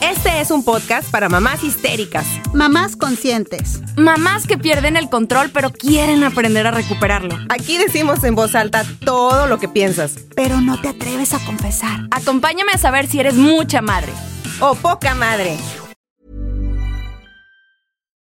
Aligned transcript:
Este 0.00 0.40
es 0.40 0.50
un 0.50 0.64
podcast 0.64 1.10
para 1.10 1.28
mamás 1.28 1.62
histéricas, 1.62 2.26
Mamás 2.54 2.96
conscientes. 2.96 3.82
Mamás 3.96 4.46
que 4.46 4.56
pierden 4.56 4.96
el 4.96 5.10
control 5.10 5.50
pero 5.52 5.70
quieren 5.70 6.24
aprender 6.24 6.66
a 6.66 6.70
recuperarlo. 6.70 7.36
Aquí 7.50 7.76
decimos 7.76 8.24
en 8.24 8.34
voz 8.34 8.54
alta 8.54 8.82
todo 9.04 9.46
lo 9.46 9.58
que 9.58 9.68
piensas. 9.68 10.16
Pero 10.34 10.60
no 10.60 10.80
te 10.80 10.88
atreves 10.88 11.34
a 11.34 11.44
confesar. 11.44 12.00
Acompáñame 12.10 12.72
a 12.72 12.78
saber 12.78 13.06
si 13.06 13.20
eres 13.20 13.34
mucha 13.34 13.82
madre. 13.82 14.12
O 14.60 14.74
poca 14.74 15.14
madre. 15.14 15.58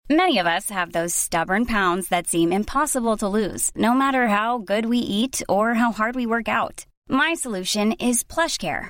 Many 0.09 0.39
of 0.39 0.47
us 0.47 0.71
have 0.71 0.91
those 0.91 1.13
stubborn 1.13 1.65
pounds 1.67 2.09
that 2.09 2.25
seem 2.25 2.51
impossible 2.51 3.15
to 3.17 3.27
lose, 3.27 3.69
no 3.75 3.93
matter 3.93 4.27
how 4.27 4.57
good 4.57 4.87
we 4.87 4.97
eat 4.97 5.43
or 5.47 5.75
how 5.75 5.91
hard 5.91 6.15
we 6.15 6.25
work 6.25 6.49
out. 6.49 6.87
My 7.07 7.35
solution 7.35 7.93
is 7.93 8.23
PlushCare. 8.23 8.89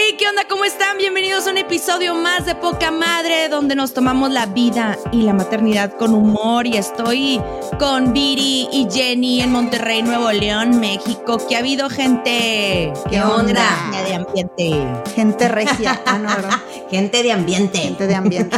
Hey, 0.00 0.14
¿qué 0.16 0.28
onda? 0.28 0.44
¿Cómo 0.48 0.64
están? 0.64 0.96
Bienvenidos 0.96 1.48
a 1.48 1.50
un 1.50 1.58
episodio 1.58 2.14
más 2.14 2.46
de 2.46 2.54
Poca 2.54 2.92
Madre, 2.92 3.48
donde 3.48 3.74
nos 3.74 3.94
tomamos 3.94 4.30
la 4.30 4.46
vida 4.46 4.96
y 5.10 5.22
la 5.22 5.32
maternidad 5.32 5.92
con 5.96 6.14
humor. 6.14 6.68
Y 6.68 6.76
estoy 6.76 7.40
con 7.80 8.12
Viri 8.12 8.68
y 8.70 8.86
Jenny 8.88 9.40
en 9.40 9.50
Monterrey, 9.50 10.04
Nuevo 10.04 10.30
León, 10.30 10.78
México. 10.78 11.38
Que 11.48 11.56
ha 11.56 11.58
habido 11.58 11.90
gente. 11.90 12.92
¿Qué 13.10 13.20
onda? 13.20 13.66
De 14.06 14.14
ambiente. 14.14 14.86
Gente 15.16 15.48
regia. 15.48 16.00
Ah, 16.06 16.16
no. 16.16 16.30
Gente 16.92 17.24
de 17.24 17.32
ambiente. 17.32 17.78
Gente 17.78 18.06
de 18.06 18.14
ambiente. 18.14 18.56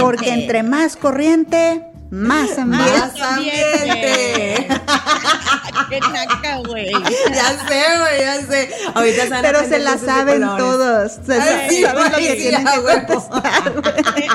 Porque 0.00 0.30
entre 0.30 0.62
más 0.62 0.96
corriente, 0.96 1.84
más 2.10 2.58
ambiente. 2.58 2.98
Más 2.98 3.20
ambiente. 3.20 4.68
Qué 5.88 6.00
naca, 6.00 6.56
güey. 6.66 6.90
ya 6.92 7.50
sé, 7.66 7.82
güey, 7.98 8.20
ya 8.20 8.46
sé. 8.46 8.70
Ahorita 8.94 9.22
se 9.22 9.28
van 9.30 9.38
a 9.38 9.42
Pero 9.42 9.68
se 9.68 9.78
la 9.78 9.98
saben 9.98 10.40
todos. 10.42 11.12
Se 11.24 11.32
Ay, 11.34 11.66
sí, 11.70 11.82
saben 11.82 12.04
lo 12.12 12.18
que 12.18 12.30
sí, 12.32 12.36
tienen 12.36 12.66
que 12.66 12.78
huevo. 12.80 13.06
contestar. 13.06 13.72
güey. 13.82 14.26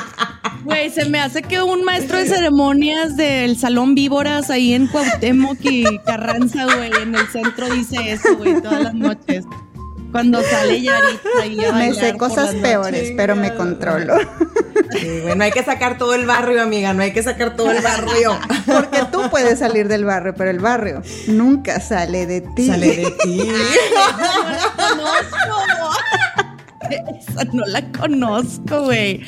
Güey, 0.63 0.89
se 0.91 1.05
me 1.05 1.19
hace 1.19 1.41
que 1.43 1.61
un 1.61 1.83
maestro 1.83 2.17
de 2.17 2.25
ceremonias 2.25 3.17
del 3.17 3.57
Salón 3.57 3.95
Víboras 3.95 4.49
ahí 4.49 4.73
en 4.73 4.87
Cuauhtémoc 4.87 5.57
y 5.61 5.99
Carranza, 5.99 6.63
güey, 6.65 6.91
en 7.01 7.15
el 7.15 7.27
centro 7.27 7.69
dice 7.69 8.13
eso, 8.13 8.35
güey, 8.37 8.61
todas 8.61 8.81
las 8.81 8.93
noches. 8.93 9.43
Cuando 10.13 10.41
sale 10.43 10.81
Yaritza 10.81 11.73
Me 11.73 11.93
sé 11.93 12.15
cosas 12.17 12.53
peores, 12.55 13.11
pero 13.17 13.35
me 13.35 13.53
controlo. 13.55 14.15
Sí, 14.91 15.19
güey, 15.23 15.35
no 15.35 15.43
hay 15.43 15.51
que 15.51 15.63
sacar 15.63 15.97
todo 15.97 16.13
el 16.13 16.25
barrio, 16.27 16.61
amiga, 16.61 16.93
no 16.93 17.01
hay 17.01 17.11
que 17.11 17.23
sacar 17.23 17.55
todo 17.55 17.71
el 17.71 17.81
barrio. 17.81 18.37
Porque 18.65 19.01
tú 19.11 19.29
puedes 19.31 19.59
salir 19.59 19.87
del 19.87 20.05
barrio, 20.05 20.33
pero 20.35 20.51
el 20.51 20.59
barrio 20.59 21.01
nunca 21.27 21.79
sale 21.81 22.25
de 22.27 22.41
ti. 22.55 22.67
Sale 22.67 22.95
de 22.97 23.11
ti. 23.23 23.51
conozco. 24.77 25.97
Esa 26.89 27.43
no 27.53 27.65
la 27.65 27.81
conozco, 27.91 28.83
güey. 28.83 29.21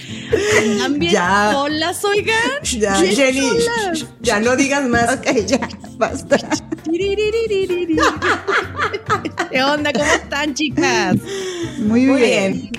Andan 0.59 1.00
bien 1.00 1.13
Ya. 1.13 1.50
solas, 1.53 2.03
oigan. 2.06 2.35
Ya, 2.63 2.96
Jenny, 2.96 3.50
solas. 3.50 4.06
ya 4.22 4.40
no 4.40 4.56
digas 4.56 4.88
más. 4.88 5.16
Ok, 5.16 5.31
ya, 5.47 5.67
basta. 5.97 6.38
¿Qué 9.51 9.63
onda? 9.63 9.91
¿Cómo 9.91 10.06
están, 10.06 10.53
chicas? 10.53 11.16
Muy, 11.79 12.06
bien. 12.06 12.69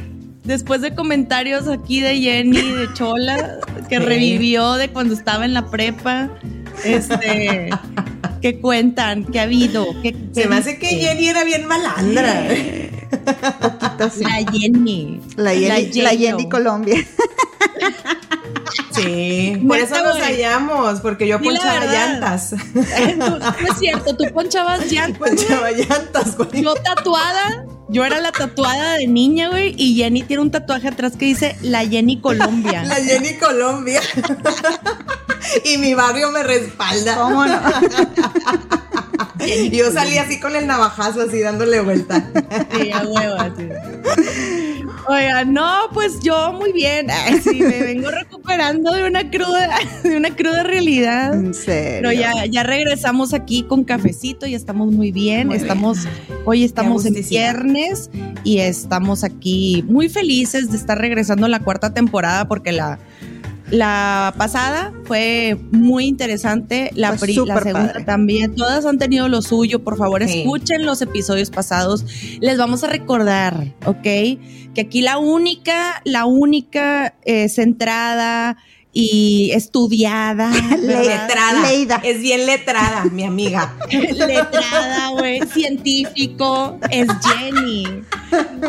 Después 0.44 0.80
de 0.80 0.94
comentarios 0.94 1.68
aquí 1.68 2.00
de 2.00 2.16
Jenny, 2.18 2.60
de 2.60 2.92
Chola, 2.94 3.58
que 3.88 3.98
revivió 3.98 4.74
de 4.74 4.88
cuando 4.90 5.12
estaba 5.14 5.44
en 5.44 5.54
la 5.54 5.70
prepa, 5.70 6.30
este, 6.84 7.70
¿qué 8.40 8.58
cuentan? 8.60 9.24
¿Qué 9.24 9.40
ha 9.40 9.42
habido? 9.42 9.86
¿Qué, 10.02 10.16
Se 10.32 10.48
me 10.48 10.56
hace 10.56 10.78
que? 10.78 10.86
Jenny 10.86 11.28
era 11.28 11.44
bien 11.44 11.66
malandra. 11.66 12.48
Poquito 13.60 14.10
sí. 14.10 14.24
La 14.24 14.50
Jenny. 14.50 15.20
La 15.36 15.52
Jenny, 15.52 16.00
la. 16.00 16.10
Jenny 16.10 16.48
Colombia. 16.48 16.96
Sí, 18.96 19.62
por 19.66 19.78
eso 19.78 20.02
nos 20.02 20.18
hallamos, 20.18 21.00
porque 21.00 21.26
yo 21.28 21.40
ponchaba 21.40 21.84
llantas. 21.86 22.54
No, 23.16 23.38
no 23.38 23.48
es 23.48 23.78
cierto, 23.78 24.16
tú 24.16 24.24
ponchabas 24.32 24.86
llantas. 24.90 25.18
Ponchaba 25.18 25.70
llantas, 25.70 26.36
güey. 26.36 26.62
Yo 26.62 26.74
tatuada, 26.74 27.64
yo 27.88 28.04
era 28.04 28.20
la 28.20 28.32
tatuada 28.32 28.94
de 28.94 29.06
niña, 29.06 29.48
güey, 29.48 29.74
y 29.76 29.96
Jenny 29.96 30.22
tiene 30.22 30.42
un 30.42 30.50
tatuaje 30.50 30.88
atrás 30.88 31.12
que 31.16 31.26
dice 31.26 31.56
La 31.62 31.86
Jenny 31.86 32.20
Colombia. 32.20 32.82
La 32.86 32.96
Jenny 32.96 33.34
Colombia. 33.34 34.00
y 35.64 35.78
mi 35.78 35.94
barrio 35.94 36.30
me 36.30 36.42
respalda. 36.42 37.16
¿Cómo 37.16 37.46
no? 37.46 37.60
Yo 39.72 39.90
salí 39.90 40.18
así 40.18 40.40
con 40.40 40.56
el 40.56 40.66
navajazo, 40.66 41.22
así 41.22 41.40
dándole 41.40 41.80
vuelta. 41.80 42.28
Sí, 42.78 42.90
a 42.90 43.02
huevo, 43.02 43.36
así. 43.38 43.68
Oiga, 45.08 45.44
no, 45.44 45.88
pues 45.92 46.18
yo 46.20 46.52
muy 46.52 46.72
bien. 46.72 47.08
Ay, 47.10 47.40
sí, 47.40 47.60
me 47.60 47.80
vengo 47.80 48.10
recuperando 48.10 48.92
de 48.92 49.06
una 49.06 49.30
cruda, 49.30 49.78
de 50.02 50.16
una 50.16 50.34
cruda 50.34 50.64
realidad. 50.64 51.34
En 51.34 51.54
serio. 51.54 52.00
Pero 52.02 52.12
ya, 52.12 52.46
ya 52.46 52.62
regresamos 52.64 53.32
aquí 53.32 53.62
con 53.62 53.84
cafecito 53.84 54.46
y 54.46 54.54
estamos 54.54 54.92
muy 54.92 55.12
bien. 55.12 55.48
Muy 55.48 55.56
estamos, 55.56 56.08
hoy 56.44 56.64
estamos 56.64 57.06
en 57.06 57.14
viernes 57.14 58.10
y 58.42 58.58
estamos 58.58 59.22
aquí 59.22 59.84
muy 59.88 60.08
felices 60.08 60.70
de 60.70 60.76
estar 60.76 60.98
regresando 60.98 61.46
a 61.46 61.48
la 61.48 61.60
cuarta 61.60 61.94
temporada 61.94 62.48
porque 62.48 62.72
la, 62.72 62.98
la 63.70 64.34
pasada 64.38 64.92
fue 65.04 65.56
muy 65.72 66.06
interesante. 66.06 66.90
La, 66.94 67.16
pri- 67.16 67.34
la 67.34 67.60
segunda 67.60 67.72
padre. 67.88 68.04
también. 68.04 68.54
Todas 68.54 68.86
han 68.86 68.98
tenido 68.98 69.28
lo 69.28 69.42
suyo. 69.42 69.82
Por 69.82 69.96
favor, 69.96 70.26
Sí. 70.26 70.40
escuchen 70.40 70.84
los 70.86 71.02
episodios 71.02 71.50
pasados. 71.50 72.04
Les 72.40 72.58
vamos 72.58 72.84
a 72.84 72.86
recordar, 72.88 73.74
¿ok? 73.84 74.02
Que 74.02 74.82
aquí 74.82 75.00
la 75.00 75.18
única, 75.18 76.00
la 76.04 76.26
única 76.26 77.14
eh, 77.24 77.48
centrada 77.48 78.56
y 78.92 79.50
estudiada. 79.52 80.50
Letrada. 80.80 82.00
Es 82.04 82.20
bien 82.20 82.46
letrada, 82.46 83.04
mi 83.12 83.24
amiga. 83.24 83.74
letrada, 83.90 85.08
güey, 85.18 85.40
científico, 85.52 86.78
es 86.90 87.06
Jenny. 87.22 87.84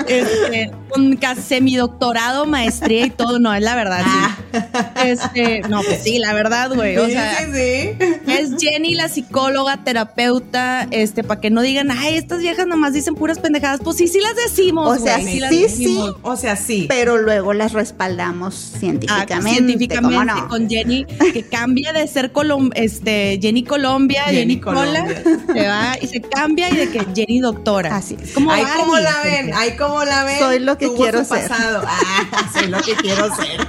Este, 0.08 0.72
con 0.90 1.16
casi 1.18 1.42
semidoctorado, 1.42 2.46
maestría 2.46 3.06
y 3.06 3.10
todo, 3.10 3.40
no, 3.40 3.54
es 3.54 3.62
la 3.64 3.76
verdad, 3.76 4.04
sí. 4.06 4.60
Este, 5.06 5.62
no, 5.70 5.82
pues 5.82 6.02
sí, 6.04 6.20
la 6.20 6.34
verdad, 6.34 6.72
güey. 6.74 6.98
O 6.98 7.06
Sí, 7.06 7.12
sea, 7.14 7.38
sí, 7.40 7.52
sí. 7.54 8.06
es 8.28 8.52
Jenny 8.60 8.94
la 8.96 9.08
psicóloga, 9.10 9.84
terapeuta, 9.84 10.88
este, 10.92 11.24
para 11.24 11.40
que 11.42 11.50
no 11.50 11.62
digan, 11.62 11.92
ay, 11.92 12.16
estas 12.16 12.40
viejas 12.40 12.68
nomás 12.68 12.94
dicen 12.94 13.16
puras 13.16 13.40
pendejadas. 13.40 13.80
Pues 13.84 13.98
sí, 13.98 14.08
sí 14.08 14.20
las 14.22 14.36
decimos, 14.36 14.88
O 14.98 15.02
sea, 15.04 15.18
las 15.18 15.26
sí, 15.26 15.40
decimos. 15.62 16.16
O 16.22 16.36
sea, 16.36 16.56
sí. 16.56 16.86
Pero 16.90 17.18
luego 17.18 17.54
las 17.54 17.74
respaldamos 17.74 18.72
Ah, 18.76 18.80
científicamente. 18.80 19.50
científicamente 19.50 20.18
¿Cómo 20.18 20.24
no? 20.42 20.48
con 20.48 20.70
Jenny, 20.70 21.06
que 21.06 21.44
cambia 21.44 21.94
de 21.94 22.08
ser 22.08 22.32
Colom 22.32 22.70
este, 22.76 23.40
Jenny 23.42 23.64
Colombia, 23.64 24.24
Jenny, 24.26 24.38
Jenny 24.40 24.60
Cola, 24.60 24.80
Colombia. 25.06 25.24
se 25.54 25.68
va 25.68 25.98
y 26.02 26.08
se 26.08 26.22
cambia 26.22 26.70
y 26.70 26.76
de 26.78 26.90
que 26.90 27.06
Jenny 27.16 27.40
doctora. 27.40 27.96
Así 27.96 28.18
es. 28.22 28.32
Como 28.32 28.52
Ay, 28.52 28.64
cómo 28.78 28.98
la 28.98 29.22
ven, 29.24 29.47
porque- 29.52 29.72
ay, 29.72 29.78
cómo 29.78 30.04
la 30.04 30.24
ven. 30.24 30.40
Soy 30.40 30.60
lo 30.60 30.78
que 30.78 30.94
quiero 30.94 31.24
ser. 31.26 31.48
pasado. 31.48 31.82
Ah, 31.86 32.50
soy 32.54 32.68
lo 32.68 32.82
que 32.82 32.96
quiero 32.96 33.36
ser. 33.36 33.68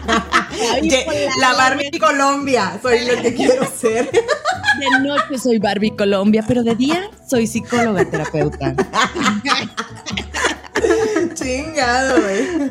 La 1.40 1.54
Barbie 1.54 1.98
Colombia, 1.98 2.78
soy 2.82 3.04
lo 3.06 3.20
que 3.22 3.34
quiero 3.34 3.66
ser. 3.70 4.10
De 4.10 5.00
noche 5.00 5.38
soy 5.42 5.58
Barbie 5.58 5.94
Colombia, 5.96 6.44
pero 6.46 6.62
de 6.62 6.74
día 6.74 7.10
soy 7.28 7.46
psicóloga 7.46 8.04
terapeuta. 8.08 8.74
Chingado, 11.34 12.20
güey. 12.22 12.70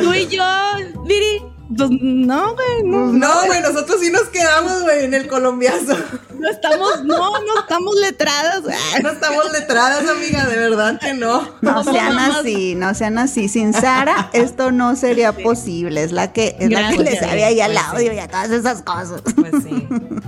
Tú 0.00 0.14
y 0.14 0.26
yo, 0.28 0.44
Viri, 1.04 1.41
pues 1.76 1.90
no, 1.90 2.54
güey, 2.54 2.82
no, 2.84 3.12
No, 3.12 3.46
güey, 3.46 3.60
nosotros 3.60 3.98
sí 4.00 4.10
nos 4.10 4.22
quedamos, 4.28 4.82
güey, 4.82 5.04
en 5.04 5.14
el 5.14 5.26
colombiazo. 5.28 5.96
no 6.38 6.48
estamos, 6.50 7.04
no, 7.04 7.30
no 7.30 7.60
estamos 7.60 7.94
letradas. 8.00 8.62
No 9.02 9.10
estamos 9.10 9.52
letradas, 9.52 10.08
amiga, 10.08 10.46
de 10.46 10.56
verdad 10.56 10.98
que 11.00 11.14
no. 11.14 11.48
no 11.60 11.84
sean 11.84 12.14
mamás. 12.14 12.36
así, 12.40 12.74
no 12.74 12.94
sean 12.94 13.18
así. 13.18 13.48
Sin 13.48 13.72
Sara, 13.72 14.30
esto 14.32 14.72
no 14.72 14.96
sería 14.96 15.32
posible. 15.32 16.02
Es 16.02 16.12
la 16.12 16.32
que, 16.32 16.56
es 16.58 16.70
la 16.70 16.90
que 16.90 16.98
le 16.98 17.18
sabe 17.18 17.44
ahí 17.44 17.60
al 17.60 17.72
Pues 17.72 17.84
sí. 17.84 17.90
audio 17.96 18.12
y 18.14 18.18
a 18.18 18.28
todas 18.28 18.50
esas 18.50 18.82
cosas. 18.82 19.22
Pues 19.36 19.52
sí. 19.62 19.86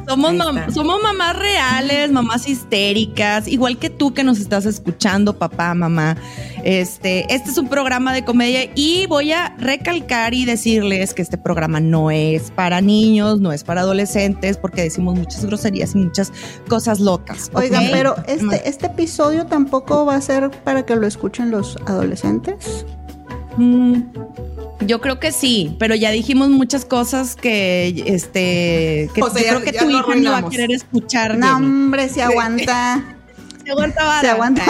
Somos, 0.09 0.33
mam- 0.33 0.71
somos 0.73 1.03
mamás 1.03 1.37
reales, 1.37 2.11
mamás 2.13 2.49
histéricas, 2.49 3.49
igual 3.49 3.79
que 3.79 3.91
tú 3.91 4.13
que 4.15 4.23
nos 4.23 4.39
estás 4.39 4.67
escuchando, 4.67 5.39
papá, 5.39 5.75
mamá. 5.75 6.17
Este, 6.65 7.33
este 7.33 7.51
es 7.51 7.59
un 7.59 7.69
programa 7.69 8.15
de 8.15 8.25
comedia 8.25 8.71
y 8.75 9.05
voy 9.07 9.33
a 9.33 9.55
recalcar 9.59 10.33
y 10.33 10.47
decirles 10.47 11.13
que 11.13 11.21
este 11.21 11.37
programa 11.37 11.79
no 11.79 12.11
es 12.11 12.51
para 12.51 12.81
niños, 12.81 13.39
no 13.39 13.53
es 13.53 13.65
para 13.65 13.83
adolescentes, 13.83 14.57
porque 14.57 14.81
decimos 14.83 15.15
muchas 15.19 15.45
groserías 15.45 15.95
y 15.95 15.99
muchas 15.99 16.33
cosas 16.67 17.01
locas. 17.01 17.51
¿ok? 17.53 17.59
Oigan, 17.61 17.85
pero 17.93 18.17
este, 18.27 18.67
este 18.67 18.87
episodio 18.87 19.45
tampoco 19.45 20.07
va 20.07 20.17
a 20.17 20.21
ser 20.23 20.51
para 20.51 20.87
que 20.87 20.97
lo 20.97 21.07
escuchen 21.07 21.51
los 21.51 21.77
adolescentes. 21.87 22.87
Mm, 23.59 24.01
Yo 24.87 25.01
creo 25.03 25.21
que 25.21 25.33
sí, 25.33 25.77
pero 25.79 25.95
ya 25.95 26.11
dijimos 26.11 26.49
muchas 26.49 26.85
cosas 26.87 27.37
que 27.37 28.03
este 28.07 29.09
que 29.15 29.23
O 29.23 29.29
sea, 29.31 29.43
yo 29.43 29.47
ya- 29.47 29.51
creo 29.61 29.65
que 29.65 29.79
tu 29.79 29.91
hija 29.91 30.15
no 30.17 30.33
va 30.33 30.39
a 30.39 30.49
querer 30.49 30.73
escuchar. 30.73 31.37
No, 31.37 31.57
hombre, 31.57 32.09
se 32.09 32.23
aguanta. 32.23 33.05
Se 33.65 33.71
aguanta 33.71 34.05
vara. 34.05 34.21
Se 34.21 34.29
aguanta. 34.31 34.63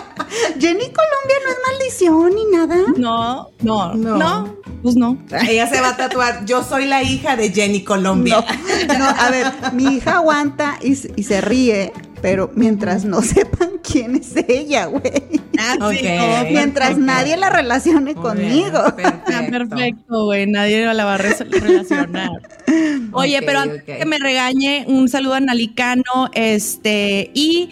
Jenny 0.58 0.84
Colombia 0.84 1.36
no 1.44 1.50
es 1.50 1.58
maldición 1.70 2.34
ni 2.34 2.44
nada. 2.56 2.76
No, 2.96 3.50
no, 3.62 3.94
No. 3.94 4.16
no, 4.16 4.56
pues 4.82 4.96
no. 4.96 5.18
Ella 5.48 5.66
se 5.68 5.80
va 5.80 5.90
a 5.90 5.96
tatuar. 5.96 6.44
Yo 6.46 6.62
soy 6.62 6.86
la 6.86 7.02
hija 7.02 7.36
de 7.36 7.50
Jenny 7.50 7.82
Colombia. 7.84 8.44
No, 8.88 8.98
no, 8.98 9.04
a 9.08 9.30
ver, 9.30 9.46
mi 9.72 9.96
hija 9.96 10.16
aguanta 10.16 10.78
y, 10.82 10.94
se- 10.96 11.12
y 11.16 11.22
se 11.24 11.40
ríe, 11.40 11.92
pero 12.22 12.50
mientras 12.54 13.04
no 13.04 13.22
sepan 13.22 13.70
quién 13.82 14.16
es 14.16 14.34
ella, 14.48 14.86
güey. 14.86 15.02
Ah, 15.58 15.74
sí, 15.90 15.98
Ok. 16.06 16.10
no, 16.16 16.50
Mientras 16.50 16.96
nadie 16.98 17.36
la 17.36 17.50
relacione 17.50 18.14
Muy 18.14 18.22
conmigo. 18.22 18.78
bien, 18.96 19.08
Está 19.08 19.38
Ah, 19.40 19.46
perfecto, 19.50 20.24
güey. 20.24 20.46
Nadie 20.46 20.92
la 20.94 21.04
va 21.04 21.14
a 21.14 21.18
re- 21.18 21.34
relacionar. 21.50 22.30
Oye, 23.12 23.42
pero 23.42 23.58
antes 23.60 23.80
ok. 23.82 23.98
que 23.98 24.06
me 24.06 24.18
regañe, 24.18 24.84
un 24.88 25.08
saludo 25.08 25.34
a 25.34 25.40
Nalicano, 25.40 26.30
este, 26.34 27.30
y 27.34 27.70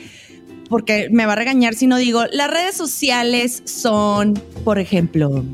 porque 0.69 1.09
me 1.11 1.27
va 1.27 1.33
a 1.33 1.37
regañar 1.37 1.75
si 1.75 1.87
no 1.87 1.97
digo, 1.97 2.25
las 2.33 2.51
redes 2.51 2.77
sociales 2.77 3.63
son, 3.65 4.35
por 4.65 4.79
ejemplo, 4.79 5.45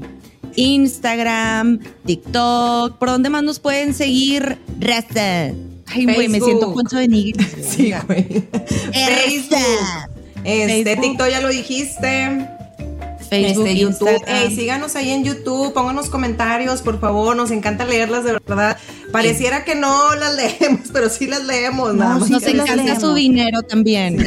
Instagram, 0.56 1.80
TikTok, 2.06 2.98
¿por 2.98 3.08
dónde 3.08 3.30
más 3.30 3.42
nos 3.42 3.58
pueden 3.58 3.94
seguir? 3.94 4.58
Raza. 4.78 5.52
Ay, 5.86 6.04
güey, 6.04 6.28
me 6.28 6.40
siento 6.40 6.72
Poncho 6.72 6.96
de 6.96 7.08
Nigris. 7.08 7.46
Sí, 7.62 7.92
güey. 8.06 8.44
Facebook. 8.92 9.58
Este. 10.44 10.96
TikTok 10.96 11.28
ya 11.30 11.40
lo 11.40 11.48
dijiste. 11.48 12.48
Facebook, 13.42 13.66
este, 13.66 13.78
YouTube. 13.80 14.08
Instagram. 14.10 14.36
Ey, 14.42 14.56
síganos 14.56 14.96
ahí 14.96 15.10
en 15.10 15.24
YouTube, 15.24 15.72
pónganos 15.72 16.08
comentarios, 16.08 16.82
por 16.82 17.00
favor, 17.00 17.36
nos 17.36 17.50
encanta 17.50 17.84
leerlas 17.84 18.24
de 18.24 18.32
verdad. 18.32 18.76
Pareciera 19.12 19.64
que 19.64 19.74
no 19.74 20.14
las 20.14 20.34
leemos, 20.36 20.88
pero 20.92 21.08
sí 21.08 21.26
las 21.26 21.44
leemos, 21.44 21.94
No, 21.94 22.04
nada 22.04 22.18
más. 22.18 22.26
sí, 22.26 22.32
Nos 22.32 22.42
sí 22.42 22.50
encanta 22.50 22.76
leemos. 22.76 23.00
su 23.00 23.14
dinero 23.14 23.62
también. 23.62 24.18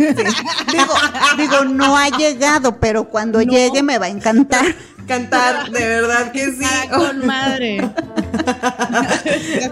Digo, 0.00 0.94
digo, 1.36 1.64
no 1.66 1.94
ha 1.96 2.08
llegado, 2.08 2.78
pero 2.80 3.04
cuando 3.04 3.38
No. 3.42 3.52
llegue 3.52 3.82
me 3.82 3.98
va 3.98 4.06
a 4.06 4.08
encantar. 4.08 4.64
Cantar, 5.06 5.70
de 5.70 5.80
verdad 5.88 6.32
que 6.32 6.52
sí. 6.52 6.60
Para 6.60 6.88
con 7.08 7.26
madre. 7.26 7.80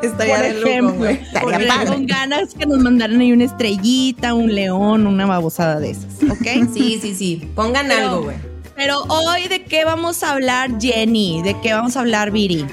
Estaría 0.03 0.35
Por 0.37 0.43
de 0.45 0.55
lujo, 0.55 0.67
ejemplo, 0.69 0.95
güey. 0.95 1.15
Estaría 1.23 1.69
padre. 1.69 1.87
con 1.87 2.07
ganas 2.07 2.55
que 2.55 2.67
nos 2.67 2.79
mandaran 2.79 3.21
ahí 3.21 3.33
una 3.33 3.45
estrellita, 3.45 4.35
un 4.35 4.55
león, 4.55 5.07
una 5.07 5.27
babosada 5.27 5.79
de 5.81 5.91
esas, 5.91 6.05
¿ok? 6.29 6.69
Sí, 6.75 6.99
sí, 7.01 7.15
sí. 7.15 7.49
Pongan 7.55 7.87
Pero- 7.89 8.01
algo, 8.09 8.23
güey. 8.25 8.37
Pero 8.79 9.03
hoy, 9.09 9.49
¿de 9.49 9.65
qué 9.65 9.85
vamos 9.85 10.23
a 10.23 10.31
hablar, 10.31 10.81
Jenny? 10.81 11.43
¿De 11.43 11.61
qué 11.61 11.73
vamos 11.75 11.97
a 11.97 12.01
hablar, 12.01 12.31
Viri? 12.31 12.65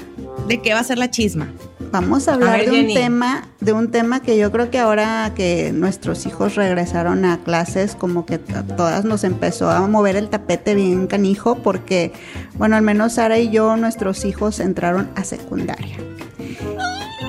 ¿De 0.46 0.62
qué 0.62 0.72
va 0.72 0.78
a 0.78 0.84
ser 0.84 0.98
la 0.98 1.10
chisma? 1.10 1.52
Vamos 1.90 2.28
a 2.28 2.34
hablar 2.34 2.58
ver, 2.58 2.66
de 2.66 2.70
un 2.70 2.76
Jenny. 2.76 2.94
tema, 2.94 3.48
de 3.58 3.72
un 3.72 3.90
tema 3.90 4.22
que 4.22 4.38
yo 4.38 4.52
creo 4.52 4.70
que 4.70 4.78
ahora 4.78 5.32
que 5.34 5.72
nuestros 5.72 6.24
hijos 6.24 6.54
regresaron 6.54 7.24
a 7.24 7.38
clases, 7.42 7.96
como 7.96 8.24
que 8.24 8.34
a 8.54 8.62
todas 8.62 9.04
nos 9.04 9.24
empezó 9.24 9.68
a 9.68 9.84
mover 9.88 10.14
el 10.14 10.28
tapete 10.28 10.76
bien 10.76 11.08
canijo, 11.08 11.56
porque, 11.56 12.12
bueno, 12.54 12.76
al 12.76 12.82
menos 12.82 13.14
Sara 13.14 13.38
y 13.40 13.50
yo, 13.50 13.76
nuestros 13.76 14.24
hijos 14.24 14.60
entraron 14.60 15.10
a 15.16 15.24
secundaria. 15.24 15.96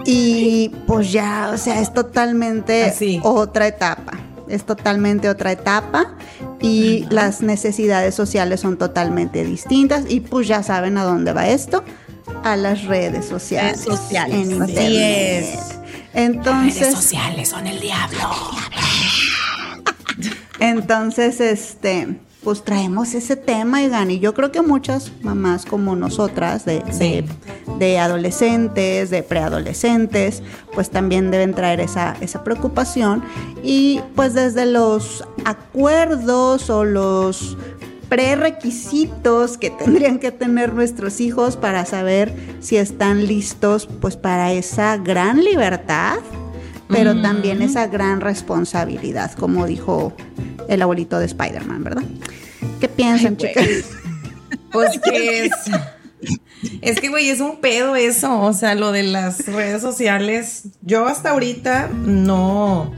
Y 0.05 0.69
pues 0.85 1.11
ya, 1.11 1.49
o 1.51 1.57
sea, 1.57 1.81
es 1.81 1.91
totalmente 1.95 2.83
Así. 2.83 3.19
otra 3.23 3.65
etapa. 3.65 4.19
Es 4.49 4.65
totalmente 4.65 5.29
otra 5.29 5.51
etapa 5.51 6.15
y 6.61 7.05
las 7.09 7.41
necesidades 7.41 8.15
sociales 8.15 8.61
son 8.61 8.77
totalmente 8.77 9.43
distintas. 9.43 10.05
Y 10.07 10.21
pues 10.21 10.47
ya 10.47 10.63
saben 10.63 10.97
a 10.97 11.03
dónde 11.03 11.33
va 11.33 11.47
esto, 11.47 11.83
a 12.43 12.55
las 12.55 12.85
redes 12.85 13.25
sociales. 13.25 13.85
Redes 13.85 13.99
sociales, 13.99 14.35
En 14.35 14.61
así 14.61 14.71
internet. 14.71 15.45
es. 15.53 15.59
Entonces, 16.13 16.93
sociales 16.93 17.49
son 17.49 17.67
el 17.67 17.79
diablo. 17.79 18.19
entonces, 20.59 21.39
este, 21.39 22.19
pues 22.47 22.63
traemos 22.63 23.13
ese 23.13 23.35
tema, 23.35 23.83
Igan, 23.83 24.09
y 24.09 24.19
yo 24.19 24.33
creo 24.33 24.53
que 24.53 24.61
muchas 24.61 25.11
mamás 25.21 25.65
como 25.65 25.97
nosotras, 25.97 26.63
de, 26.63 26.81
Sí. 26.91 26.97
de, 26.97 27.25
de 27.77 27.99
adolescentes, 27.99 29.09
de 29.09 29.21
preadolescentes, 29.21 30.41
pues 30.73 30.89
también 30.89 31.29
deben 31.29 31.53
traer 31.53 31.81
esa, 31.81 32.15
esa 32.21 32.45
preocupación. 32.45 33.21
Y 33.63 33.99
pues 34.15 34.33
desde 34.33 34.65
los 34.65 35.25
acuerdos 35.43 36.69
o 36.69 36.85
los 36.85 37.57
prerequisitos 38.07 39.57
que 39.57 39.69
tendrían 39.69 40.17
que 40.17 40.31
tener 40.31 40.73
nuestros 40.73 41.19
hijos 41.19 41.57
para 41.57 41.85
saber 41.85 42.33
si 42.61 42.77
están 42.77 43.27
listos 43.27 43.89
pues 43.99 44.15
para 44.15 44.53
esa 44.53 44.95
gran 44.95 45.43
libertad, 45.43 46.19
pero 46.87 47.19
también 47.21 47.61
esa 47.61 47.87
gran 47.87 48.21
responsabilidad, 48.21 49.31
como 49.33 49.65
dijo 49.65 50.13
el 50.69 50.81
abuelito 50.81 51.19
de 51.19 51.25
Spider-Man, 51.25 51.83
¿verdad? 51.83 52.03
¿Qué 52.79 52.87
piensan, 52.87 53.37
Ay, 53.39 53.47
chicas? 53.47 53.67
Pues 54.71 54.99
que 55.03 55.45
es. 55.45 55.51
Es 56.81 56.99
que, 56.99 57.09
güey, 57.09 57.29
es 57.29 57.39
un 57.39 57.57
pedo 57.61 57.95
eso. 57.95 58.41
O 58.41 58.53
sea, 58.53 58.75
lo 58.75 58.91
de 58.91 59.03
las 59.03 59.45
redes 59.47 59.81
sociales. 59.81 60.63
Yo 60.81 61.07
hasta 61.07 61.29
ahorita 61.31 61.89
no. 61.93 62.91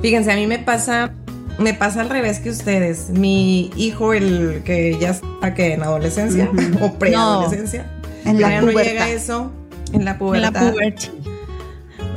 Fíjense, 0.00 0.32
a 0.32 0.36
mí 0.36 0.46
me 0.46 0.58
pasa. 0.58 1.12
Me 1.58 1.74
pasa 1.74 2.00
al 2.00 2.08
revés 2.10 2.38
que 2.40 2.50
ustedes. 2.50 3.10
Mi 3.10 3.70
hijo, 3.76 4.14
el 4.14 4.62
que 4.64 4.96
ya 4.98 5.10
está 5.10 5.54
que 5.54 5.74
en 5.74 5.82
adolescencia 5.82 6.50
o 6.80 6.94
preadolescencia. 6.94 7.86
En 8.24 8.40
la 8.40 8.60
no 8.60 8.68
pubertad. 8.68 8.90
llega 8.90 9.10
eso. 9.10 9.52
En 9.92 10.04
la 10.04 10.12
En 10.12 10.18
pubertad. 10.18 10.52
la 10.64 10.72
puberty. 10.72 11.08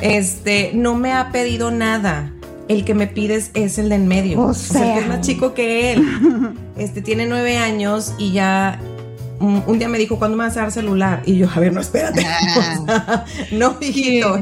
Este, 0.02 0.72
no 0.74 0.96
me 0.96 1.14
ha 1.14 1.32
pedido 1.32 1.72
nada. 1.72 2.32
El 2.68 2.84
que 2.84 2.96
me 2.96 3.08
pides 3.08 3.52
es 3.54 3.78
el 3.78 3.90
de 3.90 3.96
en 3.96 4.08
medio. 4.08 4.42
O 4.42 4.48
O 4.48 4.54
sea, 4.54 4.82
el 4.82 4.94
que 4.94 5.00
es 5.00 5.08
más 5.08 5.22
chico 5.22 5.54
que 5.54 5.94
él. 5.94 6.56
Este, 6.78 7.02
tiene 7.02 7.26
nueve 7.26 7.58
años 7.58 8.14
y 8.18 8.34
ya 8.34 8.82
un, 9.40 9.64
un 9.66 9.80
día 9.80 9.88
me 9.88 9.98
dijo, 9.98 10.18
¿cuándo 10.18 10.38
me 10.38 10.44
vas 10.44 10.58
a 10.58 10.62
dar 10.62 10.72
celular? 10.72 11.22
Y 11.26 11.38
yo, 11.38 11.48
a 11.54 11.60
ver, 11.60 11.74
no, 11.74 11.82
espérate. 11.82 12.20
O 12.58 12.86
sea, 12.86 13.26
no, 13.52 13.78
hijito. 13.80 14.40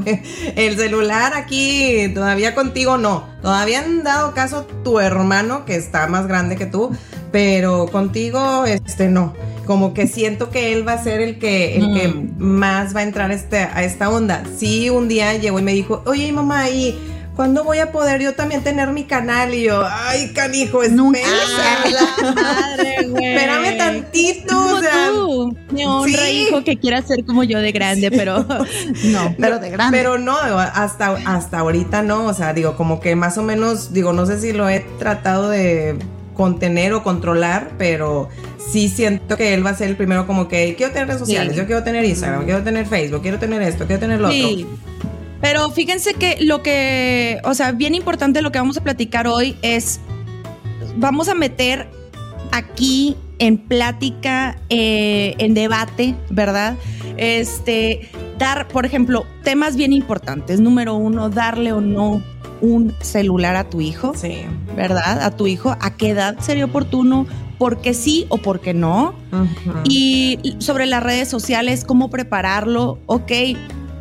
El 0.56 0.78
celular 0.78 1.34
aquí, 1.36 2.12
todavía 2.14 2.56
contigo 2.56 2.98
no. 2.98 3.26
Todavía 3.42 3.82
han 3.82 4.04
dado 4.04 4.34
caso 4.34 4.66
tu 4.84 5.00
hermano, 5.00 5.66
que 5.66 5.76
está 5.76 6.08
más 6.08 6.28
grande 6.28 6.56
que 6.56 6.66
tú, 6.66 6.92
pero 7.32 7.88
contigo, 7.88 8.66
este, 8.66 9.10
no. 9.10 9.34
Como 9.66 9.94
que 9.94 10.08
siento 10.08 10.50
que 10.50 10.74
él 10.74 10.86
va 10.88 10.94
a 10.94 11.04
ser 11.04 11.22
el 11.22 11.40
que, 11.40 11.78
el 11.78 11.94
que 11.94 12.08
más 12.38 12.96
va 12.96 13.00
a 13.00 13.04
entrar 13.04 13.32
este, 13.32 13.60
a 13.60 13.84
esta 13.84 14.10
onda. 14.10 14.44
Sí, 14.58 14.90
un 14.90 15.08
día 15.08 15.34
llegó 15.36 15.58
y 15.60 15.62
me 15.64 15.74
dijo, 15.74 16.04
oye, 16.06 16.32
mamá, 16.34 16.70
¿y 16.70 17.00
cuándo 17.36 17.64
voy 17.64 17.80
a 17.80 17.92
poder 17.94 18.22
yo 18.22 18.34
también 18.34 18.62
tener 18.62 18.90
mi 18.90 19.06
canal? 19.06 19.54
Y 19.54 19.64
yo, 19.64 19.82
ay, 19.90 20.34
canijo, 20.34 20.82
Nunca. 20.90 21.20
espera. 21.20 22.34
Madre. 22.36 22.96
Espérame 23.04 23.78
tantito, 23.78 24.54
Como 24.56 24.76
o 24.76 24.80
sea. 24.82 25.08
tú. 25.12 25.58
Me 25.72 25.88
honra, 25.88 26.20
sí. 26.26 26.48
hijo, 26.50 26.64
que 26.64 26.78
quiera 26.78 27.02
ser 27.02 27.24
como 27.26 27.44
yo 27.44 27.60
de 27.60 27.72
grande, 27.72 28.12
pero 28.12 28.46
no. 29.06 29.36
Pero 29.40 29.60
de 29.60 29.70
grande. 29.70 29.98
Pero 29.98 30.18
no, 30.18 30.36
hasta, 30.38 31.16
hasta 31.26 31.60
ahorita 31.60 32.02
no, 32.02 32.26
o 32.26 32.34
sea, 32.34 32.54
digo, 32.54 32.76
como 32.76 33.00
que 33.00 33.16
más 33.16 33.38
o 33.38 33.44
menos, 33.44 33.94
digo, 33.94 34.12
no 34.14 34.26
sé 34.26 34.40
si 34.40 34.52
lo 34.52 34.68
he 34.70 34.82
tratado 35.00 35.50
de 35.50 35.98
contener 36.34 36.94
o 36.94 37.04
controlar, 37.04 37.72
pero 37.78 38.30
sí 38.58 38.90
siento 38.90 39.38
que 39.38 39.54
él 39.54 39.66
va 39.66 39.72
a 39.72 39.76
ser 39.76 39.90
el 39.90 39.96
primero 39.96 40.26
como 40.28 40.48
que 40.48 40.76
quiero 40.76 40.92
tener 40.94 41.08
redes 41.08 41.20
sociales, 41.20 41.54
Sí. 41.54 41.60
yo 41.60 41.66
quiero 41.66 41.84
tener 41.84 42.04
Instagram, 42.06 42.46
quiero 42.46 42.64
tener 42.64 42.86
Facebook, 42.86 43.22
quiero 43.22 43.40
tener 43.40 43.62
esto, 43.62 43.86
quiero 43.86 44.00
tener 44.00 44.20
lo 44.20 44.32
Sí. 44.32 44.66
otro. 44.66 44.78
Pero 45.42 45.70
fíjense 45.72 46.14
que 46.14 46.38
lo 46.42 46.64
que, 46.64 47.40
o 47.44 47.54
sea, 47.54 47.74
bien 47.74 47.96
importante 47.96 48.42
lo 48.42 48.52
que 48.52 48.60
vamos 48.60 48.78
a 48.78 48.82
platicar 48.84 49.28
hoy 49.28 49.58
es, 49.62 50.00
vamos 50.96 51.28
a 51.28 51.36
meter 51.36 51.90
aquí 52.52 53.18
en 53.40 53.58
plática, 53.58 54.58
eh, 54.70 55.36
en 55.40 55.54
debate, 55.54 56.16
¿verdad? 56.30 56.76
Este, 57.18 58.10
dar, 58.40 58.68
por 58.70 58.86
ejemplo, 58.86 59.26
temas 59.44 59.76
bien 59.76 59.92
importantes. 59.92 60.60
Número 60.62 60.96
uno, 60.96 61.30
darle 61.30 61.74
o 61.74 61.82
no 61.82 62.24
un 62.64 62.94
celular 63.02 63.56
a 63.58 63.70
tu 63.70 63.82
hijo, 63.82 64.14
Sí. 64.16 64.38
¿verdad? 64.76 65.22
A 65.22 65.32
tu 65.32 65.48
hijo, 65.48 65.76
¿a 65.82 65.96
qué 65.98 66.10
edad 66.12 66.40
sería 66.40 66.66
oportuno? 66.66 67.28
¿Por 67.58 67.82
qué 67.82 67.94
sí 67.94 68.26
o 68.30 68.38
por 68.38 68.62
qué 68.62 68.74
no? 68.74 69.14
Y 69.84 70.56
sobre 70.60 70.86
las 70.86 71.04
redes 71.04 71.28
sociales, 71.30 71.84
cómo 71.86 72.10
prepararlo, 72.10 73.00
ok, 73.06 73.32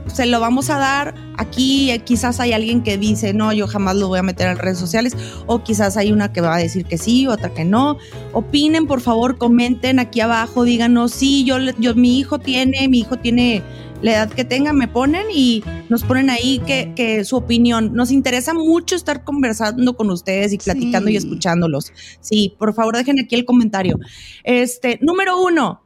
se 0.07 0.27
lo 0.27 0.41
vamos 0.41 0.71
a 0.71 0.79
dar. 0.79 1.15
Aquí 1.39 1.91
eh, 1.91 2.01
quizás 2.01 2.39
hay 2.41 2.53
alguien 2.53 2.83
que 2.83 2.99
dice, 2.99 3.35
no, 3.35 3.53
yo 3.53 3.67
jamás 3.67 3.97
lo 3.97 4.09
voy 4.09 4.19
a 4.19 4.23
meter 4.23 4.49
en 4.49 4.59
redes 4.59 4.79
sociales, 4.79 5.17
o 5.47 5.63
quizás 5.63 5.97
hay 5.97 6.13
una 6.13 6.33
que 6.33 6.41
va 6.41 6.55
a 6.55 6.59
decir 6.59 6.85
que 6.85 6.99
sí, 6.99 7.27
otra 7.27 7.51
que 7.51 7.65
no. 7.65 7.99
Opinen, 8.33 8.87
por 8.87 9.01
favor, 9.01 9.39
comenten 9.39 9.99
aquí 9.99 10.21
abajo, 10.21 10.65
díganos, 10.65 11.13
sí, 11.13 11.45
yo, 11.45 11.59
yo 11.79 11.95
mi 11.95 12.19
hijo 12.19 12.39
tiene, 12.39 12.89
mi 12.89 13.01
hijo 13.01 13.17
tiene 13.19 13.63
la 14.03 14.13
edad 14.13 14.31
que 14.31 14.45
tenga, 14.45 14.73
me 14.73 14.89
ponen 14.89 15.27
y 15.33 15.63
nos 15.89 16.03
ponen 16.05 16.29
ahí 16.29 16.59
que, 16.67 16.93
que 16.95 17.25
su 17.25 17.37
opinión. 17.37 17.95
Nos 17.95 18.11
interesa 18.11 18.53
mucho 18.53 18.95
estar 18.97 19.25
conversando 19.25 19.97
con 19.97 20.11
ustedes 20.11 20.53
y 20.53 20.59
platicando 20.59 21.09
y 21.11 21.17
escuchándolos. 21.17 21.93
Sí, 22.21 22.55
por 22.59 22.75
favor, 22.75 22.97
dejen 22.97 23.19
aquí 23.21 23.35
el 23.37 23.45
comentario. 23.45 23.99
Este, 24.45 24.99
número 25.01 25.41
uno, 25.41 25.83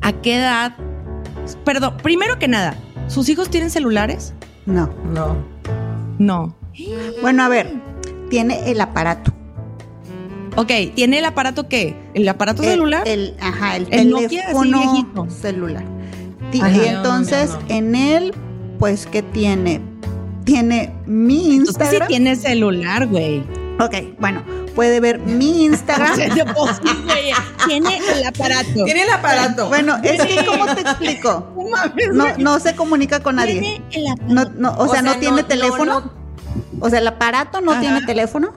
¿a 0.00 0.12
qué 0.20 0.36
edad? 0.36 0.76
Perdón, 1.64 1.98
primero 2.02 2.38
que 2.38 2.48
nada, 2.48 2.74
¿sus 3.08 3.28
hijos 3.28 3.50
tienen 3.50 3.70
celulares? 3.70 4.32
No. 4.66 4.88
No. 5.12 5.36
No. 6.18 6.56
Bueno, 7.20 7.42
a 7.44 7.48
ver, 7.48 7.70
tiene 8.30 8.70
el 8.70 8.80
aparato. 8.80 9.30
Ok, 10.56 10.70
¿tiene 10.94 11.18
el 11.18 11.24
aparato 11.24 11.68
qué? 11.68 11.96
¿El 12.14 12.28
aparato 12.28 12.62
El- 12.62 12.68
celular? 12.70 13.02
El, 13.06 13.34
ajá, 13.40 13.76
el, 13.76 13.88
El 13.90 14.14
teléfono 14.14 14.78
viejito. 14.80 15.28
celular. 15.28 15.84
Ti- 16.54 16.60
Ajá. 16.60 16.70
Y 16.70 16.86
entonces, 16.88 17.50
no, 17.50 17.58
no. 17.60 17.66
en 17.68 17.94
él, 17.96 18.34
pues, 18.78 19.06
¿qué 19.06 19.22
tiene? 19.22 19.80
Tiene 20.44 20.92
mi 21.04 21.56
Entonces 21.56 21.74
sí 21.76 21.82
Instagram. 21.82 22.08
tiene 22.08 22.36
celular, 22.36 23.06
güey. 23.08 23.42
Ok, 23.80 23.94
bueno, 24.20 24.44
puede 24.76 25.00
ver 25.00 25.18
mi 25.18 25.64
Instagram. 25.64 26.14
Tiene 27.66 27.98
el 28.12 28.24
aparato. 28.24 28.84
Tiene 28.84 29.02
el 29.02 29.10
aparato. 29.10 29.66
Bueno, 29.68 29.96
es 30.04 30.22
que, 30.24 30.46
¿cómo 30.46 30.66
te 30.74 30.82
explico? 30.82 31.50
No 32.12 32.26
No, 32.38 32.60
se 32.60 32.76
comunica 32.76 33.18
con 33.20 33.34
nadie. 33.36 33.60
Tiene 33.60 33.82
el 33.90 34.06
aparato. 34.12 34.34
No, 34.34 34.70
no, 34.70 34.78
o, 34.78 34.88
sea, 34.88 35.02
no, 35.02 35.14
tiene 35.16 35.38
no, 35.42 35.46
teléfono. 35.46 36.00
no, 36.00 36.12
O 36.78 36.88
sea, 36.88 37.00
el 37.00 37.06
aparato 37.08 37.60
no 37.60 37.72
Ajá. 37.72 37.80
tiene 37.80 38.02
teléfono. 38.02 38.52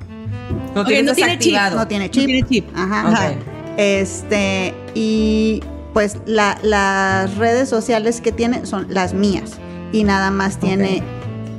no 0.75 0.85
tiene 0.85 1.01
no 1.03 1.15
tiene 1.15 1.39
chip. 1.39 1.55
No 1.73 1.87
tiene 1.87 2.11
chip. 2.11 2.25
tiene 2.25 2.47
chip. 2.47 2.67
Ajá. 2.75 3.33
Este, 3.77 4.75
y 4.93 5.63
pues 5.93 6.17
la- 6.25 6.57
las 6.63 7.35
redes 7.37 7.69
sociales 7.69 8.21
que 8.21 8.31
tiene 8.31 8.65
son 8.65 8.87
las 8.89 9.13
mías. 9.13 9.51
Y 9.91 10.03
nada 10.03 10.31
más 10.31 10.57
tiene 10.59 11.01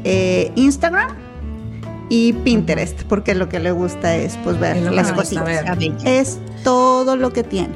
eh, 0.05 0.53
Instagram 0.55 1.09
y 2.11 2.33
Pinterest, 2.33 3.03
porque 3.05 3.35
lo 3.35 3.49
que 3.49 3.59
le 3.59 3.73
gusta 3.73 4.17
es 4.17 4.37
pues 4.45 4.59
ver 4.61 4.77
Es 4.77 4.93
las 4.93 5.13
cositas. 5.13 5.49
Es 6.05 6.39
todo 6.65 7.17
lo 7.17 7.33
que 7.33 7.43
tiene. 7.43 7.75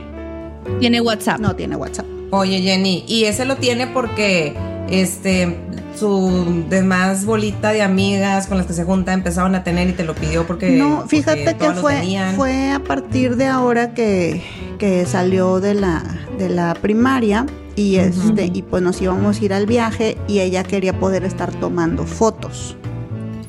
Tiene 0.80 1.00
WhatsApp. 1.00 1.40
No 1.40 1.56
tiene 1.56 1.76
WhatsApp. 1.76 2.06
Oye, 2.30 2.61
Jenny, 2.62 3.04
y 3.06 3.25
ese 3.25 3.44
lo 3.44 3.56
tiene 3.56 3.87
porque 3.88 4.54
este 4.88 5.58
su 5.96 6.64
demás 6.68 7.24
bolita 7.24 7.70
de 7.70 7.82
amigas 7.82 8.46
con 8.46 8.58
las 8.58 8.66
que 8.66 8.72
se 8.72 8.84
junta 8.84 9.12
empezaron 9.12 9.54
a 9.54 9.62
tener 9.62 9.88
y 9.88 9.92
te 9.92 10.04
lo 10.04 10.14
pidió 10.14 10.46
porque 10.46 10.70
No, 10.70 11.00
porque 11.00 11.16
fíjate 11.16 11.56
que 11.56 11.70
fue, 11.72 12.02
fue 12.36 12.70
a 12.70 12.80
partir 12.80 13.36
de 13.36 13.46
ahora 13.46 13.94
que, 13.94 14.42
que 14.78 15.06
salió 15.06 15.60
de 15.60 15.74
la, 15.74 16.02
de 16.38 16.48
la 16.48 16.74
primaria 16.74 17.46
y 17.76 17.96
este, 17.96 18.50
y 18.52 18.62
pues 18.62 18.82
nos 18.82 19.00
íbamos 19.00 19.40
a 19.40 19.44
ir 19.44 19.52
al 19.54 19.66
viaje 19.66 20.18
y 20.28 20.40
ella 20.40 20.62
quería 20.62 20.98
poder 20.98 21.24
estar 21.24 21.50
tomando 21.52 22.04
fotos. 22.04 22.76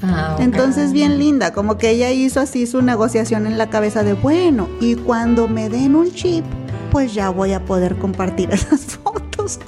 Ah. 0.01 0.35
Entonces, 0.39 0.91
bien 0.91 1.17
linda, 1.17 1.53
como 1.53 1.77
que 1.77 1.89
ella 1.89 2.11
hizo 2.11 2.39
así 2.39 2.67
su 2.67 2.81
negociación 2.81 3.47
en 3.47 3.57
la 3.57 3.69
cabeza 3.69 4.03
de, 4.03 4.13
bueno, 4.13 4.67
y 4.81 4.95
cuando 4.95 5.47
me 5.47 5.69
den 5.69 5.95
un 5.95 6.11
chip, 6.13 6.43
pues 6.91 7.13
ya 7.13 7.29
voy 7.29 7.53
a 7.53 7.63
poder 7.65 7.95
compartir 7.95 8.49
esas 8.51 8.81
fotos, 8.81 9.22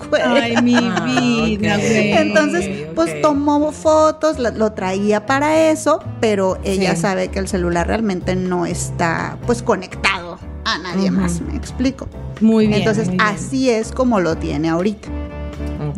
güey. 0.10 0.22
Ay, 0.22 0.62
mi 0.62 0.76
Ah, 0.76 1.04
vida. 1.06 1.78
Entonces, 2.22 2.88
pues 2.96 3.22
tomó 3.22 3.72
fotos, 3.72 4.38
lo 4.40 4.72
traía 4.74 5.26
para 5.26 5.70
eso, 5.72 6.00
pero 6.20 6.58
ella 6.64 6.96
Sí. 6.96 7.02
sabe 7.02 7.30
que 7.30 7.40
el 7.40 7.48
celular 7.48 7.88
realmente 7.88 8.36
no 8.36 8.66
está, 8.66 9.38
pues, 9.46 9.62
conectado 9.62 10.40
a 10.66 10.78
nadie 10.80 11.12
más, 11.12 11.42
me 11.42 11.56
explico. 11.56 12.08
Muy 12.42 12.68
bien. 12.68 12.80
Entonces, 12.80 13.08
muy 13.08 13.18
bien. 13.18 13.28
así 13.28 13.70
es 13.70 13.92
como 13.92 14.20
lo 14.20 14.36
tiene 14.38 14.70
ahorita. 14.70 15.08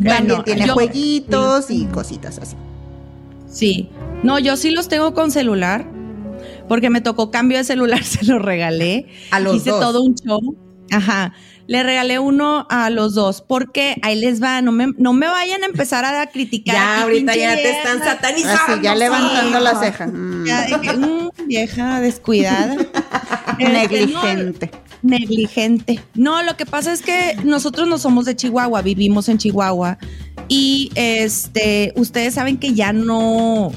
También 0.04 0.42
tiene 0.44 0.66
yo- 0.66 0.74
jueguitos 0.74 1.70
y 1.70 1.86
cositas 1.86 2.38
así. 2.38 2.56
Sí. 3.50 3.88
No, 4.22 4.38
yo 4.38 4.56
sí 4.56 4.70
los 4.70 4.88
tengo 4.88 5.14
con 5.14 5.30
celular. 5.30 5.86
Porque 6.68 6.90
me 6.90 7.00
tocó 7.00 7.30
cambio 7.30 7.56
de 7.58 7.64
celular, 7.64 8.02
se 8.04 8.24
lo 8.26 8.38
regalé. 8.38 9.06
A 9.30 9.40
los 9.40 9.56
Hice 9.56 9.70
dos. 9.70 9.80
todo 9.80 10.02
un 10.02 10.14
show. 10.14 10.56
Ajá. 10.90 11.32
Le 11.68 11.82
regalé 11.84 12.18
uno 12.18 12.66
a 12.70 12.90
los 12.90 13.14
dos. 13.14 13.40
Porque 13.46 13.96
ahí 14.02 14.18
les 14.18 14.42
va. 14.42 14.60
No 14.62 14.72
me, 14.72 14.88
no 14.96 15.12
me 15.12 15.28
vayan 15.28 15.62
a 15.62 15.66
empezar 15.66 16.04
a 16.04 16.26
criticar. 16.26 16.74
Ya 16.74 17.02
ahorita 17.02 17.36
ya 17.36 17.54
te 17.54 17.70
están 17.70 18.00
satanizando. 18.00 18.72
Así, 18.74 18.82
ya 18.82 18.94
levantando 18.96 19.58
sí. 19.58 19.64
la 19.64 19.78
ceja. 19.78 20.06
Mm, 20.08 20.46
Ya 20.46 20.62
dije, 20.66 20.96
"Mm, 20.96 21.28
vieja 21.46 22.00
descuidada. 22.00 22.74
Este, 23.58 23.72
Negligente. 23.72 24.70
no, 25.02 25.10
negligente. 25.10 26.00
No, 26.14 26.42
lo 26.44 26.56
que 26.56 26.64
pasa 26.64 26.92
es 26.92 27.02
que 27.02 27.36
nosotros 27.44 27.88
no 27.88 27.98
somos 27.98 28.24
de 28.24 28.36
Chihuahua, 28.36 28.82
vivimos 28.82 29.28
en 29.28 29.36
Chihuahua. 29.38 29.98
Y 30.46 30.90
este, 30.94 31.92
ustedes 31.96 32.34
saben 32.34 32.56
que 32.58 32.72
ya 32.74 32.92
no, 32.92 33.72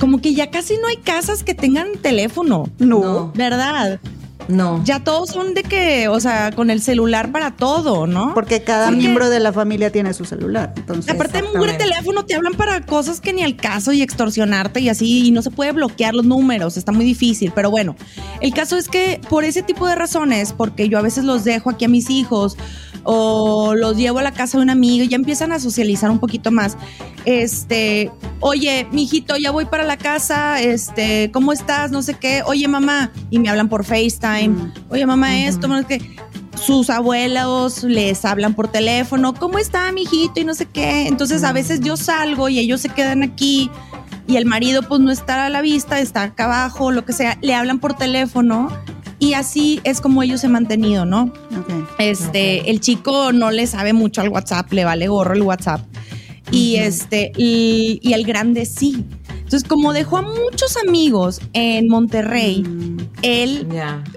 como 0.00 0.20
que 0.20 0.34
ya 0.34 0.50
casi 0.50 0.76
no 0.78 0.88
hay 0.88 0.96
casas 0.96 1.44
que 1.44 1.54
tengan 1.54 1.92
teléfono, 2.02 2.68
No. 2.78 3.00
No, 3.00 3.32
¿verdad? 3.36 4.00
No. 4.48 4.82
Ya 4.84 5.02
todos 5.02 5.30
son 5.30 5.54
de 5.54 5.62
que, 5.62 6.08
o 6.08 6.20
sea, 6.20 6.50
con 6.52 6.70
el 6.70 6.80
celular 6.82 7.32
para 7.32 7.52
todo, 7.52 8.06
¿no? 8.06 8.34
Porque 8.34 8.62
cada 8.62 8.86
Porque- 8.86 8.98
miembro 9.00 9.30
de 9.30 9.40
la 9.40 9.52
familia 9.52 9.90
tiene 9.90 10.12
su 10.14 10.24
celular. 10.24 10.72
Entonces, 10.76 11.12
Aparte 11.12 11.42
de 11.42 11.48
un 11.58 11.76
teléfono 11.78 12.24
te 12.24 12.34
hablan 12.34 12.54
para 12.54 12.80
cosas 12.82 13.20
que 13.20 13.32
ni 13.32 13.42
al 13.42 13.56
caso 13.56 13.92
y 13.92 14.02
extorsionarte 14.02 14.80
y 14.80 14.88
así 14.88 15.26
y 15.26 15.30
no 15.30 15.42
se 15.42 15.50
puede 15.50 15.72
bloquear 15.72 16.14
los 16.14 16.24
números, 16.24 16.76
está 16.76 16.92
muy 16.92 17.04
difícil, 17.04 17.52
pero 17.54 17.70
bueno, 17.70 17.96
el 18.40 18.52
caso 18.52 18.76
es 18.76 18.88
que 18.88 19.20
por 19.28 19.44
ese 19.44 19.62
tipo 19.62 19.86
de 19.86 19.94
razones, 19.94 20.52
porque 20.52 20.88
yo 20.88 20.98
a 20.98 21.02
veces 21.02 21.24
los 21.24 21.44
dejo 21.44 21.70
aquí 21.70 21.84
a 21.86 21.88
mis 21.88 22.10
hijos 22.10 22.56
o 23.06 23.74
los 23.74 23.96
llevo 23.96 24.18
a 24.18 24.22
la 24.22 24.32
casa 24.32 24.56
de 24.58 24.62
un 24.64 24.70
amigo 24.70 25.04
y 25.04 25.08
ya 25.08 25.16
empiezan 25.16 25.52
a 25.52 25.60
socializar 25.60 26.10
un 26.10 26.18
poquito 26.18 26.50
más. 26.50 26.76
Este, 27.26 28.10
oye, 28.40 28.86
mijito, 28.92 29.36
ya 29.36 29.50
voy 29.50 29.64
para 29.66 29.84
la 29.84 29.96
casa, 29.96 30.60
este, 30.60 31.30
¿cómo 31.32 31.52
estás? 31.52 31.90
No 31.90 32.02
sé 32.02 32.14
qué. 32.14 32.42
Oye, 32.46 32.66
mamá, 32.68 33.10
y 33.30 33.38
me 33.38 33.48
hablan 33.50 33.68
por 33.68 33.84
FaceTime. 33.84 34.33
Mm. 34.42 34.72
Oye, 34.90 35.06
mamá, 35.06 35.44
esto, 35.44 35.68
no 35.68 35.78
sé 35.78 35.86
qué 35.86 36.16
sus 36.56 36.88
abuelos 36.88 37.82
les 37.82 38.24
hablan 38.24 38.54
por 38.54 38.68
teléfono, 38.68 39.34
¿cómo 39.34 39.58
está 39.58 39.90
mi 39.92 40.02
hijito? 40.02 40.40
Y 40.40 40.44
no 40.44 40.54
sé 40.54 40.66
qué. 40.66 41.06
Entonces 41.06 41.44
a 41.44 41.52
veces 41.52 41.80
yo 41.80 41.96
salgo 41.96 42.48
y 42.48 42.58
ellos 42.58 42.80
se 42.80 42.88
quedan 42.88 43.22
aquí 43.22 43.70
y 44.26 44.36
el 44.36 44.46
marido 44.46 44.82
pues 44.82 45.00
no 45.00 45.10
está 45.10 45.46
a 45.46 45.50
la 45.50 45.60
vista, 45.60 45.98
está 45.98 46.22
acá 46.22 46.44
abajo, 46.44 46.90
lo 46.90 47.04
que 47.04 47.12
sea, 47.12 47.38
le 47.42 47.54
hablan 47.54 47.78
por 47.80 47.94
teléfono 47.94 48.70
y 49.18 49.34
así 49.34 49.80
es 49.84 50.00
como 50.00 50.22
ellos 50.22 50.40
se 50.40 50.46
han 50.46 50.52
mantenido, 50.52 51.04
¿no? 51.04 51.24
Ok. 51.24 51.88
Este, 51.98 52.70
el 52.70 52.80
chico 52.80 53.32
no 53.32 53.50
le 53.50 53.66
sabe 53.66 53.92
mucho 53.92 54.20
al 54.20 54.28
WhatsApp, 54.28 54.72
le 54.72 54.84
vale 54.84 55.08
gorro 55.08 55.34
el 55.34 55.42
WhatsApp. 55.42 55.80
Y 56.50 56.76
este, 56.76 57.32
y, 57.36 58.00
y 58.02 58.12
el 58.12 58.24
grande 58.24 58.66
sí. 58.66 59.04
Entonces, 59.54 59.68
como 59.68 59.92
dejó 59.92 60.16
a 60.16 60.22
muchos 60.22 60.76
amigos 60.76 61.40
en 61.52 61.86
Monterrey, 61.86 62.64
Mm, 62.94 62.96
él 63.22 63.68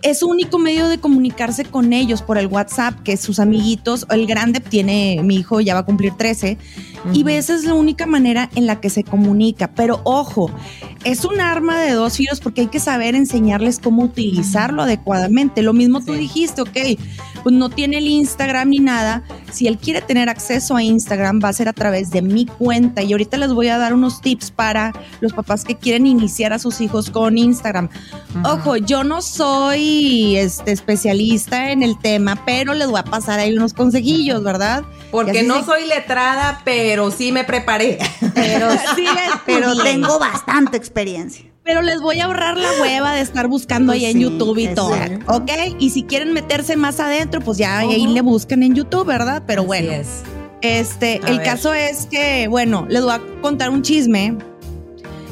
es 0.01 0.19
su 0.19 0.27
único 0.27 0.57
medio 0.59 0.87
de 0.87 0.97
comunicarse 0.97 1.63
con 1.63 1.93
ellos 1.93 2.21
por 2.21 2.37
el 2.37 2.47
WhatsApp, 2.47 3.01
que 3.03 3.17
sus 3.17 3.39
amiguitos, 3.39 4.05
el 4.09 4.25
grande 4.25 4.59
tiene, 4.59 5.21
mi 5.23 5.35
hijo 5.35 5.61
ya 5.61 5.73
va 5.73 5.81
a 5.81 5.85
cumplir 5.85 6.13
13, 6.13 6.57
y 7.13 7.29
esa 7.29 7.55
es 7.55 7.63
la 7.63 7.73
única 7.73 8.05
manera 8.05 8.49
en 8.55 8.65
la 8.65 8.81
que 8.81 8.89
se 8.89 9.03
comunica. 9.03 9.71
Pero 9.73 10.01
ojo, 10.03 10.51
es 11.03 11.23
un 11.23 11.39
arma 11.39 11.79
de 11.79 11.91
dos 11.91 12.17
filos 12.17 12.41
porque 12.41 12.61
hay 12.61 12.67
que 12.67 12.79
saber 12.79 13.15
enseñarles 13.15 13.79
cómo 13.79 14.03
utilizarlo 14.03 14.81
adecuadamente. 14.81 15.61
Lo 15.61 15.73
mismo 15.73 16.01
tú 16.03 16.13
dijiste, 16.13 16.61
ok, 16.61 16.99
pues 17.43 17.55
no 17.55 17.69
tiene 17.69 17.97
el 17.97 18.07
Instagram 18.07 18.69
ni 18.69 18.79
nada, 18.79 19.23
si 19.51 19.67
él 19.67 19.77
quiere 19.77 20.01
tener 20.01 20.29
acceso 20.29 20.75
a 20.75 20.83
Instagram 20.83 21.39
va 21.43 21.49
a 21.49 21.53
ser 21.53 21.69
a 21.69 21.73
través 21.73 22.09
de 22.09 22.21
mi 22.21 22.45
cuenta 22.45 23.03
y 23.03 23.11
ahorita 23.11 23.37
les 23.37 23.53
voy 23.53 23.69
a 23.69 23.77
dar 23.77 23.93
unos 23.93 24.21
tips 24.21 24.51
para 24.51 24.93
los 25.21 25.33
papás 25.33 25.63
que 25.63 25.75
quieren 25.75 26.05
iniciar 26.07 26.53
a 26.53 26.59
sus 26.59 26.81
hijos 26.81 27.09
con 27.09 27.37
Instagram. 27.37 27.89
Ojo, 28.43 28.77
yo 28.77 29.03
no 29.03 29.21
soy 29.21 30.37
este 30.37 30.71
especialista 30.71 31.71
en 31.71 31.83
el 31.83 31.97
tema, 31.97 32.43
pero 32.45 32.73
les 32.73 32.89
voy 32.89 32.99
a 32.99 33.03
pasar 33.03 33.39
ahí 33.39 33.55
unos 33.55 33.73
consejillos, 33.73 34.43
¿verdad? 34.43 34.83
Porque 35.11 35.43
no 35.43 35.63
soy 35.63 35.85
letrada, 35.85 36.61
pero 36.63 37.11
sí 37.11 37.31
me 37.31 37.43
preparé. 37.43 37.97
Pero 38.33 38.69
sí, 38.95 39.05
pero 39.45 39.75
tengo 39.83 40.19
bastante 40.19 40.77
experiencia 40.77 41.45
pero 41.67 41.81
les 41.81 41.99
voy 41.99 42.21
a 42.21 42.25
ahorrar 42.25 42.57
la 42.57 42.69
hueva 42.81 43.13
de 43.13 43.19
estar 43.19 43.49
buscando 43.49 43.91
ahí 43.91 44.05
en 44.05 44.21
YouTube 44.21 44.57
y 44.57 44.73
todo, 44.73 44.95
¿ok? 45.27 45.51
Y 45.77 45.89
si 45.89 46.03
quieren 46.03 46.31
meterse 46.31 46.77
más 46.77 47.01
adentro, 47.01 47.41
pues 47.41 47.57
ya 47.57 47.79
ahí 47.79 48.07
le 48.07 48.21
buscan 48.21 48.63
en 48.63 48.73
YouTube, 48.73 49.05
¿verdad? 49.05 49.43
Pero 49.45 49.65
bueno, 49.65 49.91
este, 50.61 51.19
el 51.27 51.41
caso 51.43 51.73
es 51.73 52.07
que, 52.09 52.47
bueno, 52.47 52.87
les 52.89 53.03
voy 53.03 53.11
a 53.11 53.21
contar 53.41 53.69
un 53.69 53.81
chisme 53.81 54.37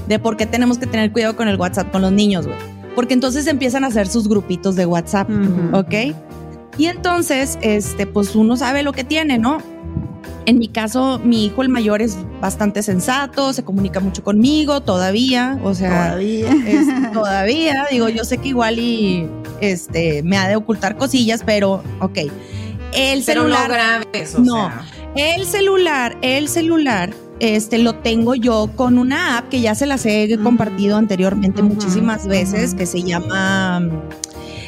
de 0.10 0.20
por 0.20 0.36
qué 0.36 0.46
tenemos 0.46 0.78
que 0.78 0.88
tener 0.88 1.14
cuidado 1.14 1.38
con 1.38 1.48
el 1.48 1.56
WhatsApp 1.56 1.90
con 1.90 2.02
los 2.02 2.12
niños, 2.12 2.46
güey. 2.46 2.60
Porque 2.96 3.14
entonces 3.14 3.48
empiezan 3.48 3.86
a 3.86 3.88
hacer 3.88 4.08
sus 4.08 4.28
grupitos 4.28 4.76
de 4.76 4.86
WhatsApp, 4.86 5.30
¿ok? 5.72 5.94
Y 6.78 6.88
entonces, 6.88 7.58
este, 7.62 8.08
pues 8.08 8.36
uno 8.36 8.58
sabe 8.58 8.84
lo 8.84 8.92
que 8.92 9.06
tiene, 9.06 9.38
¿no? 9.38 9.60
En 10.46 10.60
mi 10.60 10.68
caso, 10.68 11.20
mi 11.24 11.46
hijo 11.46 11.64
el 11.64 11.70
mayor 11.70 12.02
es 12.02 12.18
bastante 12.40 12.84
sensato, 12.84 13.52
se 13.52 13.64
comunica 13.64 14.00
mucho 14.00 14.24
conmigo 14.24 14.82
todavía, 14.82 15.60
o 15.64 15.74
sea, 15.74 16.10
todavía, 16.10 16.50
todavía, 17.14 17.88
digo, 17.90 18.10
yo 18.10 18.24
sé 18.24 18.38
que 18.38 18.50
igual 18.50 18.78
y 18.78 19.28
este 19.62 20.22
me 20.22 20.38
ha 20.38 20.48
de 20.48 20.56
ocultar 20.56 20.98
cosillas, 20.98 21.42
pero 21.44 21.84
ok. 22.00 22.20
El 22.94 23.24
celular, 23.24 24.06
no, 24.40 24.72
el 25.16 25.46
celular, 25.46 26.16
el 26.22 26.48
celular, 26.48 27.14
este 27.40 27.78
lo 27.78 27.96
tengo 27.96 28.36
yo 28.36 28.70
con 28.76 28.98
una 28.98 29.38
app 29.38 29.50
que 29.50 29.62
ya 29.62 29.76
se 29.76 29.86
las 29.86 30.06
he 30.06 30.38
compartido 30.42 30.96
anteriormente 30.96 31.62
muchísimas 31.62 32.28
veces, 32.28 32.74
que 32.74 32.86
se 32.86 33.02
llama 33.02 33.90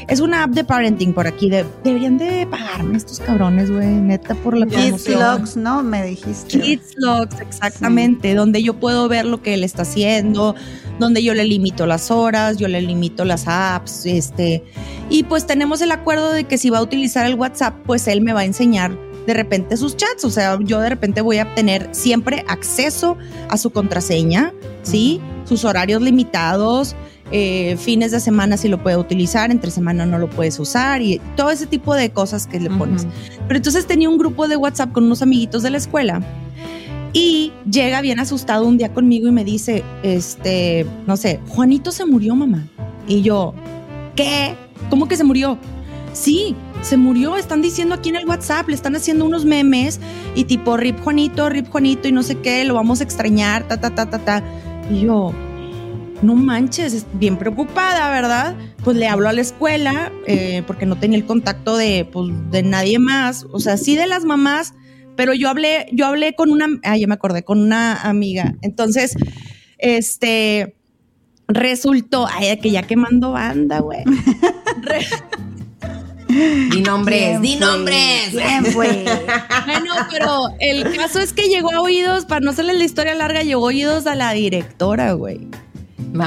es 0.08 0.22
una 0.22 0.44
app 0.44 0.52
de 0.52 0.64
parenting 0.64 1.14
por 1.14 1.28
aquí. 1.28 1.50
deberían 1.50 2.18
de 2.18 2.48
pagarme 2.48 2.98
estos 2.98 3.20
cabrones, 3.20 3.70
güey, 3.70 3.88
neta, 3.88 4.36
por 4.36 4.58
la 4.58 4.66
Kids 4.66 5.10
Logs, 5.10 5.58
¿no? 5.58 5.84
Me 5.84 6.04
dijiste. 6.06 6.60
Kids 6.60 6.94
Logs, 6.98 7.40
exactamente, 7.42 8.34
donde 8.34 8.64
yo 8.64 8.74
puedo 8.80 9.08
ver 9.10 9.26
lo 9.26 9.42
que 9.42 9.54
él 9.54 9.64
está 9.64 9.82
haciendo, 9.82 10.56
donde 11.00 11.24
yo 11.24 11.34
le 11.34 11.44
limito 11.44 11.86
las 11.86 12.10
horas, 12.10 12.58
yo 12.58 12.68
le 12.68 12.82
limito 12.82 13.26
las 13.26 13.48
apps, 13.48 14.06
este, 14.06 14.64
y 15.10 15.24
pues 15.24 15.46
tenemos 15.46 15.82
el 15.82 15.92
acuerdo 15.92 16.32
de 16.32 16.46
que 16.46 16.58
si 16.58 16.70
va 16.70 16.80
a 16.80 16.82
utilizar 16.82 17.26
el 17.26 17.36
WhatsApp, 17.36 17.76
pues 17.86 18.08
él 18.08 18.22
me 18.22 18.34
va 18.34 18.42
a 18.42 18.46
enseñar 18.46 18.98
de 19.28 19.34
repente 19.34 19.76
sus 19.76 19.98
chats, 19.98 20.24
o 20.24 20.30
sea, 20.30 20.58
yo 20.62 20.80
de 20.80 20.88
repente 20.88 21.20
voy 21.20 21.40
a 21.40 21.54
tener 21.54 21.90
siempre 21.92 22.46
acceso 22.48 23.18
a 23.50 23.58
su 23.58 23.72
contraseña, 23.72 24.54
¿sí? 24.84 25.20
Sus 25.44 25.66
horarios 25.66 26.02
limitados, 26.02 26.96
eh, 27.32 27.78
fines 27.78 28.12
de 28.12 28.20
semana 28.20 28.58
sí 28.58 28.68
lo 28.68 28.82
puede 28.82 28.98
utilizar, 28.98 29.52
entre 29.52 29.72
semana 29.72 30.06
no 30.06 30.18
lo 30.18 30.30
puedes 30.30 30.60
usar 30.60 31.02
y 31.02 31.20
todo 31.36 31.50
ese 31.50 31.66
tipo 31.66 31.94
de 31.94 32.10
cosas 32.10 32.48
que 32.48 32.60
le 32.60 32.70
pones. 32.70 33.06
Pero 33.48 33.58
entonces 33.58 33.86
tenía 33.86 34.10
un 34.10 34.18
grupo 34.18 34.48
de 34.48 34.56
WhatsApp 34.56 34.92
con 34.92 35.06
unos 35.06 35.22
amiguitos 35.22 35.64
de 35.64 35.70
la 35.70 35.78
escuela 35.78 36.22
y 37.14 37.52
llega 37.70 38.02
bien 38.02 38.20
asustado 38.20 38.66
un 38.66 38.78
día 38.78 38.94
conmigo 38.94 39.28
y 39.28 39.32
me 39.32 39.44
dice, 39.44 39.84
este, 40.04 40.86
no 41.06 41.18
sé, 41.18 41.40
Juanito 41.48 41.92
se 41.92 42.06
murió, 42.06 42.36
mamá. 42.36 42.68
Y 43.08 43.22
yo, 43.22 43.54
¿qué? 44.16 44.56
¿Cómo 44.90 45.08
que 45.08 45.18
se 45.18 45.24
murió? 45.24 45.58
Sí, 46.14 46.56
se 46.82 46.98
murió, 46.98 47.38
están 47.38 47.62
diciendo 47.62 47.96
aquí 47.96 48.10
en 48.10 48.18
el 48.18 48.28
WhatsApp, 48.28 48.68
le 48.70 48.76
están 48.76 48.96
haciendo 48.96 49.26
unos 49.26 49.46
memes 49.46 50.00
y 50.36 50.46
tipo, 50.46 50.78
rip 50.78 51.00
Juanito, 51.00 51.50
rip 51.50 51.68
Juanito 51.70 52.08
y 52.08 52.12
no 52.12 52.24
sé 52.24 52.36
qué, 52.40 52.64
lo 52.66 52.74
vamos 52.74 53.02
a 53.02 53.04
extrañar, 53.04 53.68
ta, 53.68 53.80
ta, 53.80 53.94
ta, 53.94 54.10
ta, 54.10 54.20
ta. 54.20 54.44
Y 54.92 55.02
yo, 55.02 55.34
no 56.22 56.36
manches, 56.36 57.06
bien 57.14 57.38
preocupada, 57.38 58.10
¿verdad? 58.10 58.56
Pues 58.84 58.98
le 58.98 59.08
hablo 59.08 59.30
a 59.30 59.34
la 59.34 59.42
escuela 59.42 60.12
eh, 60.26 60.64
porque 60.66 60.86
no 60.86 60.98
tenía 60.98 61.18
el 61.18 61.26
contacto 61.26 61.78
de, 61.78 62.08
pues, 62.12 62.32
de 62.52 62.64
nadie 62.64 63.00
más, 63.00 63.46
o 63.52 63.60
sea, 63.60 63.78
sí 63.78 63.96
de 63.96 64.08
las 64.08 64.26
mamás, 64.26 64.74
pero 65.16 65.34
yo 65.34 65.50
hablé, 65.50 65.88
yo 65.92 66.06
hablé 66.06 66.36
con 66.36 66.52
una, 66.52 66.68
ah, 66.84 66.98
ya 66.98 67.08
me 67.08 67.16
acordé, 67.16 67.44
con 67.44 67.60
una 67.60 67.96
amiga. 68.02 68.56
Entonces, 68.62 69.16
este, 69.78 70.76
resultó, 71.48 72.28
ay, 72.32 72.58
que 72.58 72.72
ya 72.72 72.84
quemando 72.84 73.32
banda, 73.32 73.80
güey. 73.80 74.04
Di 76.28 76.82
nombres, 76.82 77.42
di 77.42 77.56
nombres. 77.56 78.34
bueno, 78.74 79.12
pero 80.12 80.50
el 80.60 80.96
caso 80.96 81.20
es 81.20 81.32
que 81.32 81.48
llegó 81.48 81.74
a 81.74 81.82
oídos, 81.82 82.26
para 82.26 82.42
no 82.42 82.52
hacerle 82.52 82.74
la 82.74 82.84
historia 82.84 83.16
larga, 83.16 83.44
llegó 83.44 83.66
a 83.66 83.68
oídos 83.68 84.08
a 84.08 84.16
la 84.16 84.34
directora, 84.34 85.14
güey. 85.14 85.48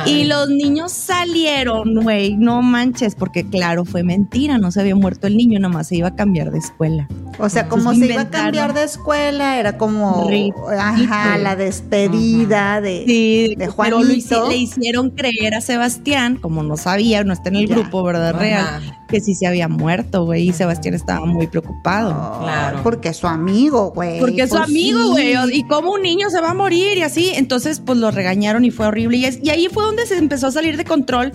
Y 0.06 0.24
los 0.24 0.48
niños 0.48 0.92
salieron, 0.92 1.94
güey, 2.02 2.36
no 2.36 2.62
manches, 2.62 3.14
porque 3.14 3.44
claro, 3.44 3.84
fue 3.84 4.02
mentira, 4.02 4.58
no 4.58 4.70
se 4.70 4.80
había 4.80 4.94
muerto 4.94 5.26
el 5.26 5.36
niño, 5.36 5.58
nomás 5.60 5.88
se 5.88 5.96
iba 5.96 6.08
a 6.08 6.14
cambiar 6.14 6.50
de 6.50 6.58
escuela. 6.58 7.08
O 7.38 7.48
sea, 7.48 7.68
como 7.68 7.94
se 7.94 8.06
iba 8.06 8.22
a 8.22 8.28
cambiar 8.30 8.74
de 8.74 8.84
escuela, 8.84 9.58
era 9.58 9.78
como 9.78 10.28
ajá, 10.78 11.38
la 11.38 11.56
despedida 11.56 12.80
de, 12.80 13.54
de 13.56 13.66
Juanito. 13.68 14.48
le 14.48 14.56
hicieron 14.56 15.10
creer 15.10 15.54
a 15.54 15.60
Sebastián, 15.60 16.36
como 16.36 16.62
no 16.62 16.76
sabía, 16.76 17.24
no 17.24 17.32
está 17.32 17.48
en 17.48 17.56
el 17.56 17.66
grupo, 17.66 18.02
¿verdad? 18.02 18.34
Real, 18.34 18.99
que 19.10 19.20
sí 19.20 19.34
se 19.34 19.46
había 19.46 19.68
muerto, 19.68 20.24
güey, 20.24 20.48
y 20.48 20.52
Sebastián 20.52 20.94
estaba 20.94 21.26
muy 21.26 21.46
preocupado. 21.46 22.40
claro. 22.40 22.80
Porque 22.82 23.08
es 23.08 23.16
su 23.16 23.26
amigo, 23.26 23.90
güey. 23.90 24.20
Porque 24.20 24.42
es 24.42 24.50
su 24.50 24.56
pues 24.56 24.68
amigo, 24.68 25.10
güey. 25.10 25.34
Y 25.52 25.64
cómo 25.64 25.92
un 25.92 26.02
niño 26.02 26.30
se 26.30 26.40
va 26.40 26.50
a 26.50 26.54
morir 26.54 26.98
y 26.98 27.02
así. 27.02 27.32
Entonces, 27.34 27.80
pues 27.80 27.98
lo 27.98 28.10
regañaron 28.10 28.64
y 28.64 28.70
fue 28.70 28.86
horrible. 28.86 29.16
Y, 29.16 29.40
y 29.42 29.50
ahí 29.50 29.68
fue 29.70 29.84
donde 29.84 30.06
se 30.06 30.16
empezó 30.16 30.46
a 30.46 30.52
salir 30.52 30.76
de 30.76 30.84
control 30.84 31.32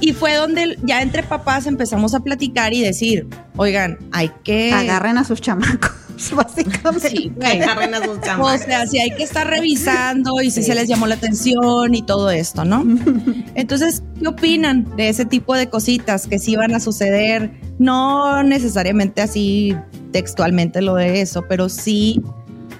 y 0.00 0.12
fue 0.12 0.34
donde 0.34 0.78
ya 0.82 1.02
entre 1.02 1.22
papás 1.22 1.66
empezamos 1.66 2.14
a 2.14 2.20
platicar 2.20 2.74
y 2.74 2.82
decir, 2.82 3.26
oigan, 3.56 3.98
hay 4.12 4.30
que... 4.44 4.72
Agarren 4.72 5.18
a 5.18 5.24
sus 5.24 5.40
chamacos. 5.40 5.90
Básicamente. 6.34 7.10
Sí, 7.10 7.32
agarren 7.44 7.94
a 7.94 8.04
sus 8.04 8.20
chamacos. 8.20 8.54
O 8.54 8.64
sea, 8.64 8.86
si 8.86 8.98
hay 8.98 9.10
que 9.10 9.22
estar 9.22 9.46
revisando 9.46 10.40
y 10.42 10.50
si 10.50 10.62
se 10.62 10.74
les 10.74 10.88
llamó 10.88 11.06
la 11.06 11.16
atención 11.16 11.94
y 11.94 12.02
todo 12.02 12.30
esto, 12.30 12.64
¿no? 12.64 12.84
Entonces, 13.54 14.02
¿qué 14.20 14.28
opinan 14.28 14.96
de 14.96 15.08
ese 15.08 15.24
tipo 15.24 15.54
de 15.54 15.68
cositas 15.68 16.26
que 16.26 16.38
sí 16.38 16.56
van 16.56 16.74
a 16.74 16.80
suceder? 16.80 17.50
No 17.78 18.42
necesariamente 18.42 19.22
así 19.22 19.76
textualmente 20.12 20.80
lo 20.80 20.94
de 20.94 21.20
eso, 21.20 21.44
pero 21.48 21.68
sí 21.68 22.22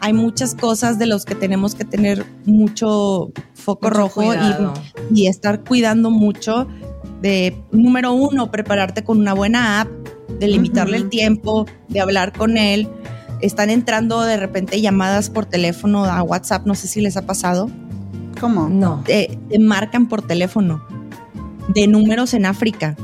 hay 0.00 0.12
muchas 0.12 0.54
cosas 0.54 0.98
de 0.98 1.06
los 1.06 1.24
que 1.24 1.34
tenemos 1.34 1.74
que 1.74 1.84
tener 1.84 2.24
mucho 2.44 3.32
foco 3.54 3.90
rojo 3.90 4.22
y, 5.12 5.26
estar 5.26 5.64
cuidando 5.64 6.10
mucho 6.10 6.66
de, 7.20 7.56
número 7.72 8.12
uno, 8.12 8.50
prepararte 8.50 9.04
con 9.04 9.18
una 9.18 9.34
buena 9.34 9.80
app, 9.80 9.88
de 10.38 10.48
limitarle 10.48 10.96
el 10.96 11.08
tiempo, 11.08 11.66
de 11.88 12.00
hablar 12.00 12.32
con 12.32 12.56
él. 12.56 12.88
Están 13.40 13.70
entrando 13.70 14.22
de 14.22 14.36
repente 14.36 14.80
llamadas 14.80 15.30
por 15.30 15.46
teléfono 15.46 16.04
a 16.04 16.22
WhatsApp, 16.22 16.66
no 16.66 16.74
sé 16.74 16.88
si 16.88 17.00
les 17.00 17.16
ha 17.16 17.26
pasado. 17.26 17.70
¿Cómo? 18.40 18.68
No. 18.68 19.02
te 19.06 19.38
marcan 19.58 20.08
por 20.08 20.22
teléfono 20.22 20.84
de 21.68 21.86
números 21.86 22.34
en 22.34 22.46
África 22.46 22.96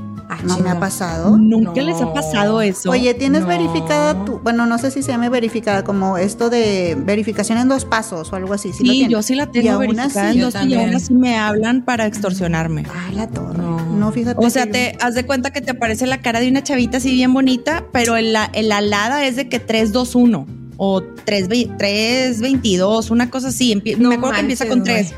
no 0.45 0.59
me 0.59 0.71
ha 0.71 0.79
pasado. 0.79 1.37
Nunca 1.37 1.81
les 1.83 2.01
ha 2.01 2.13
pasado 2.13 2.61
eso. 2.61 2.91
Oye, 2.91 3.15
¿tienes 3.15 3.47
verificada 3.47 4.25
tu, 4.25 4.39
bueno, 4.39 4.67
no 4.67 4.79
sé 4.79 4.91
si 4.91 5.03
se 5.03 5.13
llama 5.13 5.29
verificada, 5.29 5.85
como 5.85 6.19
esto 6.19 6.51
de 6.51 6.97
verificación 6.99 7.59
en 7.59 7.69
dos 7.69 7.85
pasos 7.85 8.33
o 8.33 8.37
algo 8.37 8.55
así? 8.55 8.73
Sí, 8.73 9.07
yo 9.09 9.23
sí 9.23 9.35
la 9.35 9.47
tengo 9.47 9.79
verificada 9.79 10.33
en 10.33 10.41
dos 10.41 10.55
y 10.67 10.75
aún 10.75 10.95
así 10.95 11.15
me 11.15 11.39
hablan 11.39 11.83
para 11.83 12.07
extorsionarme. 12.07 12.85
Ay, 13.07 13.17
la 13.17 13.29
torre. 13.29 13.59
No, 13.59 14.13
fíjate. 14.13 14.45
O 14.45 14.51
sea, 14.51 14.67
te 14.67 14.97
haz 15.01 15.15
de 15.15 15.25
cuenta 15.25 15.51
que 15.51 15.61
te 15.61 15.73
aparece 15.73 16.07
la 16.07 16.21
cara 16.21 16.41
de 16.41 16.49
una 16.49 16.63
chavita 16.63 16.99
así 16.99 17.13
bien 17.13 17.33
bonita, 17.33 17.85
pero 17.93 18.17
en 18.17 18.33
la, 18.33 18.51
en 18.53 18.69
la 18.69 18.79
alada 18.79 19.27
es 19.27 19.37
de 19.37 19.49
que 19.49 19.59
321 19.59 20.47
o 20.77 21.03
322, 21.03 23.11
una 23.11 23.31
cosa 23.31 23.49
así. 23.49 23.81
me 23.99 24.15
acuerdo 24.15 24.35
que 24.35 24.41
empieza 24.41 24.67
con 24.67 24.83
3 24.83 25.15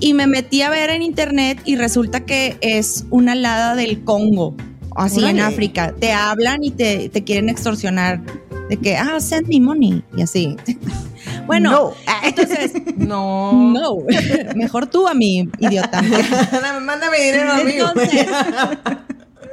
y 0.00 0.14
me 0.14 0.26
metí 0.26 0.62
a 0.62 0.70
ver 0.70 0.90
en 0.90 1.02
internet 1.02 1.60
y 1.64 1.76
resulta 1.76 2.24
que 2.24 2.56
es 2.60 3.04
una 3.10 3.32
alada 3.32 3.74
del 3.74 4.04
Congo, 4.04 4.56
así 4.96 5.24
en 5.24 5.40
África. 5.40 5.94
Te 5.98 6.12
hablan 6.12 6.62
y 6.62 6.70
te, 6.70 7.10
quieren 7.24 7.48
extorsionar 7.48 8.20
de 8.68 8.76
que, 8.76 8.96
ah, 8.96 9.18
send 9.20 9.48
me 9.48 9.60
money 9.60 10.02
y 10.16 10.22
así. 10.22 10.56
Bueno, 11.46 11.94
entonces, 12.24 12.72
no. 12.96 13.52
No, 13.72 13.96
mejor 14.54 14.86
tú 14.86 15.08
a 15.08 15.14
mí, 15.14 15.48
idiota. 15.58 16.02
Mándame 16.82 17.18
dinero 17.18 17.52
a 17.52 17.64
mí. 17.64 17.72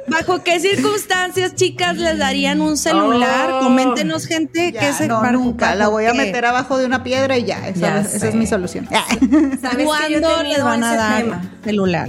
¿Bajo 0.08 0.42
qué 0.44 0.60
circunstancias, 0.60 1.54
chicas, 1.54 1.96
les 1.96 2.18
darían 2.18 2.60
un 2.60 2.76
celular? 2.76 3.50
Oh. 3.52 3.60
Coméntenos, 3.60 4.26
gente, 4.26 4.72
Ya, 4.72 4.80
que 4.80 4.92
se 4.92 5.08
no, 5.08 5.20
nunca. 5.32 5.74
La 5.74 5.88
voy 5.88 6.06
a 6.06 6.14
meter 6.14 6.44
abajo 6.44 6.78
de 6.78 6.86
una 6.86 7.02
piedra 7.02 7.36
y 7.38 7.44
ya. 7.44 7.68
Esa, 7.68 7.80
Ya 7.80 8.00
esa 8.00 8.28
es 8.28 8.34
mi 8.34 8.46
solución. 8.46 8.88
¿Sabes 9.60 9.88
que 10.06 10.12
yo 10.12 10.18
he 10.18 10.20
¿Cuándo 10.20 10.42
les 10.44 10.62
van 10.62 10.84
a 10.84 10.88
ese 10.88 10.96
dar 10.96 11.22
tema? 11.22 11.42
celular? 11.64 12.08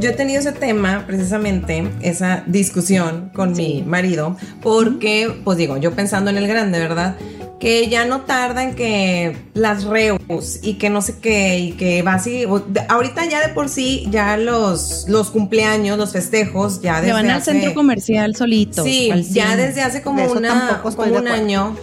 Yo 0.00 0.10
he 0.10 0.12
tenido 0.12 0.38
ese 0.38 0.52
tema, 0.52 1.04
precisamente, 1.06 1.90
esa 2.02 2.44
discusión 2.46 3.30
con 3.34 3.52
mi 3.52 3.82
marido, 3.82 4.36
porque, 4.62 5.40
pues 5.44 5.58
digo, 5.58 5.76
yo 5.78 5.92
pensando 5.92 6.30
en 6.30 6.36
el 6.36 6.46
grande, 6.46 6.78
¿verdad? 6.78 7.16
Que 7.60 7.88
ya 7.88 8.04
no 8.04 8.20
tarda 8.20 8.62
en 8.62 8.74
que 8.76 9.36
las 9.54 9.82
reus 9.82 10.20
y 10.62 10.74
que 10.74 10.90
no 10.90 11.02
sé 11.02 11.16
qué, 11.20 11.58
y 11.58 11.72
que 11.72 12.02
va 12.02 12.14
así. 12.14 12.44
o- 12.44 12.60
de- 12.60 12.82
Ahorita 12.88 13.24
ya 13.24 13.40
de 13.44 13.52
por 13.52 13.68
sí, 13.68 14.06
ya 14.10 14.36
los, 14.36 15.06
los 15.08 15.30
cumpleaños, 15.30 15.98
los 15.98 16.12
festejos, 16.12 16.80
ya 16.82 16.96
desde 17.00 17.08
Se 17.08 17.12
van 17.14 17.30
al 17.30 17.38
hace- 17.38 17.52
centro 17.52 17.74
comercial 17.74 18.36
solitos. 18.36 18.84
Sí, 18.84 19.10
ya 19.32 19.56
desde 19.56 19.82
hace 19.82 20.02
como, 20.02 20.22
De 20.22 20.28
una, 20.28 20.80
como 20.82 21.16
un 21.16 21.26
año, 21.26 21.76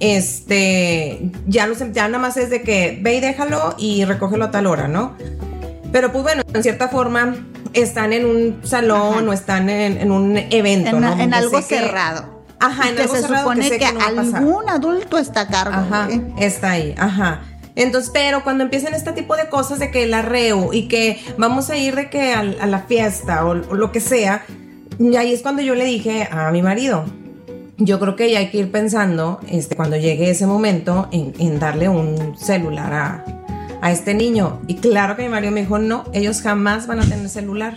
este, 0.00 1.30
ya, 1.46 1.68
los, 1.68 1.78
ya 1.92 2.08
nada 2.08 2.18
más 2.18 2.36
es 2.36 2.50
de 2.50 2.62
que 2.62 2.98
ve 3.00 3.14
y 3.16 3.20
déjalo 3.20 3.76
y 3.78 4.04
recógelo 4.04 4.46
a 4.46 4.50
tal 4.50 4.66
hora, 4.66 4.88
¿no? 4.88 5.16
Pero 5.92 6.10
pues 6.10 6.24
bueno, 6.24 6.42
en 6.52 6.62
cierta 6.64 6.88
forma 6.88 7.36
están 7.74 8.12
en 8.12 8.26
un 8.26 8.60
salón 8.64 9.18
Ajá. 9.18 9.24
o 9.30 9.32
están 9.32 9.70
en, 9.70 9.98
en 9.98 10.10
un 10.10 10.36
evento, 10.36 10.90
en, 10.96 11.00
¿no? 11.00 11.12
en 11.20 11.32
algo 11.32 11.62
cerrado. 11.62 12.31
Ajá, 12.66 12.88
en 12.88 12.96
que 12.96 13.02
algo 13.02 13.14
se 13.14 13.22
supone 13.22 13.70
que, 13.70 13.92
no 13.92 13.98
va 13.98 14.06
a 14.06 14.14
pasar. 14.14 14.36
algún 14.36 14.68
adulto 14.68 15.18
está 15.18 15.40
a 15.42 15.48
cargo. 15.48 15.74
Ajá, 15.74 16.08
¿eh? 16.10 16.22
está 16.38 16.70
ahí, 16.72 16.94
ajá. 16.98 17.40
Entonces, 17.74 18.10
pero 18.12 18.44
cuando 18.44 18.64
empiezan 18.64 18.94
este 18.94 19.12
tipo 19.12 19.34
de 19.36 19.48
cosas 19.48 19.78
de 19.78 19.90
que 19.90 20.06
la 20.06 20.20
reo 20.22 20.72
y 20.72 20.88
que 20.88 21.18
vamos 21.38 21.70
a 21.70 21.76
ir 21.76 21.94
de 21.96 22.10
que 22.10 22.32
al- 22.34 22.56
a, 22.60 22.66
la 22.66 22.80
fiesta 22.80 23.46
o, 23.46 23.50
o 23.52 23.74
lo 23.74 23.90
que 23.92 24.00
sea, 24.00 24.44
y 24.98 25.16
ahí 25.16 25.32
es 25.32 25.40
cuando 25.42 25.62
yo 25.62 25.74
le 25.74 25.84
dije 25.86 26.28
a 26.30 26.50
mi 26.50 26.60
marido, 26.62 27.04
yo 27.78 27.98
creo 27.98 28.14
que 28.14 28.30
ya 28.30 28.40
hay 28.40 28.50
que 28.50 28.58
ir 28.58 28.70
pensando, 28.70 29.40
este, 29.48 29.74
cuando 29.74 29.96
llegue 29.96 30.30
ese 30.30 30.46
momento, 30.46 31.08
en, 31.12 31.32
en 31.38 31.58
darle 31.58 31.88
un 31.88 32.36
celular 32.38 32.92
a, 32.92 33.24
a 33.80 33.90
este 33.90 34.12
niño. 34.14 34.60
Y 34.68 34.76
claro 34.76 35.16
que 35.16 35.22
mi 35.22 35.30
marido 35.30 35.50
me 35.50 35.62
dijo, 35.62 35.78
no, 35.78 36.04
ellos 36.12 36.42
jamás 36.42 36.86
van 36.86 37.00
a 37.00 37.04
tener 37.04 37.28
celular. 37.30 37.74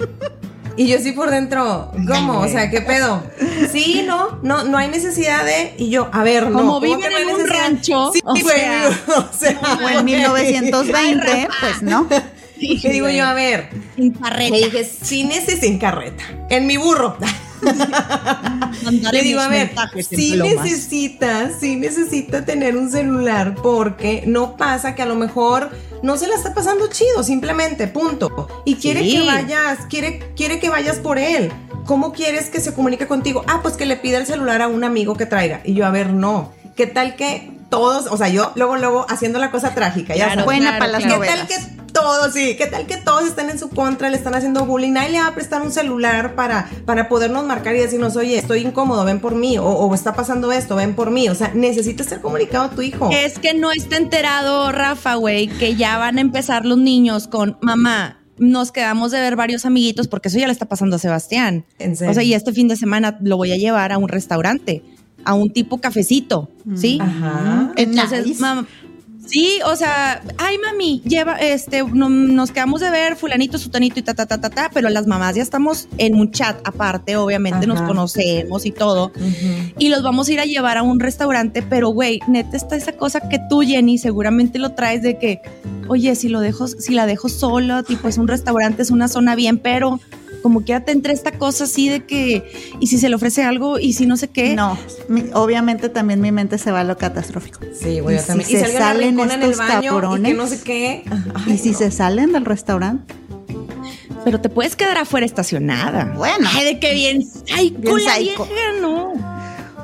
Y 0.77 0.88
yo 0.88 0.99
sí 0.99 1.13
por 1.13 1.31
dentro, 1.31 1.91
¿cómo? 2.07 2.41
O 2.41 2.47
sea, 2.47 2.69
¿qué 2.69 2.81
pedo? 2.81 3.23
Sí, 3.71 4.03
no, 4.05 4.39
no, 4.43 4.63
no 4.65 4.77
hay 4.77 4.89
necesidad 4.89 5.45
de. 5.45 5.73
Y 5.77 5.89
yo, 5.89 6.09
a 6.11 6.23
ver, 6.23 6.47
no. 6.47 6.57
Como 6.59 6.73
¿cómo 6.73 6.79
viven 6.81 7.11
no 7.11 7.17
en 7.17 7.29
un 7.29 7.47
rancho, 7.47 8.11
Sí, 8.13 8.21
o 8.23 8.35
sea. 8.35 8.89
o 9.17 9.38
sea, 9.38 9.59
O 9.83 9.89
en 9.89 10.05
1920, 10.05 11.47
pues 11.61 11.81
no. 11.81 12.07
Le 12.57 12.89
digo 12.89 13.09
yo, 13.09 13.25
a 13.25 13.33
ver, 13.33 13.69
Sin 13.95 14.13
carreta. 14.13 14.55
le 14.55 14.63
dije, 14.65 14.83
sí 14.85 15.25
necesito 15.25 15.65
en 15.65 15.77
carreta, 15.77 16.23
en 16.49 16.67
mi 16.67 16.77
burro. 16.77 17.17
Le 19.12 19.21
digo, 19.21 19.39
a 19.39 19.47
ver, 19.47 19.71
sí 20.10 20.38
necesita, 20.38 21.51
sí 21.58 21.75
necesita 21.75 22.45
tener 22.45 22.75
un 22.78 22.91
celular 22.91 23.56
porque 23.62 24.23
no 24.25 24.58
pasa 24.58 24.95
que 24.95 25.01
a 25.01 25.06
lo 25.06 25.15
mejor 25.15 25.71
no 26.04 26.17
se 26.17 26.28
la 26.28 26.36
está 26.36 26.54
pasando 26.54 26.88
chido, 26.88 27.23
simplemente, 27.23 27.88
punto. 27.88 28.47
Y 28.65 28.75
quiere 28.75 29.01
Sí. 29.01 29.17
que 29.17 29.25
vayas, 29.25 29.80
quiere, 29.89 30.19
quiere 30.36 30.60
que 30.60 30.69
vayas 30.69 30.97
por 30.97 31.17
él. 31.17 31.51
¿Cómo 31.86 32.13
quieres 32.13 32.49
que 32.49 32.60
se 32.60 32.73
comunique 32.73 33.08
contigo? 33.08 33.43
Ah, 33.47 33.60
pues 33.62 33.75
que 33.75 33.86
le 33.86 33.95
pida 33.95 34.17
el 34.17 34.25
celular 34.25 34.62
a 34.62 34.67
un 34.67 34.84
amigo 34.84 35.15
que 35.15 35.25
traiga. 35.25 35.62
Y 35.63 35.73
yo, 35.73 35.86
a 35.86 35.91
ver, 35.91 36.12
no. 36.12 36.51
¿Qué 36.75 36.88
tal 36.88 37.15
que 37.15 37.51
todos, 37.69 38.08
o 38.08 38.17
sea, 38.17 38.30
yo 38.30 38.51
luego, 38.56 38.78
luego 38.78 39.06
haciendo 39.10 39.39
la 39.39 39.51
cosa 39.51 39.73
trágica, 39.75 40.15
ya 40.15 40.25
Claro, 40.25 40.41
sabes. 40.41 40.45
Buena 40.45 40.78
claro, 40.78 40.80
para 40.80 40.91
las 40.93 41.04
¿Qué 41.04 41.10
novelas. 41.10 41.38
tal 41.38 41.47
que 41.47 41.56
todos, 41.93 42.34
sí, 42.34 42.56
qué 42.58 42.67
tal 42.67 42.86
que 42.86 42.97
todos 42.97 43.25
están 43.25 43.49
en 43.49 43.58
su 43.58 43.69
contra, 43.69 44.10
le 44.10 44.17
están 44.17 44.36
haciendo 44.36 44.65
bullying? 44.65 44.91
Nadie 44.91 45.12
le 45.12 45.19
va 45.19 45.28
a 45.28 45.34
prestar 45.34 45.62
un 45.62 45.71
celular 45.71 46.36
para, 46.36 46.69
para 46.86 47.08
podernos 47.08 47.45
marcar 47.45 47.73
y 47.75 47.80
decirnos, 47.80 48.15
oye, 48.17 48.38
estoy 48.38 48.60
incómodo, 48.62 49.06
ven 49.06 49.19
por 49.21 49.34
mí, 49.36 49.58
o, 49.58 49.63
o 49.65 49.95
está 49.95 50.13
pasando 50.13 50.51
esto, 50.51 50.75
ven 50.75 50.93
por 50.93 51.10
mí. 51.12 51.30
O 51.30 51.36
sea, 51.36 51.51
necesita 51.54 52.04
ser 52.04 52.19
comunicado 52.21 52.69
tu 52.71 52.82
hijo. 52.82 53.10
Es 53.13 53.39
que 53.39 53.54
no 53.54 53.71
está 53.71 53.95
enterado, 53.97 54.71
Rafa, 54.73 55.15
güey, 55.15 55.47
que 55.47 55.75
ya 55.75 55.97
van 55.97 56.17
a 56.17 56.21
empezar 56.21 56.65
los 56.65 56.78
niños 56.78 57.28
con 57.28 57.58
mamá. 57.62 58.19
Nos 58.38 58.73
quedamos 58.73 59.12
de 59.12 59.21
ver 59.21 59.38
varios 59.38 59.65
amiguitos 59.65 60.10
porque 60.10 60.28
eso 60.28 60.38
ya 60.38 60.47
le 60.47 60.51
está 60.51 60.65
pasando 60.65 60.97
a 60.97 60.99
Sebastián. 60.99 61.65
En 61.80 61.95
serio. 61.95 62.12
O 62.12 62.13
sea, 62.13 62.23
y 62.23 62.34
este 62.34 62.51
fin 62.51 62.67
de 62.67 62.75
semana 62.75 63.17
lo 63.21 63.38
voy 63.38 63.54
a 63.54 63.56
llevar 63.56 63.93
a 63.93 63.97
un 63.97 64.10
restaurante, 64.10 64.84
a 65.25 65.33
un 65.33 65.49
tipo 65.51 65.79
cafecito, 65.79 66.49
¿sí? 66.75 66.97
Ajá. 67.01 67.71
Entonces, 67.75 68.25
Nice. 68.27 68.41
mam- 68.43 68.65
sí, 69.27 69.59
o 69.65 69.75
sea, 69.75 70.21
ay 70.38 70.57
mami, 70.59 71.01
lleva, 71.03 71.33
este, 71.38 71.81
no- 71.83 72.09
nos 72.09 72.51
quedamos 72.51 72.79
de 72.79 72.91
ver 72.91 73.15
fulanito, 73.15 73.57
sutanito 73.57 73.99
y 73.99 74.03
ta, 74.03 74.13
ta, 74.13 74.27
ta, 74.27 74.39
ta, 74.39 74.51
ta, 74.51 74.69
pero 74.71 74.88
las 74.89 75.07
mamás 75.07 75.35
ya 75.35 75.41
estamos 75.41 75.88
en 75.97 76.13
un 76.15 76.31
chat 76.31 76.55
aparte, 76.63 77.17
obviamente 77.17 77.65
nos 77.65 77.81
conocemos 77.81 78.67
y 78.67 78.71
todo. 78.71 79.11
Y 79.79 79.89
los 79.89 80.03
vamos 80.03 80.27
a 80.29 80.31
ir 80.33 80.39
a 80.39 80.45
llevar 80.45 80.77
a 80.77 80.83
un 80.83 80.99
restaurante, 80.99 81.63
pero 81.63 81.89
güey, 81.89 82.19
neta 82.27 82.55
está 82.55 82.75
esa 82.75 82.91
cosa 82.93 83.27
que 83.27 83.39
tú, 83.49 83.61
Jenny, 83.61 83.97
seguramente 83.97 84.59
lo 84.59 84.73
traes 84.73 85.01
de 85.01 85.17
que, 85.17 85.41
oye, 85.88 86.13
si 86.15 86.29
lo 86.29 86.39
dejo, 86.39 86.67
si 86.67 86.93
la 86.93 87.07
dejo 87.07 87.27
sola, 87.27 87.81
tipo 87.81 88.07
es 88.07 88.19
un 88.19 88.27
restaurante, 88.27 88.83
es 88.83 88.91
una 88.91 89.07
zona 89.07 89.33
bien, 89.35 89.57
pero 89.57 89.99
como 90.45 90.60
que 90.60 90.67
ya 90.67 90.81
te 90.81 90.91
entra 90.91 91.12
esta 91.12 91.31
cosa 91.31 91.63
así 91.63 91.89
de 91.89 92.05
que, 92.05 92.43
y 92.79 92.86
si 92.86 92.99
se 92.99 93.10
le 93.10 93.15
ofrece 93.15 93.41
algo, 93.43 93.79
y 93.79 93.93
si 93.93 94.05
no 94.05 94.15
sé 94.15 94.27
qué. 94.27 94.53
No, 94.53 94.77
mi- 95.10 95.25
obviamente 95.34 95.89
también 95.89 96.21
mi 96.21 96.31
mente 96.31 96.60
se 96.60 96.69
va 96.69 96.81
a 96.81 96.84
lo 96.84 96.99
catastrófico. 96.99 97.62
Sí, 97.73 97.99
güey, 97.99 98.15
Y 98.15 98.19
yo 98.19 98.21
si 98.21 98.27
también. 98.27 98.47
se 98.49 98.71
salen 98.77 99.19
en 99.19 99.31
el 99.31 99.41
estos 99.41 99.58
baño 99.58 100.17
y 100.19 100.21
que 100.21 100.34
no 100.36 100.45
sé 100.45 100.62
qué. 100.62 101.03
y 101.47 101.51
Ay, 101.53 101.58
si 101.58 101.71
no. 101.71 101.77
se 101.79 101.89
salen 101.89 102.31
del 102.31 102.45
restaurante, 102.45 103.15
Pero 104.23 104.39
te 104.39 104.49
puedes 104.49 104.75
quedar 104.75 104.99
afuera 104.99 105.25
estacionada. 105.25 106.13
Bueno. 106.15 106.47
Ay, 106.53 106.65
de 106.65 106.79
que 106.79 106.93
bien 106.93 107.23
psycho 107.23 107.79
Bien 107.79 108.05
la 108.05 108.13
psycho. 108.17 108.45
vieja, 108.45 108.45
no. 108.81 109.35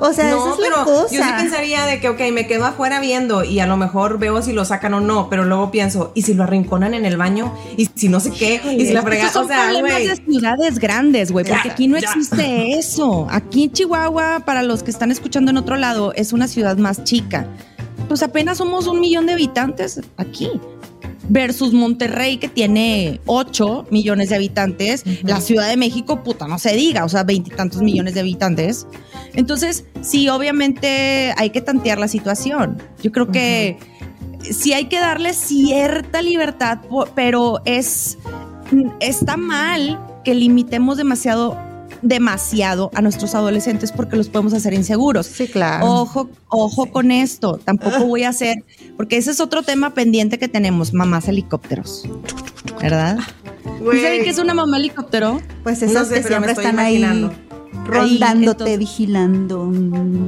O 0.08 0.12
sea, 0.12 0.30
no, 0.30 0.38
esa 0.38 0.50
es 0.50 0.56
pero 0.60 0.76
la 0.78 0.84
cosa. 0.84 1.14
yo 1.14 1.22
sí 1.22 1.30
pensaría 1.38 1.86
de 1.86 2.00
que, 2.00 2.08
ok, 2.08 2.20
me 2.32 2.46
quedo 2.46 2.64
afuera 2.66 3.00
viendo 3.00 3.44
y 3.44 3.60
a 3.60 3.66
lo 3.66 3.76
mejor 3.76 4.18
veo 4.18 4.42
si 4.42 4.52
lo 4.52 4.64
sacan 4.64 4.94
o 4.94 5.00
no, 5.00 5.28
pero 5.30 5.44
luego 5.44 5.70
pienso, 5.70 6.12
¿y 6.14 6.22
si 6.22 6.34
lo 6.34 6.42
arrinconan 6.44 6.94
en 6.94 7.04
el 7.04 7.16
baño? 7.16 7.54
¿Y 7.76 7.88
si 7.94 8.08
no 8.08 8.20
sé 8.20 8.30
qué? 8.32 8.60
¿Y 8.76 8.86
si 8.86 8.92
la 8.92 9.02
frega? 9.02 9.26
Estos 9.26 9.32
son 9.34 9.44
O 9.44 9.48
sea, 9.48 9.64
problemas 9.70 9.98
de 9.98 10.16
ciudades 10.16 10.78
grandes, 10.78 11.32
güey, 11.32 11.44
porque 11.44 11.68
Ya, 11.68 11.72
aquí 11.72 11.88
no 11.88 11.98
ya. 11.98 12.08
existe 12.08 12.78
eso. 12.78 13.26
Aquí 13.30 13.64
en 13.64 13.72
Chihuahua, 13.72 14.42
para 14.44 14.62
los 14.62 14.82
que 14.82 14.90
están 14.90 15.10
escuchando 15.10 15.50
en 15.50 15.56
otro 15.56 15.76
lado, 15.76 16.12
es 16.14 16.32
una 16.32 16.48
ciudad 16.48 16.76
más 16.76 17.04
chica. 17.04 17.46
Pues 18.08 18.22
apenas 18.22 18.58
somos 18.58 18.86
un 18.88 19.00
millón 19.00 19.26
de 19.26 19.32
habitantes 19.34 20.00
aquí. 20.16 20.50
Versus 21.32 21.72
Monterrey, 21.72 22.36
que 22.36 22.48
tiene 22.48 23.20
8 23.24 23.86
millones 23.90 24.28
de 24.28 24.36
habitantes. 24.36 25.02
La 25.22 25.40
Ciudad 25.40 25.66
de 25.66 25.78
México, 25.78 26.22
puta, 26.22 26.46
no 26.46 26.58
se 26.58 26.76
diga, 26.76 27.06
o 27.06 27.08
sea, 27.08 27.24
veintitantos 27.24 27.80
millones 27.80 28.12
de 28.12 28.20
habitantes. 28.20 28.86
Entonces, 29.32 29.86
sí, 30.02 30.28
obviamente 30.28 31.32
hay 31.38 31.48
que 31.48 31.62
tantear 31.62 31.98
la 31.98 32.08
situación. 32.08 32.82
Yo 33.02 33.12
creo 33.12 33.28
que 33.32 33.78
sí 34.42 34.74
hay 34.74 34.86
que 34.90 34.98
darle 34.98 35.32
cierta 35.32 36.20
libertad, 36.20 36.80
pero 37.14 37.62
es 37.64 38.18
está 39.00 39.38
mal 39.38 39.98
que 40.24 40.34
limitemos 40.34 40.98
demasiado 40.98 41.56
demasiado 42.02 42.90
a 42.94 43.00
nuestros 43.00 43.34
adolescentes 43.34 43.92
porque 43.92 44.16
los 44.16 44.28
podemos 44.28 44.52
hacer 44.52 44.74
inseguros. 44.74 45.26
Sí, 45.26 45.46
claro. 45.48 45.86
Ojo, 45.86 46.28
ojo 46.48 46.86
con 46.90 47.10
esto. 47.10 47.58
Tampoco 47.64 48.04
voy 48.06 48.24
a 48.24 48.28
hacer, 48.30 48.64
porque 48.96 49.16
ese 49.16 49.30
es 49.30 49.40
otro 49.40 49.62
tema 49.62 49.94
pendiente 49.94 50.38
que 50.38 50.48
tenemos, 50.48 50.92
mamás 50.92 51.28
helicópteros. 51.28 52.04
¿Verdad? 52.80 53.18
¿Saben 53.64 54.24
qué 54.24 54.30
es 54.30 54.38
una 54.38 54.54
mamá 54.54 54.76
helicóptero? 54.76 55.40
Pues 55.62 55.82
esas 55.82 56.08
No 56.08 56.14
sé, 56.16 56.22
que 56.22 56.28
siempre 56.28 56.52
están 56.52 56.78
ahí 56.78 57.02
rondándote, 57.84 58.50
entonces- 58.64 58.78
vigilando. 58.78 59.72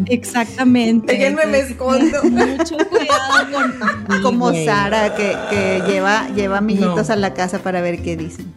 Exactamente. 0.06 1.12
Déjenme 1.12 1.46
me 1.46 1.58
escondo. 1.60 2.22
Mucho 2.30 2.76
cuidado 2.88 3.46
con 4.08 4.22
Como. 4.22 4.52
Sara, 4.64 5.14
que, 5.14 5.36
que 5.50 5.82
lleva, 5.86 6.28
lleva 6.34 6.58
amiguitos 6.58 7.08
No. 7.08 7.14
a 7.14 7.16
la 7.16 7.34
casa 7.34 7.58
para 7.60 7.80
ver 7.80 8.02
qué 8.02 8.16
dicen. 8.16 8.52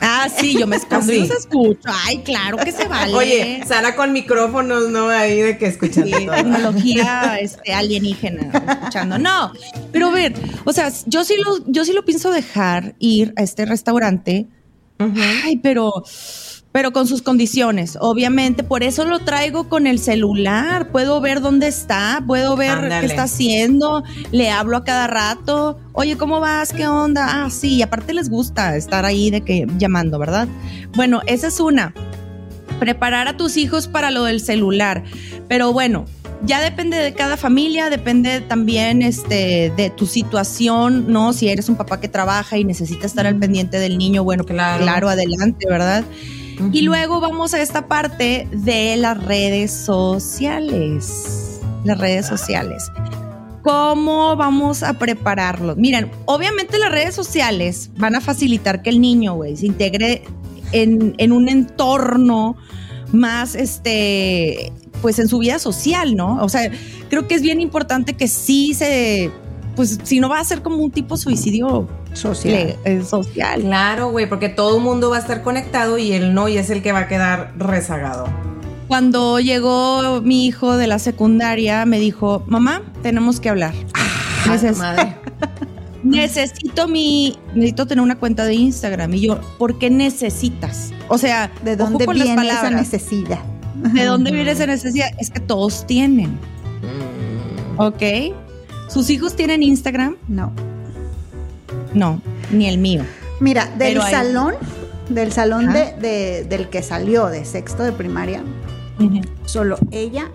Ah, 0.00 0.28
sí, 0.34 0.56
yo 0.58 0.66
me 0.66 0.76
escondo 0.82 1.12
y 1.12 1.20
los 1.20 1.30
escucho. 1.30 1.80
Ay, 2.04 2.18
claro 2.18 2.56
que 2.58 2.72
se 2.72 2.86
vale. 2.86 3.14
Oye, 3.14 3.62
Sara 3.66 3.96
con 3.96 4.12
micrófonos, 4.12 4.88
¿no? 4.90 5.08
Ahí 5.08 5.40
de 5.40 5.58
que 5.58 5.66
escuchando 5.66 6.16
Sí, 6.16 6.26
todo. 6.26 6.34
tecnología 6.36 7.36
este, 7.40 7.72
alienígena 7.74 8.50
escuchando. 8.72 9.18
No, 9.18 9.52
pero 9.92 10.08
a 10.08 10.10
ver, 10.12 10.34
o 10.64 10.72
sea, 10.72 10.92
yo 11.06 11.24
sí 11.24 11.34
lo, 11.44 11.64
yo 11.66 11.84
sí 11.84 11.92
lo 11.92 12.04
pienso 12.04 12.30
dejar 12.30 12.94
ir 12.98 13.32
a 13.36 13.42
este 13.42 13.64
restaurante. 13.64 14.46
Ay, 14.98 15.58
pero, 15.58 16.04
pero 16.76 16.92
con 16.92 17.06
sus 17.06 17.22
condiciones. 17.22 17.96
Obviamente, 18.02 18.62
por 18.62 18.82
eso 18.82 19.06
lo 19.06 19.20
traigo 19.20 19.66
con 19.70 19.86
el 19.86 19.98
celular. 19.98 20.92
Puedo 20.92 21.22
ver 21.22 21.40
dónde 21.40 21.68
está, 21.68 22.22
puedo 22.26 22.54
ver 22.54 22.72
Ándale. 22.72 23.00
qué 23.00 23.06
está 23.06 23.22
haciendo, 23.22 24.04
le 24.30 24.50
hablo 24.50 24.76
a 24.76 24.84
cada 24.84 25.06
rato. 25.06 25.78
Oye, 25.94 26.18
¿cómo 26.18 26.38
vas? 26.38 26.74
¿Qué 26.74 26.86
onda? 26.86 27.44
Ah, 27.46 27.48
sí, 27.48 27.76
y 27.76 27.82
aparte 27.82 28.12
les 28.12 28.28
gusta 28.28 28.76
estar 28.76 29.06
ahí 29.06 29.30
de 29.30 29.40
que 29.40 29.66
llamando, 29.78 30.18
¿verdad? 30.18 30.48
Bueno, 30.94 31.22
esa 31.26 31.46
es 31.46 31.60
una. 31.60 31.94
Preparar 32.78 33.26
a 33.26 33.38
tus 33.38 33.56
hijos 33.56 33.88
para 33.88 34.10
lo 34.10 34.24
del 34.24 34.42
celular. 34.42 35.02
Pero 35.48 35.72
bueno, 35.72 36.04
ya 36.44 36.60
depende 36.60 36.98
de 36.98 37.14
cada 37.14 37.38
familia, 37.38 37.88
depende 37.88 38.42
también 38.42 39.00
este, 39.00 39.72
de 39.78 39.88
tu 39.88 40.04
situación, 40.06 41.10
¿no? 41.10 41.32
Si 41.32 41.48
eres 41.48 41.70
un 41.70 41.76
papá 41.76 42.00
que 42.00 42.08
trabaja 42.08 42.58
y 42.58 42.64
necesita 42.64 43.06
estar 43.06 43.26
al 43.26 43.36
pendiente 43.38 43.78
del 43.78 43.96
niño, 43.96 44.24
bueno, 44.24 44.44
Claro. 44.44 44.82
claro, 44.82 45.08
adelante, 45.08 45.66
¿verdad? 45.68 46.04
Y 46.72 46.82
luego 46.82 47.20
vamos 47.20 47.54
a 47.54 47.60
esta 47.60 47.86
parte 47.86 48.48
de 48.50 48.96
las 48.96 49.22
redes 49.22 49.72
sociales. 49.72 51.60
Las 51.84 51.98
redes 51.98 52.26
sociales. 52.26 52.90
¿Cómo 53.62 54.36
vamos 54.36 54.82
a 54.82 54.94
prepararlo? 54.94 55.74
Miren, 55.76 56.10
obviamente 56.24 56.78
las 56.78 56.90
redes 56.90 57.14
sociales 57.14 57.90
van 57.96 58.14
a 58.14 58.20
facilitar 58.20 58.82
que 58.82 58.90
el 58.90 59.00
niño, 59.00 59.34
güey, 59.34 59.56
se 59.56 59.66
integre 59.66 60.22
en, 60.72 61.14
en 61.18 61.32
un 61.32 61.48
entorno 61.48 62.56
más, 63.12 63.54
este, 63.54 64.72
pues 65.02 65.18
en 65.18 65.28
su 65.28 65.38
vida 65.38 65.58
social, 65.58 66.16
¿no? 66.16 66.42
O 66.42 66.48
sea, 66.48 66.70
creo 67.08 67.26
que 67.26 67.34
es 67.34 67.42
bien 67.42 67.60
importante 67.60 68.14
que 68.14 68.28
sí 68.28 68.74
se, 68.74 69.30
pues 69.74 69.98
si 70.02 70.20
no 70.20 70.28
va 70.28 70.40
a 70.40 70.44
ser 70.44 70.62
como 70.62 70.76
un 70.76 70.90
tipo 70.90 71.16
suicidio 71.16 71.88
Social. 72.16 72.76
le- 72.84 72.98
eh, 72.98 73.04
social. 73.04 73.60
Claro, 73.60 74.10
güey, 74.10 74.28
porque 74.28 74.48
todo 74.48 74.76
el 74.78 74.82
mundo 74.82 75.10
va 75.10 75.16
a 75.16 75.20
estar 75.20 75.42
conectado 75.42 75.98
y 75.98 76.12
él 76.12 76.34
no, 76.34 76.48
y 76.48 76.56
es 76.58 76.70
el 76.70 76.82
que 76.82 76.92
va 76.92 77.00
a 77.00 77.08
quedar 77.08 77.52
rezagado. 77.58 78.26
Cuando 78.88 79.40
llegó 79.40 80.20
mi 80.22 80.46
hijo 80.46 80.76
de 80.76 80.86
la 80.86 80.98
secundaria, 80.98 81.84
me 81.86 81.98
dijo, 81.98 82.44
mamá, 82.46 82.82
tenemos 83.02 83.40
que 83.40 83.48
hablar. 83.48 83.74
Neces- 84.46 84.76
Madre. 84.76 85.16
necesito 86.04 86.86
mi, 86.86 87.36
necesito 87.54 87.86
tener 87.86 88.02
una 88.02 88.16
cuenta 88.16 88.44
de 88.44 88.54
Instagram. 88.54 89.12
Y 89.14 89.20
yo, 89.22 89.40
¿por 89.58 89.78
qué 89.78 89.90
necesitas? 89.90 90.92
O 91.08 91.18
sea, 91.18 91.50
¿De 91.64 91.74
ojo 91.74 91.90
dónde 91.90 92.06
viene 92.06 92.48
esa 92.48 92.70
necesidad? 92.70 93.40
¿De 93.92 94.04
dónde 94.04 94.30
viene 94.32 94.52
esa 94.52 94.66
necesidad? 94.66 95.08
Es 95.18 95.30
que 95.30 95.40
todos 95.40 95.86
tienen, 95.86 96.38
Mm. 96.82 97.80
¿ok? 97.80 98.02
¿Sus 98.88 99.10
hijos 99.10 99.34
tienen 99.34 99.62
Instagram? 99.62 100.16
No. 100.28 100.52
No, 101.96 102.20
ni 102.50 102.68
el 102.68 102.78
mío. 102.78 103.02
Mira, 103.40 103.66
del 103.78 104.00
hay- 104.00 104.10
salón, 104.12 104.54
del 105.08 105.32
salón 105.32 105.72
de, 105.72 105.92
de- 106.00 106.44
del 106.44 106.68
que 106.68 106.82
salió 106.82 107.26
de 107.26 107.44
sexto 107.44 107.82
de 107.82 107.92
primaria, 107.92 108.42
solo 109.44 109.78
ella 109.90 110.30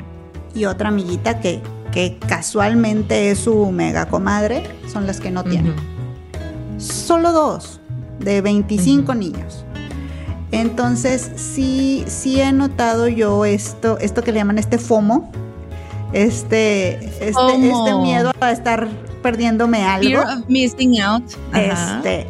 y 0.54 0.65
otra 0.65 0.89
amiguita 0.89 1.39
que, 1.39 1.62
que 1.91 2.17
casualmente 2.28 3.32
es 3.32 3.39
su 3.39 3.71
mega 3.71 4.08
comadre, 4.08 4.63
son 4.91 5.08
las 5.08 5.19
que 5.19 5.32
no 5.32 5.43
tienen. 5.43 5.76
Solo 6.78 7.32
dos 7.32 7.80
de 8.19 8.41
25 8.41 9.13
niños. 9.15 9.65
Entonces, 10.52 11.32
sí, 11.38 12.04
sí 12.08 12.41
he 12.41 12.52
notado 12.52 13.08
yo 13.08 13.45
esto, 13.45 13.97
esto 14.00 14.21
que 14.24 14.32
le 14.32 14.39
llaman 14.39 14.58
este 14.58 14.78
FOMO, 14.78 15.32
este, 16.13 17.06
este, 17.06 17.30
este 17.30 17.95
miedo 18.02 18.32
a 18.39 18.52
estar 18.52 18.88
perdiéndome 19.21 19.84
algo. 19.84 20.10
Fear 20.10 20.39
of 20.39 20.50
missing 20.50 21.02
out. 21.02 21.24
Ajá. 21.52 21.97
Este, 21.97 22.28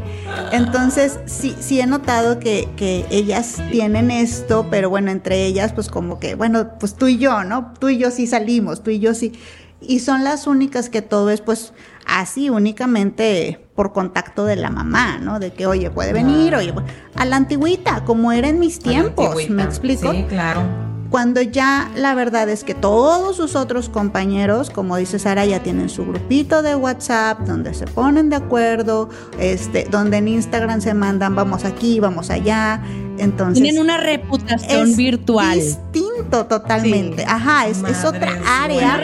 entonces 0.52 1.20
sí, 1.26 1.56
sí 1.60 1.80
he 1.80 1.88
notado 1.88 2.40
que, 2.40 2.70
que 2.76 3.06
ellas 3.10 3.62
tienen 3.72 4.12
esto, 4.12 4.68
pero 4.70 4.90
bueno, 4.90 5.12
entre 5.12 5.46
ellas, 5.46 5.74
pues 5.74 5.90
como 5.90 6.20
que, 6.20 6.36
bueno, 6.36 6.78
pues 6.80 6.96
tú 6.96 7.08
y 7.08 7.18
yo, 7.18 7.44
¿no? 7.44 7.74
Tú 7.80 7.90
y 7.90 7.98
yo 7.98 8.12
sí 8.12 8.28
salimos, 8.28 8.84
tú 8.84 8.92
y 8.92 9.00
yo 9.00 9.14
sí. 9.14 9.34
Y 9.82 10.00
son 10.00 10.24
las 10.24 10.46
únicas 10.46 10.90
que 10.90 11.02
todo 11.02 11.32
es 11.32 11.42
pues 11.42 11.74
así, 12.06 12.50
únicamente 12.50 13.60
por 13.76 13.94
contacto 13.94 14.46
de 14.46 14.56
la 14.56 14.70
mamá, 14.70 15.18
¿no? 15.18 15.40
De 15.40 15.54
que, 15.54 15.66
oye, 15.66 15.90
puede 15.90 16.14
venir, 16.14 16.56
oye, 16.56 16.74
a 17.16 17.26
la 17.26 17.36
antigüita, 17.38 18.06
como 18.06 18.32
era 18.32 18.48
en 18.48 18.60
mis 18.60 18.78
A 18.78 18.82
tiempos. 18.84 19.50
¿me 19.50 19.64
explico? 19.64 20.12
Sí, 20.12 20.26
claro. 20.30 20.91
Cuando 21.12 21.42
ya 21.42 21.92
la 21.94 22.16
verdad 22.16 22.48
es 22.48 22.64
que 22.64 22.74
todos 22.74 23.36
sus 23.36 23.58
otros 23.58 23.90
compañeros, 23.90 24.70
como 24.70 24.96
dice 24.96 25.20
Sara, 25.20 25.46
ya 25.46 25.62
tienen 25.62 25.90
su 25.90 26.06
grupito 26.06 26.62
de 26.62 26.74
WhatsApp 26.74 27.42
donde 27.42 27.74
se 27.74 27.86
ponen 27.86 28.30
de 28.30 28.38
acuerdo, 28.38 29.10
este, 29.38 29.86
donde 29.92 30.18
en 30.18 30.30
Instagram 30.30 30.80
se 30.80 30.94
mandan 30.94 31.36
vamos 31.36 31.66
aquí, 31.66 32.00
vamos 32.00 32.30
allá. 32.30 32.82
Entonces 33.18 33.62
Tienen 33.62 33.82
una 33.82 33.98
reputación 33.98 34.90
es 34.90 34.96
virtual. 34.96 35.60
distinto 35.60 36.11
totalmente. 36.24 37.24
Sí. 37.24 37.28
Ajá, 37.28 37.68
es, 37.68 37.84
es 37.84 38.06
otra 38.06 38.40
área, 38.48 39.02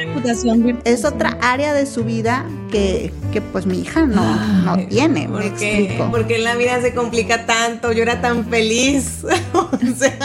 es 0.83 1.05
otra 1.05 1.37
área 1.41 1.73
de 1.73 1.85
su 1.85 2.03
vida 2.03 2.45
que, 2.71 3.13
que 3.31 3.41
pues 3.41 3.65
mi 3.65 3.79
hija 3.79 4.01
no, 4.05 4.77
tiene, 4.89 5.27
¿Por 5.27 5.41
qué? 5.55 5.77
explico. 5.79 6.11
¿Por 6.11 6.27
qué 6.27 6.37
la 6.39 6.55
vida 6.55 6.81
se 6.81 6.93
complica 6.93 7.45
tanto? 7.45 7.91
Yo 7.91 8.03
era 8.03 8.21
tan 8.21 8.45
feliz. 8.45 9.23
o 9.53 9.95
sea, 9.97 10.17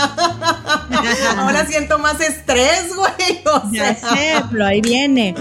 ahora 1.39 1.67
siento 1.67 1.99
más 1.99 2.21
estrés, 2.21 2.95
güey. 2.97 3.43
O 3.47 3.71
Ya 3.73 3.95
sea, 3.95 4.15
sé, 4.15 4.45
pero 4.51 4.67
ahí 4.67 4.81
viene. 4.81 5.35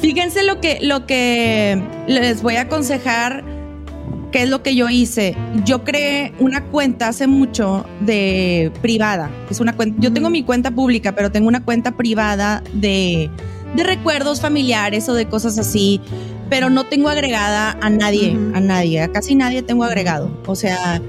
Fíjense 0.00 0.42
lo 0.42 0.60
que, 0.60 0.78
lo 0.80 1.06
que 1.06 1.82
les 2.06 2.42
voy 2.42 2.56
a 2.56 2.62
aconsejar, 2.62 3.44
que 4.30 4.42
es 4.42 4.48
lo 4.48 4.62
que 4.62 4.74
yo 4.74 4.88
hice. 4.88 5.36
Yo 5.64 5.84
creé 5.84 6.32
una 6.38 6.64
cuenta 6.64 7.08
hace 7.08 7.26
mucho 7.26 7.84
de 8.00 8.72
privada. 8.82 9.30
Es 9.50 9.60
una 9.60 9.74
cuenta, 9.74 10.00
yo 10.00 10.12
tengo 10.12 10.30
mi 10.30 10.42
cuenta 10.42 10.70
pública, 10.70 11.14
pero 11.14 11.30
tengo 11.30 11.48
una 11.48 11.64
cuenta 11.64 11.92
privada 11.96 12.62
de, 12.72 13.30
de 13.74 13.84
recuerdos 13.84 14.40
familiares 14.40 15.08
o 15.08 15.14
de 15.14 15.26
cosas 15.26 15.58
así. 15.58 16.00
Pero 16.48 16.68
no 16.70 16.86
tengo 16.86 17.08
agregada 17.08 17.78
a 17.80 17.90
nadie, 17.90 18.36
a 18.54 18.60
nadie, 18.60 19.02
a 19.02 19.12
casi 19.12 19.34
nadie 19.34 19.62
tengo 19.62 19.84
agregado. 19.84 20.36
O 20.46 20.56
sea, 20.56 21.00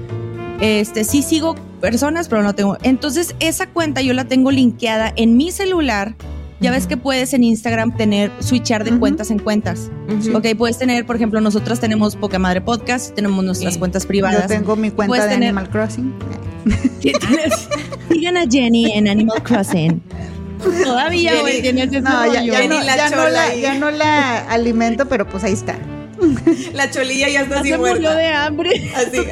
este 0.60 1.02
sí 1.02 1.22
sigo 1.22 1.56
personas, 1.80 2.28
pero 2.28 2.42
no 2.44 2.54
tengo. 2.54 2.78
Entonces, 2.82 3.34
esa 3.40 3.66
cuenta 3.66 4.00
yo 4.00 4.14
la 4.14 4.24
tengo 4.24 4.52
linkeada 4.52 5.12
en 5.16 5.36
mi 5.36 5.50
celular. 5.50 6.14
Ya 6.62 6.70
ves 6.70 6.86
que 6.86 6.96
puedes 6.96 7.34
en 7.34 7.42
Instagram 7.44 7.96
tener, 7.96 8.30
switchar 8.38 8.84
de 8.84 8.96
cuentas 8.98 9.30
en 9.32 9.40
cuentas. 9.40 9.90
Ujú. 10.08 10.36
Ok, 10.38 10.46
puedes 10.56 10.78
tener, 10.78 11.04
por 11.04 11.16
ejemplo, 11.16 11.40
nosotras 11.40 11.80
tenemos 11.80 12.14
Poca 12.16 12.38
Madre 12.38 12.60
Podcast, 12.60 13.14
tenemos 13.14 13.44
nuestras 13.44 13.74
Sí. 13.74 13.78
cuentas 13.80 14.04
Yo 14.04 14.08
privadas. 14.08 14.46
tengo 14.46 14.76
mi 14.76 14.90
cuenta 14.92 15.08
Puedes 15.08 15.24
de 15.24 15.30
tener- 15.32 15.48
Animal 15.48 15.68
Crossing. 15.70 16.14
Sigan 18.10 18.36
a 18.36 18.44
Jenny 18.48 18.92
en 18.92 19.08
Animal 19.08 19.42
Crossing. 19.42 20.00
Todavía, 20.84 21.40
güey, 21.40 21.54
Jenny- 21.54 21.62
tiene 21.62 21.82
ese 21.84 22.00
No, 22.00 22.32
ya, 22.32 22.42
ya 22.44 22.68
no, 22.68 22.80
la 22.80 22.96
ya 22.96 23.10
no 23.10 23.28
la, 23.28 23.54
ya 23.56 23.74
no 23.74 23.90
la 23.90 24.38
alimento, 24.48 25.08
pero 25.08 25.26
pues 25.28 25.42
ahí 25.44 25.52
está. 25.54 25.76
La 26.74 26.88
cholilla 26.88 27.28
ya 27.28 27.40
está 27.42 27.56
Ya 27.56 27.60
así 27.62 27.70
se 27.70 27.78
murió 27.78 27.94
muerta. 27.94 28.16
de 28.16 28.28
hambre. 28.28 28.92
Así. 28.94 29.10
Sí, 29.18 29.26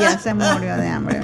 ya 0.00 0.18
se 0.22 0.34
murió 0.34 0.76
de 0.76 0.88
hambre 0.88 1.20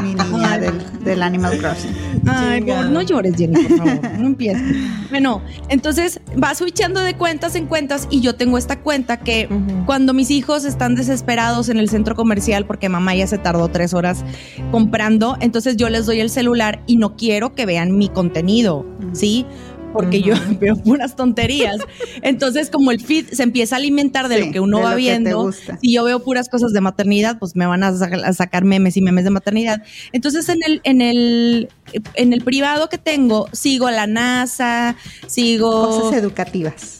mi, 0.00 0.14
niña 0.14 0.58
del, 0.58 0.74
del 1.04 1.22
Animal 1.22 1.58
Crossing. 1.58 1.94
Ay, 2.26 2.62
por- 2.62 2.86
no 2.90 3.02
llores, 3.02 3.34
Jenny, 3.36 3.62
por 3.64 3.78
favor. 3.78 4.18
No 4.18 4.26
empieces. 4.26 4.76
Bueno, 5.10 5.42
entonces 5.68 6.20
va 6.42 6.54
switchando 6.54 7.00
de 7.00 7.14
cuentas 7.14 7.54
en 7.54 7.66
cuentas 7.66 8.06
y 8.10 8.20
yo 8.20 8.34
tengo 8.36 8.58
esta 8.58 8.80
cuenta 8.80 9.18
que 9.18 9.48
cuando 9.86 10.12
mis 10.14 10.30
hijos 10.30 10.64
están 10.64 10.94
desesperados 10.94 11.68
en 11.68 11.78
el 11.78 11.88
centro 11.88 12.14
comercial 12.14 12.66
porque 12.66 12.88
mamá 12.88 13.14
ya 13.14 13.26
se 13.26 13.38
tardó 13.38 13.68
tres 13.68 13.94
horas 13.94 14.24
comprando, 14.70 15.36
entonces 15.40 15.76
yo 15.76 15.88
les 15.88 16.06
doy 16.06 16.20
el 16.20 16.30
celular 16.30 16.82
y 16.86 16.96
no 16.96 17.16
quiero 17.16 17.54
que 17.54 17.66
vean 17.66 17.96
mi 17.96 18.08
contenido, 18.08 18.84
¿sí? 19.12 19.46
Porque 19.92 20.20
yo 20.22 20.34
veo 20.60 20.76
puras 20.76 21.16
tonterías. 21.16 21.76
Entonces, 22.22 22.70
como 22.70 22.90
el 22.90 23.00
feed 23.00 23.26
se 23.32 23.42
empieza 23.42 23.76
a 23.76 23.78
alimentar 23.78 24.28
de 24.28 24.38
Sí, 24.38 24.46
lo 24.46 24.52
que 24.52 24.60
uno 24.60 24.80
va 24.82 24.94
viendo, 24.94 25.50
si 25.52 25.92
yo 25.92 26.04
veo 26.04 26.22
puras 26.22 26.48
cosas 26.48 26.72
de 26.72 26.80
maternidad, 26.80 27.38
pues 27.38 27.56
me 27.56 27.66
van 27.66 27.82
a, 27.82 27.96
sa- 27.96 28.10
a 28.24 28.32
sacar 28.32 28.64
memes 28.64 28.96
y 28.96 29.00
memes 29.00 29.24
de 29.24 29.30
maternidad. 29.30 29.82
Entonces, 30.12 30.48
en 30.48 30.58
el, 30.66 30.80
en 30.84 31.00
el, 31.00 31.68
en 32.14 32.32
el 32.32 32.42
privado 32.42 32.88
que 32.88 32.98
tengo, 32.98 33.48
sigo 33.52 33.86
a 33.86 33.92
la 33.92 34.06
NASA, 34.06 34.94
sigo 35.26 35.70
Cosas 35.88 36.18
educativas. 36.18 36.98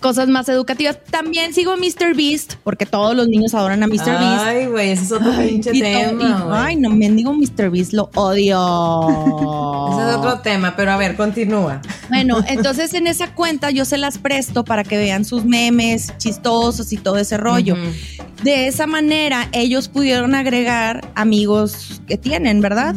cosas 0.00 0.28
más 0.28 0.48
educativas. 0.48 0.98
También 1.10 1.52
sigo 1.52 1.72
a 1.72 1.76
Mr. 1.76 2.14
Beast, 2.16 2.54
porque 2.62 2.86
todos 2.86 3.16
los 3.16 3.26
niños 3.26 3.52
adoran 3.54 3.82
a 3.82 3.88
Mr. 3.88 3.96
Beast. 4.06 4.44
Ay, 4.44 4.66
güey, 4.66 4.90
ese 4.92 5.02
es 5.04 5.12
otro 5.12 5.32
pinche 5.36 5.70
Y 5.74 5.80
tema. 5.80 6.22
y- 6.22 6.52
ay, 6.52 6.76
no, 6.76 6.90
mendigo 6.90 7.32
Mr. 7.34 7.68
Beast, 7.70 7.92
lo 7.92 8.08
odio. 8.14 8.58
Ese 9.98 10.10
es 10.10 10.16
otro 10.16 10.38
tema, 10.40 10.74
pero 10.76 10.92
a 10.92 10.96
ver, 10.96 11.16
continúa. 11.16 11.80
Bueno, 12.08 12.42
entonces 12.46 12.94
en 12.94 13.06
esa 13.06 13.34
cuenta 13.34 13.70
yo 13.70 13.84
se 13.84 13.98
las 13.98 14.18
presto 14.18 14.64
para 14.64 14.84
que 14.84 14.96
vean 14.96 15.24
sus 15.24 15.44
memes 15.44 16.16
chistosos 16.18 16.92
y 16.92 16.96
todo 16.96 17.18
ese 17.18 17.36
rollo. 17.36 17.76
De 18.42 18.66
esa 18.66 18.86
manera 18.86 19.48
ellos 19.52 19.88
pudieron 19.88 20.34
agregar 20.34 21.10
amigos 21.14 22.00
que 22.06 22.16
tienen, 22.16 22.60
¿verdad? 22.60 22.94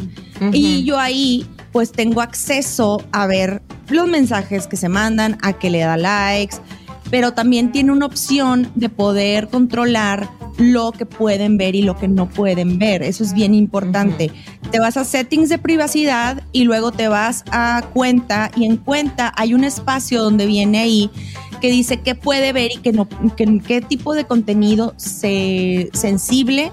Y 0.52 0.84
yo 0.84 1.00
ahí 1.00 1.46
pues 1.72 1.92
tengo 1.92 2.22
acceso 2.22 3.04
a 3.12 3.28
ver 3.28 3.62
los 3.90 4.08
mensajes 4.08 4.68
que 4.68 4.78
se 4.78 4.90
mandan, 4.90 5.38
a 5.42 5.54
que 5.54 5.70
le 5.70 5.80
da 5.80 5.98
likes, 5.98 6.58
pero 7.10 7.34
también 7.34 7.72
tiene 7.72 7.92
una 7.92 8.06
opción 8.06 8.72
de 8.76 8.90
poder 8.90 9.50
controlar 9.50 10.30
lo 10.58 10.92
que 10.92 11.06
pueden 11.06 11.58
ver 11.58 11.76
y 11.76 11.82
lo 11.82 11.98
que 11.98 12.08
no 12.08 12.30
pueden 12.30 12.80
ver. 12.80 13.04
Eso 13.04 13.24
es 13.24 13.34
bien 13.34 13.54
importante. 13.54 14.32
Te 14.72 14.80
vas 14.80 14.98
a 14.98 15.04
settings 15.04 15.50
de 15.50 15.58
privacidad 15.58 16.44
y 16.52 16.64
luego 16.64 16.92
te 16.92 17.08
vas 17.08 17.44
a 17.52 17.84
cuenta 17.94 18.52
y 18.56 18.66
en 18.66 18.78
cuenta 18.78 19.34
hay 19.36 19.54
un 19.54 19.64
espacio 19.64 20.22
donde 20.22 20.46
viene 20.46 20.80
ahí 20.80 21.10
que 21.62 21.72
dice 21.72 22.02
qué 22.02 22.16
puede 22.16 22.52
ver 22.52 22.72
y 22.74 22.78
qué 22.80 22.92
no, 22.92 23.08
qué, 23.38 23.62
qué 23.66 23.82
tipo 23.82 24.14
de 24.14 24.26
contenido 24.26 24.94
se, 24.98 25.90
sensible 25.94 26.72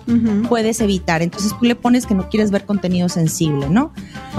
puedes 0.48 0.80
evitar. 0.80 1.22
Entonces 1.22 1.52
tú 1.58 1.66
le 1.66 1.76
pones 1.76 2.06
que 2.06 2.14
no 2.14 2.28
quieres 2.28 2.50
ver 2.50 2.64
contenido 2.64 3.08
sensible, 3.08 3.68
¿no? 3.68 3.92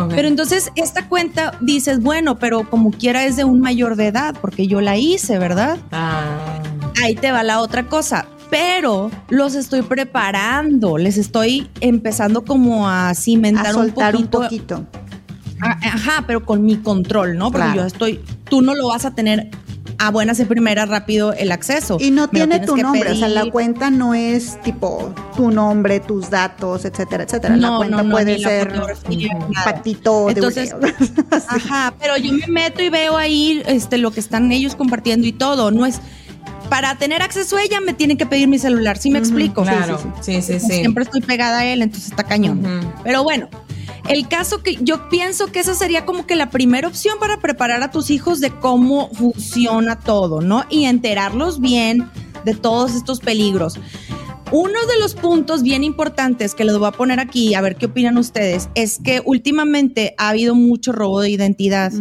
Pero 0.09 0.27
entonces 0.27 0.71
esta 0.75 1.07
cuenta 1.07 1.57
dices, 1.61 2.01
bueno, 2.01 2.39
pero 2.39 2.67
como 2.69 2.91
quiera 2.91 3.25
es 3.25 3.35
de 3.35 3.43
un 3.43 3.61
mayor 3.61 3.95
de 3.95 4.07
edad, 4.07 4.35
porque 4.41 4.67
yo 4.67 4.81
la 4.81 4.97
hice, 4.97 5.37
¿verdad? 5.37 5.77
Ah. 5.91 6.61
Ahí 7.03 7.15
te 7.15 7.31
va 7.31 7.43
la 7.43 7.61
otra 7.61 7.87
cosa. 7.87 8.27
Pero 8.49 9.11
los 9.29 9.55
estoy 9.55 9.81
preparando, 9.83 10.97
les 10.97 11.17
estoy 11.17 11.69
empezando 11.81 12.43
como 12.45 12.87
a 12.89 13.13
cimentar 13.13 13.67
a 13.67 13.73
soltar 13.73 14.15
un 14.15 14.23
un 14.23 14.27
poquito. 14.29 14.75
poquito. 14.77 14.99
A- 15.61 15.77
Ajá, 15.87 16.23
pero 16.25 16.45
con 16.45 16.65
mi 16.65 16.77
control, 16.77 17.37
¿no? 17.37 17.51
Porque 17.51 17.65
Claro. 17.67 17.81
yo 17.81 17.85
estoy, 17.87 18.21
tú 18.49 18.61
no 18.61 18.73
lo 18.75 18.87
vas 18.87 19.05
a 19.05 19.11
tener 19.11 19.49
a 20.01 20.11
buenas 20.11 20.39
y 20.39 20.45
primeras 20.45 20.87
rápido 20.87 21.33
el 21.33 21.51
acceso. 21.51 21.97
Y 21.99 22.11
no 22.11 22.29
tiene 22.29 22.61
tu 22.61 22.77
nombre, 22.77 23.11
o 23.11 23.15
sea, 23.15 23.27
la 23.27 23.51
cuenta 23.51 23.89
no 23.91 24.13
es 24.13 24.57
tipo 24.61 25.13
tu 25.35 25.51
nombre, 25.51 25.99
tus 25.99 26.29
datos, 26.29 26.85
etcétera, 26.85 27.25
etcétera. 27.25 27.57
la 27.57 27.67
No, 27.67 27.77
cuenta 27.79 27.97
no, 27.97 28.03
no, 28.03 28.11
puede 28.11 28.39
la 28.39 28.47
ser 28.47 28.73
un 29.09 29.53
patito 29.65 30.29
Entonces. 30.29 30.73
Ajá, 31.49 31.93
pero 31.99 32.15
yo 32.15 32.31
me 32.31 32.47
meto 32.47 32.81
y 32.81 32.89
veo 32.89 33.17
ahí 33.17 33.61
este, 33.65 33.97
lo 33.97 34.11
que 34.11 34.21
están 34.21 34.49
ellos 34.53 34.75
compartiendo 34.77 35.27
y 35.27 35.33
todo. 35.33 35.69
No 35.71 35.85
es. 35.85 35.99
Para 36.69 36.95
tener 36.97 37.21
acceso 37.21 37.57
a 37.57 37.63
ella 37.63 37.81
me 37.81 37.93
tienen 37.93 38.17
que 38.17 38.25
pedir 38.25 38.47
mi 38.47 38.59
celular, 38.59 38.97
¿sí 38.97 39.09
me 39.09 39.19
explico? 39.19 39.63
Claro, 39.63 39.99
sí, 40.21 40.41
sí, 40.41 40.59
sí. 40.59 40.67
Siempre 40.67 41.03
estoy 41.03 41.21
pegada 41.21 41.59
a 41.59 41.65
él, 41.65 41.81
entonces 41.81 42.11
está 42.11 42.23
cañón. 42.23 42.61
Pero 43.03 43.23
bueno, 43.23 43.49
el 44.07 44.27
caso 44.27 44.63
que 44.63 44.77
yo 44.81 45.09
pienso 45.09 45.47
que 45.47 45.59
esa 45.59 45.75
sería 45.75 46.05
como 46.05 46.25
que 46.25 46.35
la 46.35 46.49
primera 46.49 46.87
opción 46.87 47.17
para 47.19 47.39
preparar 47.39 47.83
a 47.83 47.91
tus 47.91 48.09
hijos 48.09 48.39
de 48.39 48.51
cómo 48.51 49.09
funciona 49.13 49.99
todo, 49.99 50.41
¿no? 50.41 50.63
Y 50.69 50.85
enterarlos 50.85 51.59
bien 51.59 52.09
de 52.45 52.53
todos 52.53 52.95
estos 52.95 53.19
peligros. 53.19 53.79
Uno 54.51 54.79
de 54.87 54.99
los 54.99 55.13
puntos 55.13 55.61
bien 55.61 55.83
importantes 55.83 56.55
que 56.55 56.63
les 56.63 56.75
voy 56.75 56.87
a 56.87 56.91
poner 56.91 57.19
aquí, 57.19 57.53
a 57.53 57.61
ver 57.61 57.75
qué 57.75 57.85
opinan 57.85 58.17
ustedes, 58.17 58.69
es 58.73 58.99
que 59.03 59.21
últimamente 59.23 60.15
ha 60.17 60.29
habido 60.29 60.55
mucho 60.55 60.91
robo 60.91 61.21
de 61.21 61.29
identidad 61.29 61.91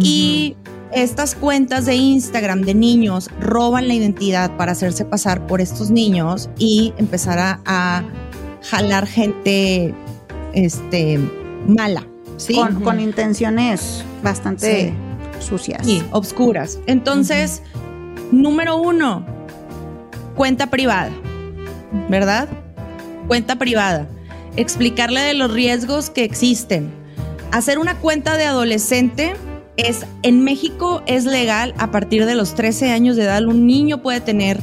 y 0.00 0.56
estas 0.94 1.34
cuentas 1.34 1.86
de 1.86 1.94
Instagram 1.94 2.62
de 2.62 2.74
niños 2.74 3.30
roban 3.40 3.88
la 3.88 3.94
identidad 3.94 4.56
para 4.56 4.72
hacerse 4.72 5.04
pasar 5.04 5.46
por 5.46 5.60
estos 5.60 5.90
niños 5.90 6.50
y 6.58 6.92
empezar 6.98 7.38
a, 7.38 7.60
a 7.64 8.04
jalar 8.62 9.06
gente 9.06 9.94
este, 10.52 11.18
mala, 11.66 12.06
¿sí? 12.36 12.54
con, 12.54 12.80
con 12.82 13.00
intenciones 13.00 14.04
bastante 14.22 14.94
sucias. 15.40 15.84
Sí, 15.84 16.02
obscuras. 16.12 16.78
Entonces, 16.86 17.62
número 18.30 18.76
uno, 18.76 19.24
cuenta 20.36 20.68
privada, 20.68 21.10
¿verdad? 22.08 22.48
Cuenta 23.28 23.56
privada. 23.56 24.08
Explicarle 24.56 25.20
de 25.20 25.34
los 25.34 25.50
riesgos 25.50 26.10
que 26.10 26.24
existen. 26.24 26.92
Hacer 27.50 27.78
una 27.78 27.98
cuenta 27.98 28.36
de 28.36 28.44
adolescente 28.44 29.34
es, 29.76 30.06
en 30.22 30.44
México 30.44 31.02
es 31.06 31.24
legal 31.24 31.74
a 31.78 31.90
partir 31.90 32.26
de 32.26 32.34
los 32.34 32.54
13 32.54 32.90
años 32.90 33.16
de 33.16 33.24
edad. 33.24 33.44
Un 33.44 33.66
niño 33.66 34.02
puede 34.02 34.20
tener 34.20 34.60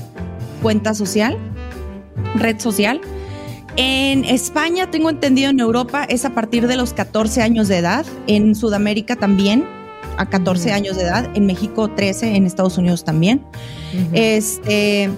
cuenta 0.62 0.94
social, 0.94 1.38
red 2.36 2.60
social. 2.60 3.02
En 3.76 4.26
España, 4.26 4.92
tengo 4.92 5.10
entendido, 5.10 5.50
en 5.50 5.60
Europa 5.60 6.04
es 6.04 6.26
a 6.26 6.32
partir 6.32 6.68
de 6.68 6.76
los 6.76 6.94
14 6.94 7.42
años 7.42 7.68
de 7.68 7.78
edad. 7.78 8.06
En 8.28 8.56
Sudamérica 8.56 9.16
también, 9.16 9.66
a 10.18 10.30
14 10.30 10.72
años 10.74 10.98
de 10.98 11.04
edad. 11.04 11.30
En 11.36 11.46
México, 11.46 11.90
13. 11.90 12.36
En 12.36 12.46
Estados 12.46 12.78
Unidos 12.78 13.04
también. 13.04 13.44
Este. 14.14 15.10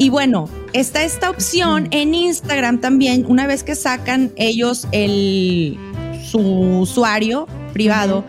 Y 0.00 0.10
bueno, 0.10 0.48
está 0.72 1.02
esta 1.02 1.28
opción 1.28 1.88
en 1.90 2.14
Instagram 2.14 2.80
también, 2.80 3.26
una 3.26 3.48
vez 3.48 3.64
que 3.64 3.74
sacan 3.74 4.30
ellos 4.36 4.86
el 4.92 5.76
su 6.24 6.38
usuario 6.38 7.48
privado, 7.68 8.24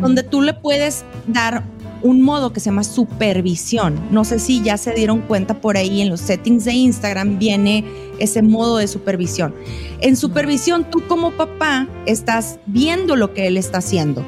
donde 0.00 0.22
tú 0.22 0.42
le 0.42 0.54
puedes 0.54 1.04
dar 1.26 1.62
un 2.02 2.20
modo 2.20 2.52
que 2.52 2.60
se 2.60 2.66
llama 2.66 2.84
supervisión. 2.84 3.98
No 4.10 4.24
sé 4.24 4.38
si 4.38 4.62
ya 4.62 4.76
se 4.76 4.92
dieron 4.92 5.20
cuenta 5.22 5.60
por 5.60 5.76
ahí 5.76 6.02
en 6.02 6.10
los 6.10 6.20
settings 6.20 6.64
de 6.66 6.72
Instagram 6.74 7.38
viene 7.38 7.84
ese 8.18 8.42
modo 8.42 8.76
de 8.76 8.86
supervisión. 8.88 9.54
En 10.00 10.16
supervisión 10.16 10.84
tú 10.90 11.02
como 11.08 11.30
papá 11.32 11.88
estás 12.06 12.58
viendo 12.66 13.16
lo 13.16 13.32
que 13.32 13.46
él 13.46 13.56
está 13.56 13.78
haciendo 13.78 14.22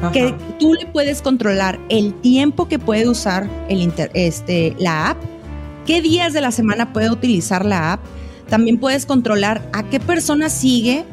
Ajá. 0.00 0.10
que 0.12 0.34
tú 0.58 0.72
le 0.74 0.86
puedes 0.86 1.20
controlar 1.20 1.78
el 1.90 2.14
tiempo 2.14 2.66
que 2.66 2.78
puede 2.78 3.06
usar 3.08 3.48
el 3.68 3.82
inter- 3.82 4.10
este, 4.14 4.74
la 4.78 5.10
app, 5.10 5.18
qué 5.86 6.00
días 6.00 6.32
de 6.32 6.40
la 6.40 6.50
semana 6.50 6.92
puede 6.94 7.10
utilizar 7.10 7.64
la 7.66 7.92
app. 7.94 8.00
También 8.48 8.78
puedes 8.78 9.04
controlar 9.04 9.68
a 9.74 9.82
qué 9.82 10.00
persona 10.00 10.48
sigue, 10.48 11.04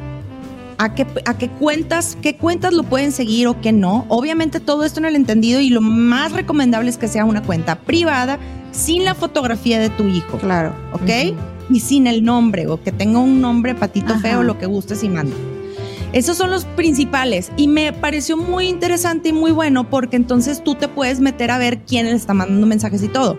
a 0.78 0.94
qué, 0.94 1.08
a 1.26 1.38
qué 1.38 1.50
cuentas, 1.50 2.18
qué 2.22 2.38
cuentas 2.38 2.74
lo 2.74 2.84
pueden 2.84 3.12
seguir 3.12 3.48
o 3.48 3.60
qué 3.62 3.72
no. 3.72 4.06
Obviamente 4.10 4.60
todo 4.60 4.84
esto 4.84 5.00
en 5.00 5.06
el 5.06 5.16
entendido 5.16 5.60
y 5.60 5.70
lo 5.70 5.82
más 5.82 6.32
recomendable 6.32 6.90
es 6.90 6.98
que 6.98 7.08
sea 7.08 7.26
una 7.26 7.44
cuenta 7.44 7.80
privada 7.80 8.40
sin 8.72 9.06
la 9.06 9.16
fotografía 9.16 9.80
de 9.80 9.90
tu 9.90 10.08
hijo. 10.08 10.38
Claro. 10.38 10.74
¿ok? 10.94 11.36
Y 11.70 11.80
sin 11.80 12.08
el 12.08 12.24
nombre, 12.24 12.68
o 12.68 12.82
que 12.82 12.92
tenga 12.92 13.20
un 13.20 13.42
nombre 13.42 13.74
patito 13.74 14.14
Ajá. 14.14 14.22
feo, 14.22 14.44
lo 14.44 14.60
que 14.60 14.66
gustes 14.66 15.04
y 15.04 15.10
manda. 15.10 15.36
Esos 16.14 16.38
son 16.38 16.50
los 16.50 16.64
principales 16.64 17.52
y 17.58 17.68
me 17.68 17.92
pareció 17.92 18.38
muy 18.38 18.68
interesante 18.68 19.30
y 19.30 19.34
muy 19.34 19.52
bueno 19.52 19.90
porque 19.90 20.16
entonces 20.16 20.64
tú 20.64 20.76
te 20.76 20.88
puedes 20.88 21.20
meter 21.20 21.52
a 21.52 21.58
ver 21.58 21.80
quién 21.80 22.06
le 22.06 22.14
está 22.14 22.34
mandando 22.34 22.68
mensajes 22.68 23.04
y 23.04 23.10
todo. 23.10 23.38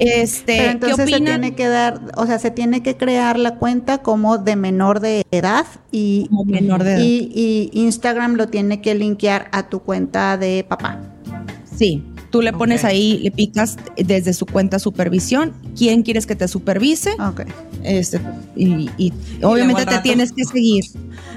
Este, 0.00 0.56
Pero 0.56 0.70
entonces 0.70 1.06
¿qué 1.06 1.12
se 1.12 1.20
tiene 1.20 1.54
que 1.54 1.68
dar, 1.68 2.00
o 2.16 2.24
sea, 2.26 2.38
se 2.38 2.50
tiene 2.50 2.82
que 2.82 2.96
crear 2.96 3.38
la 3.38 3.56
cuenta 3.56 3.98
como 3.98 4.38
de 4.38 4.56
menor 4.56 5.00
de 5.00 5.26
edad 5.30 5.66
y, 5.92 6.26
Como 6.28 6.44
menor 6.46 6.82
de 6.84 6.92
edad. 6.94 7.00
y, 7.02 7.70
y 7.74 7.80
Instagram 7.82 8.34
lo 8.34 8.48
tiene 8.48 8.80
que 8.80 8.94
linkear 8.94 9.48
a 9.52 9.68
tu 9.68 9.80
cuenta 9.80 10.38
de 10.38 10.64
papá. 10.66 10.98
Sí, 11.76 12.02
tú 12.30 12.40
le 12.42 12.52
pones 12.52 12.84
ahí, 12.84 13.18
le 13.22 13.30
picas 13.30 13.76
desde 13.96 14.32
su 14.32 14.46
cuenta 14.46 14.78
supervisión, 14.78 15.52
quién 15.76 16.02
quieres 16.02 16.26
que 16.26 16.36
te 16.36 16.48
supervise, 16.48 17.12
Ok. 17.20 17.42
este, 17.82 18.20
y, 18.56 18.88
y 18.96 19.12
obviamente 19.42 19.84
te 19.84 19.90
rato- 19.90 20.02
tienes 20.02 20.32
que 20.32 20.44
seguir. 20.44 20.84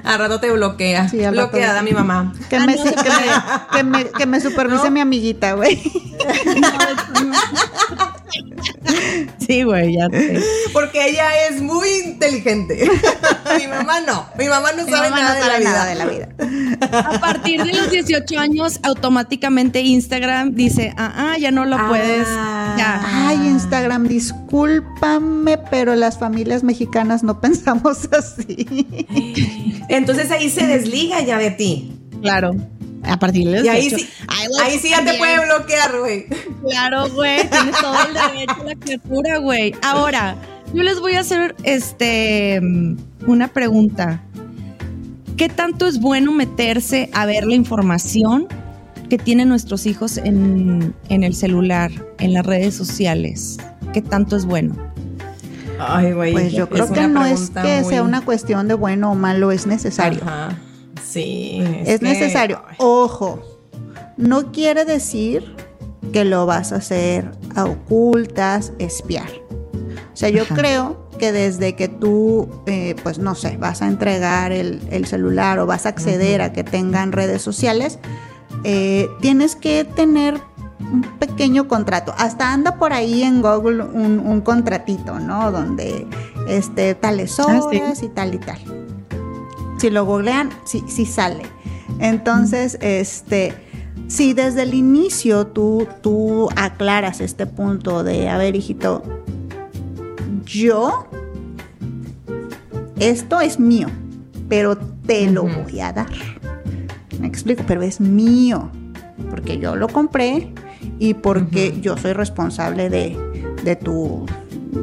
Al 0.03 0.19
rato 0.19 0.39
te 0.41 0.51
bloquea. 0.51 1.07
Sí, 1.09 1.17
Bloqueada 1.31 1.81
mi 1.81 1.91
mamá. 1.91 2.33
Que, 2.49 2.57
Ah, 2.57 2.65
me, 2.65 2.75
no, 2.75 2.83
que, 2.83 2.91
me, 2.91 3.77
que, 3.77 3.83
me, 3.83 4.05
que 4.11 4.25
me 4.25 4.41
supervise 4.41 4.91
mi 4.91 4.99
amiguita, 4.99 5.53
güey. 5.53 5.79
Sí, 9.45 9.63
güey, 9.63 9.95
ya 9.95 10.07
sé. 10.09 10.39
Porque 10.71 11.09
ella 11.09 11.25
es 11.49 11.61
muy 11.61 11.87
inteligente. 12.05 12.89
mi 13.59 13.67
mamá 13.67 13.99
no. 14.01 14.25
Mi 14.37 14.47
mamá 14.47 14.71
no 14.71 14.85
Mi 14.85 14.91
sabe, 14.91 15.09
mamá 15.09 15.21
nada, 15.21 15.33
no 15.33 15.35
de 15.35 15.41
sabe 15.51 15.63
la 15.63 15.69
nada 15.71 15.91
vida. 15.93 16.05
de 16.07 16.37
la 16.39 16.85
vida. 16.85 17.09
A 17.15 17.19
partir 17.19 17.63
de 17.63 17.73
los 17.73 17.91
18 17.91 18.39
años, 18.39 18.79
automáticamente 18.83 19.81
Instagram 19.81 20.55
dice, 20.55 20.93
ah, 20.97 21.13
ah, 21.33 21.37
ya 21.37 21.51
no 21.51 21.65
lo 21.65 21.75
Ah. 21.77 21.87
puedes. 21.89 22.27
Ya. 22.77 23.01
Ay, 23.27 23.35
Instagram, 23.47 24.07
discúlpame, 24.07 25.57
pero 25.69 25.95
las 25.95 26.17
familias 26.17 26.63
mexicanas 26.63 27.21
no 27.23 27.41
pensamos 27.41 28.07
así. 28.13 28.87
Entonces 29.89 30.31
ahí 30.31 30.49
se 30.49 30.65
desliga 30.67 31.21
ya 31.21 31.37
de 31.37 31.51
ti. 31.51 31.91
Claro. 32.21 32.55
A 33.05 33.17
partir 33.19 33.47
de 33.49 33.57
los 33.57 33.65
Y 33.65 33.69
ahí 33.69 33.89
18. 33.89 33.97
sí, 34.05 34.09
ahí 34.63 34.79
sí 34.79 34.89
ya 34.89 35.03
te 35.03 35.17
puede 35.17 35.45
bloquear, 35.45 35.99
güey. 35.99 36.25
Claro, 36.69 37.09
güey. 37.09 37.47
Tienes 37.49 37.75
todo 37.81 37.95
el 38.07 38.13
derecho 38.13 38.63
la 38.65 38.75
criatura, 38.75 39.37
güey. 39.39 39.75
Ahora, 39.81 40.35
yo 40.73 40.83
les 40.83 40.99
voy 40.99 41.13
a 41.15 41.19
hacer 41.19 41.55
este 41.63 42.59
una 43.27 43.47
pregunta. 43.49 44.21
¿Qué 45.37 45.49
tanto 45.49 45.87
es 45.87 45.99
bueno 45.99 46.31
meterse 46.31 47.09
a 47.13 47.25
ver 47.25 47.45
la 47.45 47.55
información 47.55 48.47
que 49.09 49.17
tienen 49.17 49.49
nuestros 49.49 49.85
hijos 49.85 50.17
en, 50.17 50.93
en 51.09 51.23
el 51.23 51.35
celular, 51.35 51.91
en 52.19 52.33
las 52.33 52.45
redes 52.45 52.75
sociales? 52.75 53.57
¿Qué 53.93 54.01
tanto 54.01 54.37
es 54.37 54.45
bueno? 54.45 54.75
Ay, 55.79 56.13
güey. 56.13 56.31
Pues 56.31 56.51
yo 56.53 56.69
creo 56.69 56.91
que 56.93 57.07
no 57.07 57.25
es 57.25 57.49
que 57.49 57.81
muy- 57.81 57.89
sea 57.91 58.03
una 58.03 58.21
cuestión 58.21 58.67
de 58.67 58.75
bueno 58.75 59.11
o 59.11 59.15
malo, 59.15 59.51
es 59.51 59.65
necesario. 59.67 60.21
Ajá. 60.23 60.57
Sí. 61.13 61.63
Es 61.85 61.99
que- 61.99 62.05
necesario. 62.05 62.61
Ojo, 62.77 63.39
no 64.17 64.51
quiere 64.51 64.85
decir 64.85 65.55
que 66.11 66.25
lo 66.25 66.45
vas 66.45 66.71
a 66.71 66.77
hacer 66.77 67.31
a 67.55 67.65
ocultas, 67.65 68.73
espiar. 68.79 69.29
O 70.13 70.15
sea, 70.15 70.29
yo 70.29 70.43
Ajá. 70.43 70.55
creo 70.55 71.09
que 71.17 71.31
desde 71.31 71.75
que 71.75 71.87
tú, 71.87 72.49
eh, 72.65 72.95
pues 73.03 73.17
no 73.19 73.35
sé, 73.35 73.57
vas 73.57 73.81
a 73.81 73.87
entregar 73.87 74.51
el, 74.51 74.81
el 74.91 75.05
celular 75.05 75.59
o 75.59 75.65
vas 75.65 75.85
a 75.85 75.89
acceder 75.89 76.41
a 76.41 76.51
que 76.53 76.63
tengan 76.63 77.11
redes 77.11 77.41
sociales, 77.41 77.99
eh, 78.63 79.07
tienes 79.21 79.55
que 79.55 79.83
tener 79.85 80.39
un 80.79 81.01
pequeño 81.19 81.67
contrato. 81.67 82.13
Hasta 82.17 82.51
anda 82.53 82.75
por 82.77 82.93
ahí 82.93 83.23
en 83.23 83.41
Google 83.41 83.83
un, 83.83 84.19
un 84.19 84.41
contratito, 84.41 85.19
¿no? 85.19 85.51
Donde 85.51 86.05
este, 86.47 86.93
tales 86.95 87.39
Ah, 87.39 87.61
sí. 87.71 87.77
horas 87.77 88.03
y 88.03 88.09
tal 88.09 88.33
y 88.35 88.37
tal. 88.39 88.59
Si 89.83 89.89
lo 89.89 90.05
googlean, 90.05 90.49
sí, 90.63 90.81
sí 90.87 91.05
sale. 91.05 91.43
Entonces, 91.99 92.77
este, 92.79 93.53
si 94.07 94.31
desde 94.31 94.61
el 94.61 94.75
inicio 94.75 95.47
tú, 95.47 95.85
tú 95.99 96.47
aclaras 96.55 97.19
este 97.19 97.47
punto 97.47 98.01
de, 98.01 98.29
a 98.29 98.37
ver, 98.37 98.55
hijito, 98.55 99.03
yo, 100.45 101.05
esto 102.97 103.41
es 103.41 103.59
mío, 103.59 103.87
pero 104.47 104.77
te 104.77 105.29
lo 105.29 105.43
voy 105.43 105.81
a 105.81 105.91
dar. 105.91 106.13
Me 107.19 107.27
explico, 107.27 107.65
pero 107.67 107.81
es 107.81 107.99
mío, 107.99 108.71
porque 109.29 109.57
yo 109.57 109.75
lo 109.75 109.89
compré 109.89 110.53
y 110.97 111.13
porque 111.13 111.77
yo 111.81 111.97
soy 111.97 112.13
responsable 112.13 112.89
de, 112.89 113.17
de 113.65 113.75
tu 113.75 114.25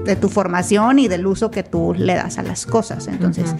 de 0.04 0.14
tu 0.14 0.28
formación 0.28 0.98
y 0.98 1.08
del 1.08 1.26
uso 1.26 1.50
que 1.50 1.62
tú 1.62 1.94
le 1.96 2.14
das 2.14 2.38
a 2.38 2.42
las 2.42 2.66
cosas. 2.66 3.08
Entonces, 3.08 3.54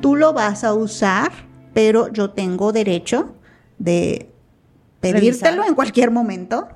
tú 0.00 0.16
lo 0.16 0.32
vas 0.32 0.64
a 0.64 0.74
usar, 0.74 1.30
pero 1.74 2.12
yo 2.12 2.30
tengo 2.30 2.72
derecho 2.72 3.34
de 3.78 4.30
pedírtelo 5.00 5.50
Revisar. 5.50 5.68
en 5.68 5.74
cualquier 5.74 6.10
momento, 6.10 6.68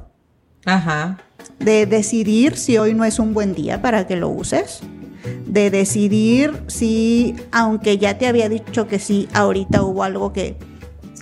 Ajá. 0.64 1.18
de 1.58 1.86
decidir 1.86 2.56
si 2.56 2.78
hoy 2.78 2.94
no 2.94 3.04
es 3.04 3.18
un 3.18 3.34
buen 3.34 3.54
día 3.54 3.82
para 3.82 4.06
que 4.06 4.16
lo 4.16 4.28
uses, 4.28 4.80
de 5.46 5.70
decidir 5.70 6.62
si, 6.66 7.34
aunque 7.52 7.98
ya 7.98 8.18
te 8.18 8.26
había 8.26 8.48
dicho 8.48 8.86
que 8.86 8.98
sí, 8.98 9.28
ahorita 9.34 9.82
hubo 9.82 10.02
algo 10.04 10.32
que, 10.32 10.56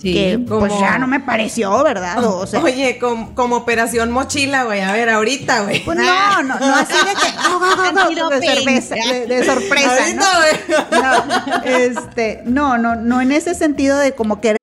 Sí. 0.03 0.13
que 0.13 0.37
pues 0.37 0.71
como- 0.73 0.81
ya 0.81 0.99
no 0.99 1.07
me 1.07 1.19
pareció, 1.21 1.81
¿verdad? 1.83 2.21
O 2.23 2.45
sea, 2.45 2.59
Oye, 2.63 2.99
com- 2.99 3.33
como 3.33 3.55
operación 3.55 4.11
mochila, 4.11 4.65
güey. 4.65 4.81
A 4.81 4.91
ver, 4.91 5.09
ahorita, 5.09 5.61
güey. 5.63 5.83
pues 5.83 5.97
no, 5.97 6.43
no, 6.43 6.59
no 6.59 6.75
así 6.75 6.93
de 6.93 7.13
que 7.15 7.49
go, 7.49 7.59
go, 7.59 8.01
Antidoping. 8.01 8.39
de, 8.41 8.47
cerveza, 8.55 8.95
de, 8.95 9.25
de 9.27 9.45
sorpresa, 9.45 10.13
¿no? 10.13 11.01
No, 11.01 11.63
este, 11.63 12.41
no, 12.45 12.77
no, 12.77 12.95
no 12.95 13.21
en 13.21 13.31
ese 13.31 13.55
sentido 13.55 13.97
de 13.97 14.13
como 14.13 14.41
que 14.41 14.57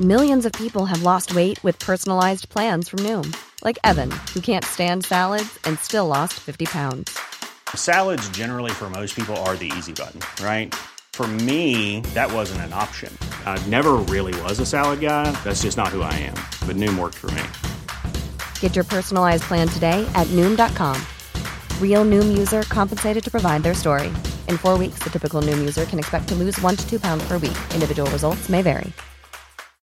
Millions 0.00 0.44
of 0.44 0.52
people 0.52 0.86
have 0.86 1.02
lost 1.02 1.34
weight 1.34 1.62
with 1.62 1.78
personalized 1.78 2.48
plans 2.48 2.88
from 2.88 3.00
Noom, 3.00 3.34
like 3.64 3.78
Evan, 3.84 4.10
who 4.34 4.40
can't 4.40 4.64
stand 4.64 5.04
salads 5.04 5.58
and 5.64 5.78
still 5.78 6.06
lost 6.08 6.34
50 6.40 6.66
pounds. 6.66 7.16
Salads, 7.76 8.26
generally, 8.30 8.70
for 8.70 8.88
most 8.88 9.14
people, 9.14 9.36
are 9.44 9.56
the 9.56 9.70
easy 9.76 9.92
button, 9.92 10.20
right? 10.42 10.74
For 11.12 11.26
me, 11.26 12.00
that 12.14 12.32
wasn't 12.32 12.62
an 12.62 12.72
option. 12.72 13.16
I 13.44 13.64
never 13.66 13.92
really 14.08 14.32
was 14.40 14.58
a 14.60 14.66
salad 14.66 15.00
guy. 15.00 15.30
That's 15.44 15.62
just 15.62 15.76
not 15.76 15.88
who 15.88 16.00
I 16.00 16.14
am. 16.14 16.34
But 16.66 16.76
Noom 16.76 16.98
worked 16.98 17.18
for 17.18 17.30
me. 17.32 17.42
Get 18.60 18.74
your 18.74 18.84
personalized 18.84 19.42
plan 19.44 19.68
today 19.68 20.08
at 20.14 20.26
Noom.com. 20.28 21.00
Real 21.80 22.04
Noom 22.04 22.36
user 22.36 22.62
compensated 22.62 23.22
to 23.24 23.30
provide 23.30 23.62
their 23.62 23.74
story. 23.74 24.08
In 24.48 24.56
four 24.56 24.78
weeks, 24.78 25.00
the 25.02 25.10
typical 25.10 25.42
Noom 25.42 25.58
user 25.58 25.84
can 25.84 25.98
expect 25.98 26.28
to 26.28 26.34
lose 26.34 26.58
one 26.62 26.76
to 26.76 26.88
two 26.88 26.98
pounds 26.98 27.22
per 27.28 27.34
week. 27.34 27.58
Individual 27.74 28.10
results 28.10 28.48
may 28.48 28.62
vary. 28.62 28.90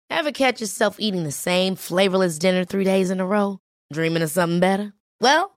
Ever 0.10 0.32
catch 0.32 0.62
yourself 0.62 0.96
eating 1.00 1.24
the 1.24 1.32
same 1.32 1.76
flavorless 1.76 2.40
dinner 2.40 2.64
three 2.66 2.86
days 2.86 3.12
in 3.12 3.20
a 3.20 3.26
row? 3.26 3.60
Dreaming 3.94 4.24
of 4.24 4.32
something 4.32 4.60
better? 4.60 4.94
Well, 5.22 5.57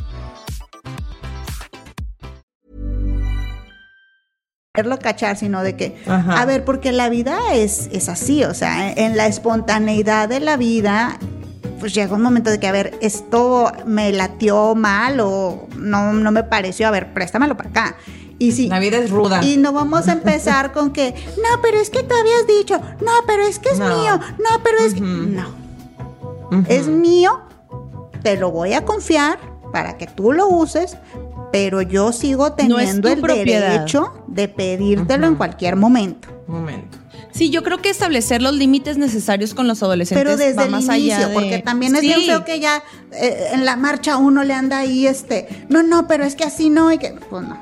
Quererlo 4.73 4.99
cachar, 4.99 5.35
sino 5.35 5.63
de 5.63 5.75
que, 5.75 5.97
Ajá. 6.07 6.41
a 6.41 6.45
ver, 6.45 6.63
porque 6.63 6.93
la 6.93 7.09
vida 7.09 7.37
es, 7.53 7.89
es 7.91 8.07
así, 8.07 8.45
o 8.45 8.53
sea, 8.53 8.93
en 8.93 9.17
la 9.17 9.27
espontaneidad 9.27 10.29
de 10.29 10.39
la 10.39 10.55
vida, 10.55 11.17
pues 11.81 11.93
llega 11.93 12.15
un 12.15 12.21
momento 12.21 12.49
de 12.49 12.57
que, 12.57 12.67
a 12.67 12.71
ver, 12.71 12.97
esto 13.01 13.69
me 13.85 14.13
latió 14.13 14.73
mal 14.73 15.19
o 15.19 15.67
no, 15.75 16.13
no 16.13 16.31
me 16.31 16.43
pareció, 16.45 16.87
a 16.87 16.91
ver, 16.91 17.11
préstamelo 17.13 17.57
para 17.57 17.69
acá. 17.69 17.95
Y 18.39 18.53
si, 18.53 18.69
La 18.69 18.79
vida 18.79 18.97
es 18.97 19.11
ruda. 19.11 19.43
y 19.43 19.57
no 19.57 19.73
vamos 19.73 20.07
a 20.07 20.13
empezar 20.13 20.71
con 20.71 20.93
que, 20.93 21.13
no, 21.35 21.61
pero 21.61 21.77
es 21.77 21.89
que 21.89 22.01
tú 22.03 22.15
habías 22.15 22.47
dicho, 22.47 22.79
no, 23.01 23.11
pero 23.27 23.43
es 23.43 23.59
que 23.59 23.69
es 23.71 23.79
No. 23.79 23.89
mío, 23.89 24.17
no, 24.39 24.63
pero 24.63 24.77
es 24.79 24.93
que, 24.93 25.01
no, 25.01 25.49
es 26.69 26.87
mío, 26.87 27.41
te 28.23 28.37
lo 28.37 28.51
voy 28.51 28.71
a 28.71 28.85
confiar 28.85 29.37
para 29.73 29.97
que 29.97 30.07
tú 30.07 30.31
lo 30.31 30.47
uses, 30.47 30.95
pero 31.51 31.81
yo 31.81 32.11
sigo 32.11 32.53
teniendo 32.53 33.09
el 33.09 33.19
propiedad. 33.19 33.71
derecho 33.73 34.13
de 34.27 34.47
pedírtelo 34.47 35.27
en 35.27 35.35
cualquier 35.35 35.75
momento. 35.75 36.27
Momento. 36.47 36.97
Sí, 37.31 37.49
yo 37.49 37.63
creo 37.63 37.77
que 37.81 37.89
establecer 37.89 38.41
los 38.41 38.53
límites 38.53 38.97
necesarios 38.97 39.53
con 39.53 39.65
los 39.67 39.81
adolescentes 39.81 40.21
Pero 40.21 40.35
desde 40.37 40.55
va 40.55 40.65
el 40.65 40.71
más 40.71 40.83
inicio, 40.85 41.15
allá 41.15 41.27
de... 41.29 41.33
porque 41.33 41.59
también 41.59 41.95
es 41.95 42.01
Sí. 42.01 42.07
bien 42.07 42.21
feo 42.23 42.43
que 42.43 42.59
ya 42.59 42.83
eh, 43.13 43.47
en 43.53 43.63
la 43.63 43.77
marcha 43.77 44.17
uno 44.17 44.43
le 44.43 44.53
anda 44.53 44.79
ahí, 44.79 45.07
este, 45.07 45.47
no, 45.69 45.81
no, 45.81 46.07
pero 46.07 46.25
es 46.25 46.35
que 46.35 46.43
así 46.43 46.69
no, 46.69 46.91
y 46.91 46.97
que, 46.97 47.15
pues 47.29 47.47
no. 47.47 47.57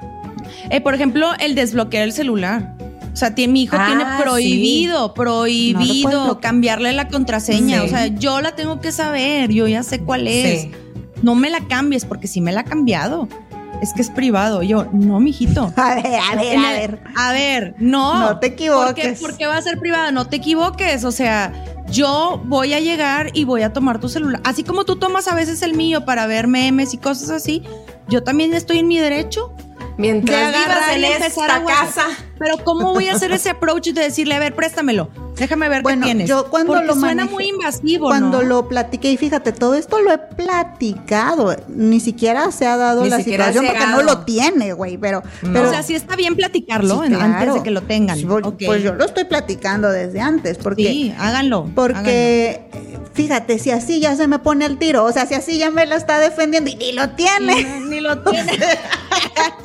Eh, 0.71 0.81
por 0.81 0.95
ejemplo, 0.95 1.27
el 1.39 1.53
desbloquear 1.53 2.03
el 2.03 2.13
celular. 2.13 2.75
O 3.13 3.15
sea, 3.15 3.35
tiene- 3.35 3.53
mi 3.53 3.63
hijo 3.63 3.75
Ah, 3.77 3.85
tiene 3.87 4.03
sí. 4.03 4.23
prohibido, 4.23 5.07
No 5.09 5.13
prohibido 5.13 6.39
cambiarle 6.39 6.93
la 6.93 7.07
contraseña. 7.07 7.81
Sí. 7.81 7.85
O 7.85 7.89
sea, 7.89 8.07
yo 8.07 8.41
la 8.41 8.55
tengo 8.55 8.79
que 8.81 8.91
saber, 8.91 9.51
yo 9.51 9.67
ya 9.67 9.83
sé 9.83 9.99
cuál 9.99 10.27
es. 10.27 10.61
Sí. 10.63 10.71
No 11.21 11.35
me 11.35 11.49
la 11.49 11.59
cambies, 11.67 12.05
porque 12.05 12.27
si 12.27 12.39
me 12.41 12.51
la 12.51 12.61
ha 12.61 12.65
cambiado. 12.65 13.27
Es 13.81 13.93
que 13.93 14.01
es 14.01 14.09
privado. 14.09 14.61
Yo, 14.63 14.85
no, 14.91 15.19
mijito. 15.19 15.71
A 15.77 15.95
ver, 15.95 16.05
a 16.05 16.35
ver, 16.35 16.57
a 16.57 16.71
ver. 16.71 16.99
A 17.15 17.31
ver, 17.31 17.75
no. 17.77 18.19
No 18.19 18.39
te 18.39 18.47
equivoques. 18.47 19.19
¿Por 19.19 19.37
qué, 19.37 19.47
va 19.47 19.57
a 19.57 19.61
ser 19.61 19.79
privada? 19.79 20.11
No 20.11 20.27
te 20.27 20.37
equivoques. 20.37 21.03
O 21.05 21.11
sea, 21.11 21.53
yo 21.89 22.41
voy 22.45 22.73
a 22.73 22.79
llegar 22.79 23.31
y 23.33 23.45
voy 23.45 23.63
a 23.63 23.73
tomar 23.73 23.99
tu 23.99 24.09
celular. 24.09 24.41
Así 24.43 24.63
como 24.63 24.85
tú 24.85 24.97
tomas 24.97 25.27
a 25.27 25.35
veces 25.35 25.61
el 25.61 25.73
mío 25.75 26.05
para 26.05 26.27
ver 26.27 26.47
memes 26.47 26.93
y 26.93 26.97
cosas 26.97 27.29
así, 27.29 27.63
yo 28.07 28.23
también 28.23 28.53
estoy 28.53 28.79
en 28.79 28.87
mi 28.87 28.97
derecho 28.97 29.55
Mientras 29.99 30.53
de 30.53 30.57
vivas 30.59 30.89
en 30.95 31.23
esta 31.23 31.65
casa. 31.65 32.07
Pero 32.37 32.63
¿cómo 32.63 32.93
voy 32.93 33.09
a 33.09 33.13
hacer 33.13 33.33
ese 33.33 33.49
approach 33.49 33.89
de 33.89 34.01
decirle, 34.01 34.35
a 34.35 34.39
ver, 34.39 34.55
préstamelo? 34.55 35.09
Déjame 35.39 35.69
ver 35.69 35.81
Bueno, 35.81 36.01
qué 36.01 36.05
tienes. 36.07 36.29
yo 36.29 36.49
cuando 36.49 36.73
Porque 36.73 36.87
lo 36.87 36.95
suena 36.95 37.23
manejé- 37.25 37.31
muy 37.31 37.45
invasivo, 37.49 38.07
Cuando 38.07 38.41
¿no? 38.41 38.47
lo 38.47 38.67
platiqué, 38.67 39.11
y 39.11 39.17
fíjate, 39.17 39.51
todo 39.53 39.73
esto 39.75 39.99
lo 40.01 40.11
he 40.11 40.17
platicado, 40.17 41.55
ni 41.69 41.99
siquiera 41.99 42.51
se 42.51 42.67
ha 42.67 42.75
dado 42.77 43.03
Ni 43.03 43.09
la 43.09 43.21
situación 43.21 43.65
porque 43.65 43.85
no 43.87 44.01
lo 44.03 44.19
tiene, 44.25 44.73
güey, 44.73 44.97
pero, 44.97 45.23
No. 45.41 45.53
pero 45.53 45.67
o 45.67 45.71
sea, 45.71 45.81
sí 45.83 45.95
está 45.95 46.15
bien 46.15 46.35
platicarlo 46.35 47.03
Sí, 47.05 47.13
antes 47.13 47.53
de 47.53 47.63
que 47.63 47.71
lo 47.71 47.81
tengan. 47.81 48.17
Sí, 48.17 48.25
pues. 48.25 48.43
Pues 48.65 48.83
yo 48.83 48.93
lo 48.93 49.05
estoy 49.05 49.23
platicando 49.25 49.89
desde 49.89 50.19
antes, 50.19 50.57
porque 50.57 50.83
Sí, 50.89 51.13
háganlo. 51.17 51.69
Porque, 51.73 52.61
fíjate, 53.13 53.59
si 53.59 53.71
así 53.71 53.99
ya 53.99 54.15
se 54.15 54.27
me 54.27 54.39
pone 54.39 54.65
el 54.65 54.77
tiro, 54.77 55.03
o 55.05 55.11
sea, 55.11 55.25
si 55.25 55.35
así 55.35 55.57
ya 55.57 55.71
me 55.71 55.85
lo 55.85 55.95
está 55.95 56.19
defendiendo 56.19 56.69
y 56.69 56.75
ni 56.75 56.91
lo 56.91 57.09
tiene. 57.11 57.79
ni 57.87 57.99
lo 58.01 58.19
tiene. 58.23 58.51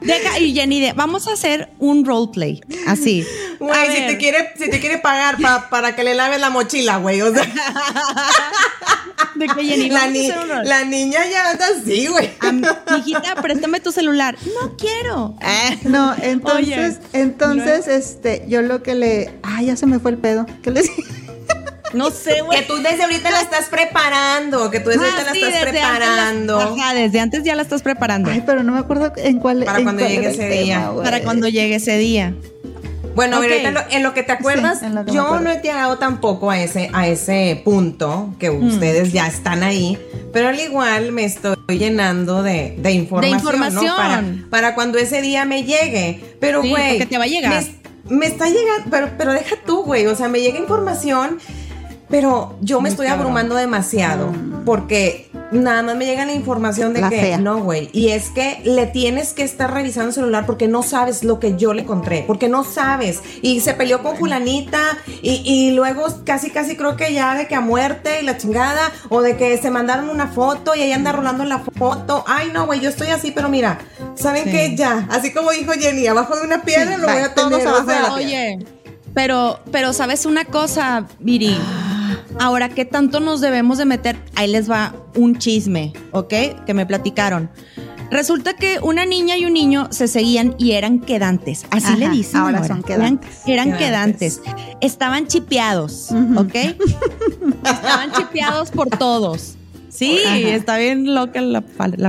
Deja, 0.00 0.38
y 0.38 0.54
Jenny, 0.54 0.80
de- 0.80 0.92
vamos 0.92 1.26
a 1.28 1.32
hacer 1.32 1.70
un 1.78 2.04
roleplay. 2.04 2.60
Así. 2.86 3.26
Güey, 3.58 3.90
si 3.92 4.06
te 4.06 4.16
quiere, 4.18 4.52
si 4.56 4.70
te 4.70 4.78
quiere 4.78 4.98
pagar 4.98 5.36
pa- 5.38 5.68
para 5.68 5.96
que 5.96 6.04
le 6.04 6.14
laves 6.14 6.38
la 6.38 6.48
mochila, 6.48 6.98
güey. 6.98 7.20
O 7.22 7.34
sea, 7.34 7.42
De 9.34 9.46
que 9.48 9.64
Jenny, 9.64 9.90
la, 9.90 10.06
ni- 10.08 10.30
niña 10.88 11.20
ya 11.28 11.50
anda 11.50 11.66
así, 11.76 12.06
güey. 12.06 12.30
Mijita, 12.92 13.34
préstame 13.42 13.80
tu 13.80 13.90
celular. 13.92 14.36
No 14.62 14.76
quiero. 14.76 15.34
No, 15.84 16.14
entonces, 16.22 16.98
Oye, 16.98 17.20
entonces, 17.20 17.88
este, 17.88 18.44
yo 18.48 18.62
lo 18.62 18.82
que 18.82 18.94
le, 18.94 19.38
ay, 19.42 19.66
ya 19.66 19.76
se 19.76 19.86
me 19.86 19.98
fue 19.98 20.12
el 20.12 20.18
pedo. 20.18 20.46
¿Qué 20.62 20.70
le 20.70 20.82
dije? 20.82 21.02
No 21.94 22.10
sé, 22.10 22.34
Que 22.34 22.42
güey. 22.42 22.66
tú 22.66 22.76
desde 22.76 23.02
ahorita 23.02 23.30
la 23.30 23.40
estás 23.40 23.66
preparando, 23.66 24.70
que 24.70 24.80
tú 24.80 24.90
desde 24.90 25.04
Ah, 25.04 25.12
ahorita 25.12 25.32
sí, 25.32 25.40
la 25.40 25.46
estás 25.48 25.62
antes 25.62 25.74
la- 25.82 25.88
preparando. 25.90 26.60
ajá, 26.60 26.94
desde 26.94 27.20
antes 27.20 27.42
ya 27.44 27.54
la 27.54 27.62
estás 27.62 27.82
preparando. 27.82 28.30
Ay, 28.30 28.42
pero 28.44 28.62
no 28.62 28.72
me 28.72 28.78
acuerdo 28.78 29.12
en 29.16 29.38
cuál. 29.38 29.64
Para 29.64 29.78
en 29.78 29.84
cuando 29.84 30.02
cuál 30.02 30.12
llegue 30.12 30.28
ese 30.28 30.48
tema, 30.48 30.62
día. 30.62 30.88
güey. 30.90 31.04
para 31.04 31.22
cuando 31.22 31.48
llegue 31.48 31.74
ese 31.76 31.96
día. 31.98 32.34
Bueno, 33.14 33.38
Ok. 33.38 33.42
mira, 33.42 33.54
ahorita 33.54 33.68
en 33.70 33.74
lo, 33.74 33.80
en 33.96 34.02
lo 34.04 34.14
que 34.14 34.22
te 34.22 34.30
acuerdas, 34.32 34.78
Sí, 34.78 34.86
que 35.06 35.12
yo 35.12 35.40
no 35.40 35.50
he 35.50 35.60
llegado 35.60 35.98
tampoco 35.98 36.50
a 36.52 36.60
ese, 36.60 36.88
a 36.92 37.08
ese 37.08 37.60
punto 37.64 38.32
que 38.38 38.48
Mm. 38.50 38.68
ustedes 38.68 39.12
ya 39.12 39.26
están 39.26 39.64
ahí, 39.64 39.98
pero 40.32 40.48
al 40.48 40.60
igual 40.60 41.10
me 41.10 41.24
estoy 41.24 41.56
llenando 41.68 42.44
de, 42.44 42.76
de 42.78 42.92
información, 42.92 43.38
información. 43.38 43.86
¿no? 43.86 43.96
Para, 43.96 44.24
para 44.50 44.74
cuando 44.76 44.98
ese 44.98 45.20
día 45.20 45.44
me 45.46 45.64
llegue. 45.64 46.22
Pero, 46.38 46.62
Sí, 46.62 46.68
güey. 46.70 46.90
porque 46.90 47.06
te 47.06 47.18
va 47.18 47.24
a 47.24 47.28
llegar. 47.28 47.52
Me, 48.08 48.16
me 48.18 48.26
está 48.26 48.46
llegando, 48.46 48.84
pero, 48.88 49.10
pero 49.18 49.32
deja 49.32 49.56
tú, 49.66 49.82
güey. 49.82 50.06
O 50.06 50.14
sea, 50.14 50.28
me 50.28 50.40
llega 50.40 50.56
información, 50.58 51.38
pero 52.08 52.56
yo 52.60 52.78
me 52.78 52.82
Muy 52.82 52.90
estoy 52.90 53.06
cabrón. 53.06 53.22
abrumando 53.26 53.54
demasiado. 53.54 54.32
Porque 54.64 55.30
nada 55.50 55.82
más 55.82 55.96
me 55.96 56.04
llega 56.04 56.26
la 56.26 56.32
información 56.34 56.92
de 56.92 57.00
La 57.00 57.08
que 57.08 57.20
fea. 57.20 57.38
no, 57.38 57.58
güey. 57.62 57.88
Y 57.92 58.10
es 58.10 58.28
que 58.30 58.60
le 58.64 58.86
tienes 58.86 59.32
que 59.32 59.42
estar 59.42 59.72
revisando 59.72 60.08
el 60.08 60.14
celular 60.14 60.44
porque 60.44 60.68
no 60.68 60.82
sabes 60.82 61.24
lo 61.24 61.40
que 61.40 61.56
yo 61.56 61.72
le 61.72 61.82
encontré. 61.82 62.24
Porque 62.26 62.48
no 62.50 62.64
sabes. 62.64 63.20
Y 63.40 63.60
se 63.60 63.72
peleó 63.74 64.02
con 64.02 64.16
fulanita. 64.16 64.80
Y, 65.22 65.42
y 65.44 65.70
luego 65.72 66.04
casi, 66.24 66.50
casi 66.50 66.76
creo 66.76 66.96
que 66.96 67.12
ya 67.14 67.34
de 67.34 67.46
que 67.46 67.54
a 67.54 67.60
muerte 67.62 68.20
y 68.20 68.24
la 68.24 68.36
chingada. 68.36 68.90
O 69.08 69.22
de 69.22 69.36
que 69.36 69.56
se 69.56 69.70
mandaron 69.70 70.10
una 70.10 70.26
foto 70.28 70.74
y 70.74 70.82
ella 70.82 70.96
anda 70.96 71.12
rolando 71.12 71.44
la 71.44 71.60
foto. 71.60 72.24
Ay, 72.26 72.50
no, 72.52 72.66
güey, 72.66 72.80
yo 72.80 72.90
estoy 72.90 73.08
así, 73.08 73.30
pero 73.30 73.48
mira, 73.48 73.78
¿saben 74.16 74.44
Sí. 74.44 74.50
qué? 74.50 74.76
Ya. 74.76 75.06
Así 75.10 75.32
como 75.32 75.50
dijo 75.50 75.72
Jenny, 75.72 76.06
abajo 76.06 76.36
de 76.36 76.42
una 76.46 76.62
piedra 76.62 76.94
Sí, 76.96 77.00
lo 77.00 77.06
voy 77.08 77.22
a 77.22 77.34
todos 77.34 77.50
tener. 77.50 77.66
o 77.66 77.70
abajo 77.70 77.86
de 77.86 77.92
sea, 77.94 78.02
la 78.02 78.14
Oye, 78.14 78.58
pero, 79.14 79.60
pero 79.72 79.92
sabes 79.94 80.26
una 80.26 80.44
cosa, 80.44 81.06
Viri. 81.20 81.56
Ahora, 82.40 82.68
¿qué 82.68 82.84
tanto 82.84 83.20
nos 83.20 83.40
debemos 83.40 83.78
de 83.78 83.84
meter? 83.84 84.16
Ahí 84.34 84.50
les 84.50 84.70
va 84.70 84.94
un 85.16 85.38
chisme, 85.38 85.92
¿ok? 86.12 86.32
Que 86.66 86.74
me 86.74 86.86
platicaron. 86.86 87.50
Resulta 88.10 88.54
que 88.54 88.78
una 88.80 89.04
niña 89.04 89.36
y 89.36 89.44
un 89.44 89.52
niño 89.52 89.88
se 89.90 90.08
seguían 90.08 90.54
y 90.58 90.72
eran 90.72 91.00
quedantes. 91.00 91.66
Así 91.70 91.88
Ajá, 91.88 91.96
le 91.96 92.08
dicen. 92.08 92.40
ahora 92.40 92.66
son 92.66 92.82
quedantes. 92.82 93.40
Eran, 93.46 93.68
eran 93.68 93.78
Quedantes. 93.78 94.38
quedantes. 94.38 94.76
Estaban 94.80 95.26
chipeados, 95.26 96.08
¿ok? 96.36 96.54
Estaban 97.64 98.12
chipeados 98.12 98.70
por 98.70 98.88
todos. 98.88 99.56
Sí, 99.90 100.18
está 100.24 100.78
bien 100.78 101.14
loca 101.14 101.40
la 101.40 101.60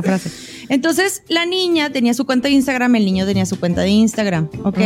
frase. 0.02 0.32
Entonces, 0.70 1.24
la 1.28 1.46
niña 1.48 1.90
tenía 1.90 2.14
su 2.14 2.26
cuenta 2.26 2.48
de 2.48 2.54
Instagram, 2.54 2.96
el 2.96 3.04
niño 3.06 3.26
tenía 3.26 3.46
su 3.46 3.60
cuenta 3.60 3.82
de 3.82 3.90
Instagram, 3.90 4.48
¿ok? 4.64 4.78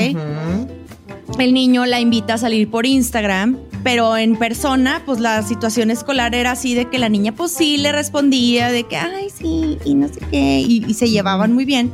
El 1.38 1.54
niño 1.54 1.86
la 1.86 2.00
invita 2.00 2.36
a 2.36 2.38
salir 2.38 2.70
por 2.72 2.86
Instagram, 2.86 3.58
pero 3.84 4.18
en 4.18 4.36
persona, 4.38 5.02
pues 5.06 5.20
la 5.20 5.42
situación 5.44 5.92
escolar 5.92 6.36
era 6.36 6.52
así 6.52 6.74
de 6.74 6.86
que 6.86 7.00
la 7.00 7.10
niña, 7.10 7.34
pues 7.34 7.52
sí, 7.52 7.78
le 7.78 7.92
respondía 7.92 8.70
de 8.70 8.86
que, 8.86 8.98
ay, 8.98 9.28
sí, 9.30 9.78
y 9.86 9.96
no 9.96 10.08
sé 10.08 10.22
qué, 10.32 10.62
y, 10.62 10.84
y 10.88 10.94
se 10.94 11.10
llevaban 11.10 11.54
muy 11.54 11.66
bien. 11.66 11.92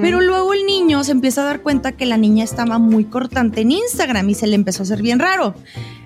Pero 0.00 0.22
luego 0.22 0.54
el 0.54 0.64
niño 0.64 1.04
se 1.04 1.12
empieza 1.12 1.42
a 1.42 1.44
dar 1.44 1.60
cuenta 1.60 1.92
que 1.92 2.06
la 2.06 2.16
niña 2.16 2.42
estaba 2.44 2.78
muy 2.78 3.04
cortante 3.04 3.60
en 3.60 3.72
Instagram 3.72 4.30
y 4.30 4.34
se 4.34 4.46
le 4.46 4.54
empezó 4.54 4.82
a 4.82 4.84
hacer 4.84 5.02
bien 5.02 5.18
raro. 5.18 5.54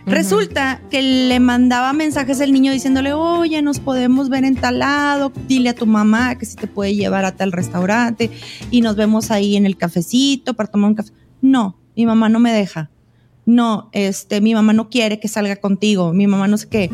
Resulta 0.06 0.80
que 0.90 1.02
le 1.02 1.38
mandaba 1.38 1.92
mensajes 1.92 2.40
el 2.40 2.52
niño 2.52 2.72
diciéndole, 2.72 3.12
oye, 3.12 3.62
nos 3.62 3.78
podemos 3.78 4.28
ver 4.28 4.44
en 4.44 4.56
tal 4.56 4.80
lado, 4.80 5.32
dile 5.46 5.68
a 5.68 5.74
tu 5.74 5.86
mamá 5.86 6.34
que 6.34 6.46
si 6.46 6.56
te 6.56 6.66
puede 6.66 6.96
llevar 6.96 7.24
a 7.24 7.36
tal 7.36 7.52
restaurante 7.52 8.32
y 8.72 8.80
nos 8.80 8.96
vemos 8.96 9.30
ahí 9.30 9.56
en 9.56 9.66
el 9.66 9.76
cafecito 9.76 10.54
para 10.54 10.68
tomar 10.68 10.90
un 10.90 10.96
café. 10.96 11.12
No, 11.40 11.78
mi 11.94 12.06
mamá 12.06 12.28
no 12.28 12.40
me 12.40 12.52
deja. 12.52 12.90
No, 13.46 13.88
este, 13.92 14.40
mi 14.40 14.54
mamá 14.54 14.72
no 14.72 14.88
quiere 14.90 15.18
que 15.18 15.28
salga 15.28 15.56
contigo, 15.56 16.12
mi 16.12 16.26
mamá 16.26 16.46
no 16.48 16.56
sé 16.58 16.68
qué. 16.68 16.90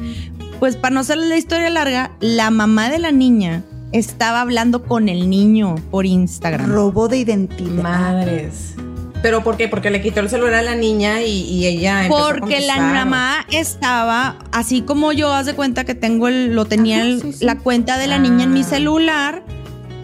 Pues 0.59 0.77
para 0.77 0.95
no 0.95 1.01
hacerle 1.01 1.29
la 1.29 1.37
historia 1.37 1.69
larga, 1.71 2.13
la 2.21 2.51
mamá 2.51 2.89
de 2.89 2.99
la 2.99 3.13
niña 3.13 3.63
estaba 3.93 4.41
hablando 4.41 4.83
con 4.85 5.09
el 5.09 5.29
niño 5.29 5.75
por 5.91 6.07
Instagram. 6.07 6.71
Robo 6.73 7.09
de 7.09 7.19
identidad. 7.19 7.83
Madres. 7.83 8.75
¿Pero 9.23 9.43
por 9.43 9.57
qué? 9.57 9.67
Porque 9.69 9.91
le 9.91 10.01
quitó 10.03 10.21
el 10.21 10.29
celular 10.29 10.55
a 10.55 10.63
la 10.63 10.77
niña 10.77 11.23
y, 11.23 11.41
y 11.43 11.67
ella 11.67 12.05
empezó 12.05 12.27
a 12.29 12.35
Porque 12.35 12.61
la 12.61 12.77
mamá 12.79 13.45
estaba, 13.51 14.39
así 14.53 14.83
como 14.83 15.13
yo, 15.13 15.33
haz 15.33 15.47
de 15.47 15.55
cuenta 15.55 15.85
que 15.85 15.95
tengo 15.95 16.29
el, 16.29 16.55
lo 16.55 16.65
tenía 16.67 16.99
Ajá, 16.99 17.07
el- 17.07 17.23
sí, 17.23 17.33
sí. 17.33 17.45
la 17.45 17.59
cuenta 17.59 17.99
de 17.99 18.07
la 18.07 18.19
niña 18.19 18.45
en 18.45 18.53
mi 18.53 18.61
Ah. 18.61 18.65
celular 18.65 19.43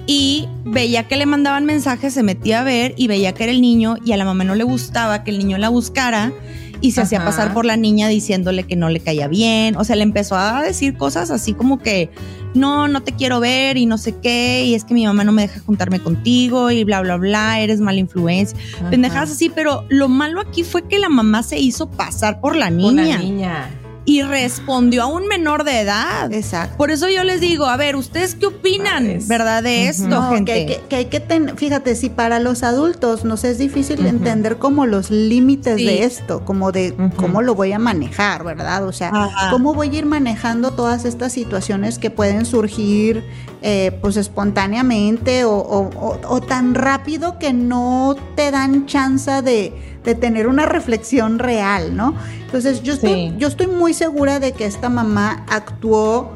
y 0.06 0.48
veía 0.64 1.06
que 1.08 1.16
le 1.16 1.26
mandaban 1.26 1.64
mensajes, 1.64 2.14
se 2.14 2.22
metía 2.22 2.60
a 2.60 2.64
ver 2.64 2.94
y 2.96 3.06
veía 3.06 3.32
que 3.32 3.44
era 3.44 3.52
el 3.52 3.60
niño 3.60 3.96
y 4.04 4.12
a 4.12 4.16
la 4.16 4.24
mamá 4.24 4.44
no 4.44 4.54
le 4.54 4.64
gustaba 4.64 5.24
que 5.24 5.30
el 5.30 5.38
niño 5.38 5.58
la 5.58 5.68
buscara 5.68 6.32
y 6.80 6.90
se 6.92 7.00
hacía 7.00 7.24
pasar 7.24 7.54
por 7.54 7.64
la 7.64 7.76
niña 7.76 8.08
diciéndole 8.08 8.64
que 8.64 8.74
no 8.74 8.88
le 8.88 8.98
caía 8.98 9.28
bien. 9.28 9.76
O 9.76 9.84
sea, 9.84 9.94
le 9.94 10.02
empezó 10.02 10.36
a 10.36 10.60
decir 10.62 10.96
cosas 10.96 11.30
así 11.30 11.54
como 11.54 11.78
que 11.78 12.10
no, 12.54 12.88
no 12.88 13.02
te 13.02 13.12
quiero 13.12 13.38
ver 13.40 13.76
y 13.76 13.86
no 13.86 13.96
sé 13.98 14.16
qué, 14.20 14.64
y 14.64 14.74
es 14.74 14.84
que 14.84 14.92
mi 14.92 15.06
mamá 15.06 15.24
no 15.24 15.32
me 15.32 15.42
deja 15.42 15.60
juntarme 15.60 16.00
contigo 16.00 16.70
y 16.70 16.84
bla, 16.84 17.00
bla, 17.00 17.16
bla, 17.16 17.60
eres 17.60 17.80
mala 17.80 18.00
influencia. 18.00 18.58
Ajá. 18.80 18.90
Pendejadas 18.90 19.30
así, 19.30 19.48
pero 19.48 19.84
lo 19.88 20.08
malo 20.08 20.40
aquí 20.40 20.64
fue 20.64 20.86
que 20.88 20.98
la 20.98 21.08
mamá 21.08 21.44
se 21.44 21.58
hizo 21.58 21.88
pasar 21.88 22.40
por 22.40 22.56
la 22.56 22.68
niña 22.68 23.04
la 23.04 23.18
niña. 23.18 23.70
Y 24.04 24.22
respondió 24.22 25.04
a 25.04 25.06
un 25.06 25.28
menor 25.28 25.62
de 25.64 25.80
edad. 25.80 26.32
Exacto. 26.32 26.76
Por 26.76 26.90
eso 26.90 27.08
yo 27.08 27.22
les 27.22 27.40
digo, 27.40 27.66
a 27.66 27.76
ver, 27.76 27.94
¿ustedes 27.94 28.34
qué 28.34 28.46
opinan, 28.46 29.18
verdad, 29.28 29.62
de 29.62 29.86
esto, 29.88 30.08
No, 30.08 30.30
gente? 30.32 30.44
que 30.52 30.52
hay 30.58 30.66
que, 30.66 30.80
que 30.88 30.96
hay 30.96 31.04
que 31.04 31.20
ten- 31.20 31.56
fíjate, 31.56 31.94
si 31.94 32.10
para 32.10 32.40
los 32.40 32.64
adultos 32.64 33.24
nos 33.24 33.44
es 33.44 33.58
difícil 33.58 34.04
entender 34.06 34.56
como 34.58 34.86
los 34.86 35.10
límites 35.10 35.76
Sí. 35.76 35.84
de 35.86 36.02
esto, 36.04 36.44
como 36.44 36.72
de 36.72 36.94
cómo 37.16 37.42
lo 37.42 37.54
voy 37.54 37.72
a 37.72 37.78
manejar, 37.78 38.42
¿verdad? 38.44 38.84
O 38.86 38.92
sea, 38.92 39.10
Ajá. 39.14 39.50
cómo 39.50 39.72
voy 39.72 39.88
a 39.94 39.98
ir 40.00 40.06
manejando 40.06 40.72
todas 40.72 41.04
estas 41.04 41.32
situaciones 41.32 41.98
que 41.98 42.10
pueden 42.10 42.44
surgir 42.44 43.22
eh, 43.64 43.96
pues 44.02 44.16
espontáneamente 44.16 45.44
o, 45.44 45.52
o- 45.52 45.90
o- 45.96 46.20
o 46.28 46.40
tan 46.40 46.74
rápido 46.74 47.38
que 47.38 47.52
no 47.52 48.16
te 48.34 48.50
dan 48.50 48.86
chance 48.86 49.42
de, 49.42 49.72
de 50.04 50.14
tener 50.14 50.46
una 50.48 50.66
reflexión 50.66 51.38
real, 51.38 51.96
¿no? 51.96 52.14
Entonces 52.44 52.82
yo 52.82 52.94
estoy, 52.94 53.10
Sí. 53.30 53.34
yo 53.38 53.48
estoy 53.48 53.66
muy 53.68 53.94
segura 53.94 54.40
de 54.40 54.52
que 54.52 54.64
esta 54.66 54.88
mamá 54.88 55.44
actuó 55.48 56.32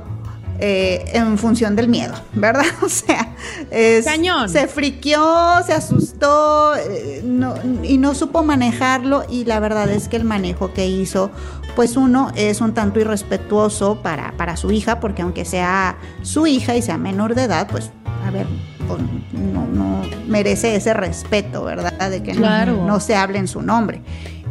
eh, 0.59 1.11
en 1.13 1.37
función 1.37 1.77
del 1.77 1.87
miedo, 1.89 2.15
¿verdad? 2.33 2.65
O 2.83 2.89
sea, 2.89 3.35
es- 3.71 4.07
Cañón. 4.07 4.49
se 4.49 4.67
friqueó, 4.69 5.63
se 5.67 5.75
asustó 5.75 6.75
eh, 6.77 7.21
no- 7.25 7.55
y 7.83 7.99
no 7.99 8.15
supo 8.15 8.43
manejarlo 8.43 9.25
y 9.29 9.45
la 9.45 9.61
verdad 9.61 9.91
es 9.91 10.09
que 10.09 10.17
el 10.17 10.25
manejo 10.25 10.73
que 10.73 10.87
hizo, 10.87 11.31
pues 11.75 11.99
uno 11.99 12.33
es 12.37 12.63
un 12.63 12.73
tanto 12.73 12.99
irrespetuoso 13.01 14.01
para, 14.03 14.33
para 14.39 14.57
su 14.57 14.71
hija, 14.73 14.99
porque 14.99 15.21
aunque 15.21 15.45
sea 15.45 15.99
su 16.23 16.47
hija 16.47 16.75
y 16.75 16.81
sea 16.81 16.97
menor 16.97 17.35
de 17.35 17.43
edad, 17.43 17.69
pues 17.71 17.91
a 18.27 18.31
ver, 18.31 18.47
pues, 18.87 19.01
no, 19.33 19.67
no 19.67 20.03
merece 20.29 20.77
ese 20.77 20.95
respeto, 20.95 21.65
¿verdad? 21.65 22.11
De 22.11 22.23
que 22.23 22.33
no- 22.35 22.39
Claro. 22.41 22.85
no 22.87 23.01
se 23.01 23.15
hable 23.17 23.39
en 23.39 23.49
su 23.49 23.63
nombre. 23.63 24.03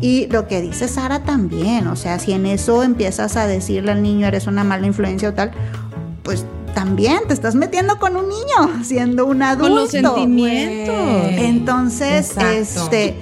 Y 0.01 0.27
lo 0.27 0.47
que 0.47 0.61
dice 0.61 0.87
Sara 0.87 1.23
también, 1.23 1.87
o 1.87 1.95
sea, 1.95 2.19
si 2.19 2.33
en 2.33 2.45
eso 2.45 2.83
empiezas 2.83 3.37
a 3.37 3.47
decirle 3.47 3.91
al 3.93 4.01
niño 4.03 4.27
eres 4.27 4.45
una 4.47 4.63
mala 4.63 4.85
influencia 4.87 5.29
o 5.29 5.33
tal, 5.33 5.51
pues 6.23 6.45
también 6.73 7.19
te 7.27 7.33
estás 7.33 7.55
metiendo 7.55 7.97
con 7.99 8.17
un 8.17 8.25
niño, 8.27 8.83
siendo 8.83 9.25
un 9.25 9.41
adulto. 9.41 9.69
Con 9.73 9.75
los 9.83 9.89
sentimientos. 9.91 10.95
Güey. 10.95 11.45
Entonces, 11.45 12.31
Exacto. 12.31 12.51
este, 12.91 13.17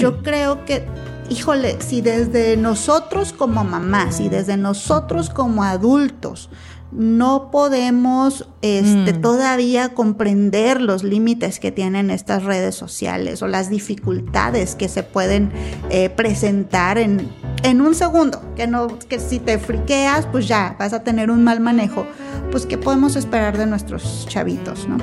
yo 0.00 0.22
creo 0.24 0.64
que, 0.64 0.84
híjole, 1.30 1.76
si 1.80 2.00
desde 2.00 2.56
nosotros 2.56 3.32
como 3.32 3.62
mamás 3.62 4.18
y 4.18 4.28
desde 4.28 4.56
nosotros 4.56 5.30
como 5.30 5.62
adultos 5.62 6.50
no 6.92 7.50
podemos 7.52 8.48
este, 8.66 9.12
Mm. 9.14 9.20
todavía 9.20 9.88
comprender 9.94 10.80
los 10.80 11.02
límites 11.04 11.58
que 11.60 11.70
tienen 11.72 12.10
estas 12.10 12.44
redes 12.44 12.74
sociales 12.74 13.42
o 13.42 13.46
las 13.48 13.70
dificultades 13.70 14.74
que 14.74 14.88
se 14.88 15.02
pueden 15.02 15.50
eh, 15.90 16.08
presentar 16.10 16.98
en, 16.98 17.28
en 17.62 17.80
un 17.80 17.94
segundo, 17.94 18.42
que 18.56 18.66
no, 18.66 18.98
que 19.08 19.18
si 19.18 19.38
te 19.38 19.58
friqueas, 19.58 20.26
pues 20.26 20.46
ya 20.48 20.76
vas 20.78 20.92
a 20.92 21.02
tener 21.02 21.30
un 21.30 21.42
mal 21.44 21.60
manejo. 21.60 22.06
Pues, 22.50 22.66
¿qué 22.66 22.78
podemos 22.78 23.16
esperar 23.16 23.58
de 23.58 23.66
nuestros 23.66 24.26
chavitos, 24.28 24.86
no? 24.88 24.98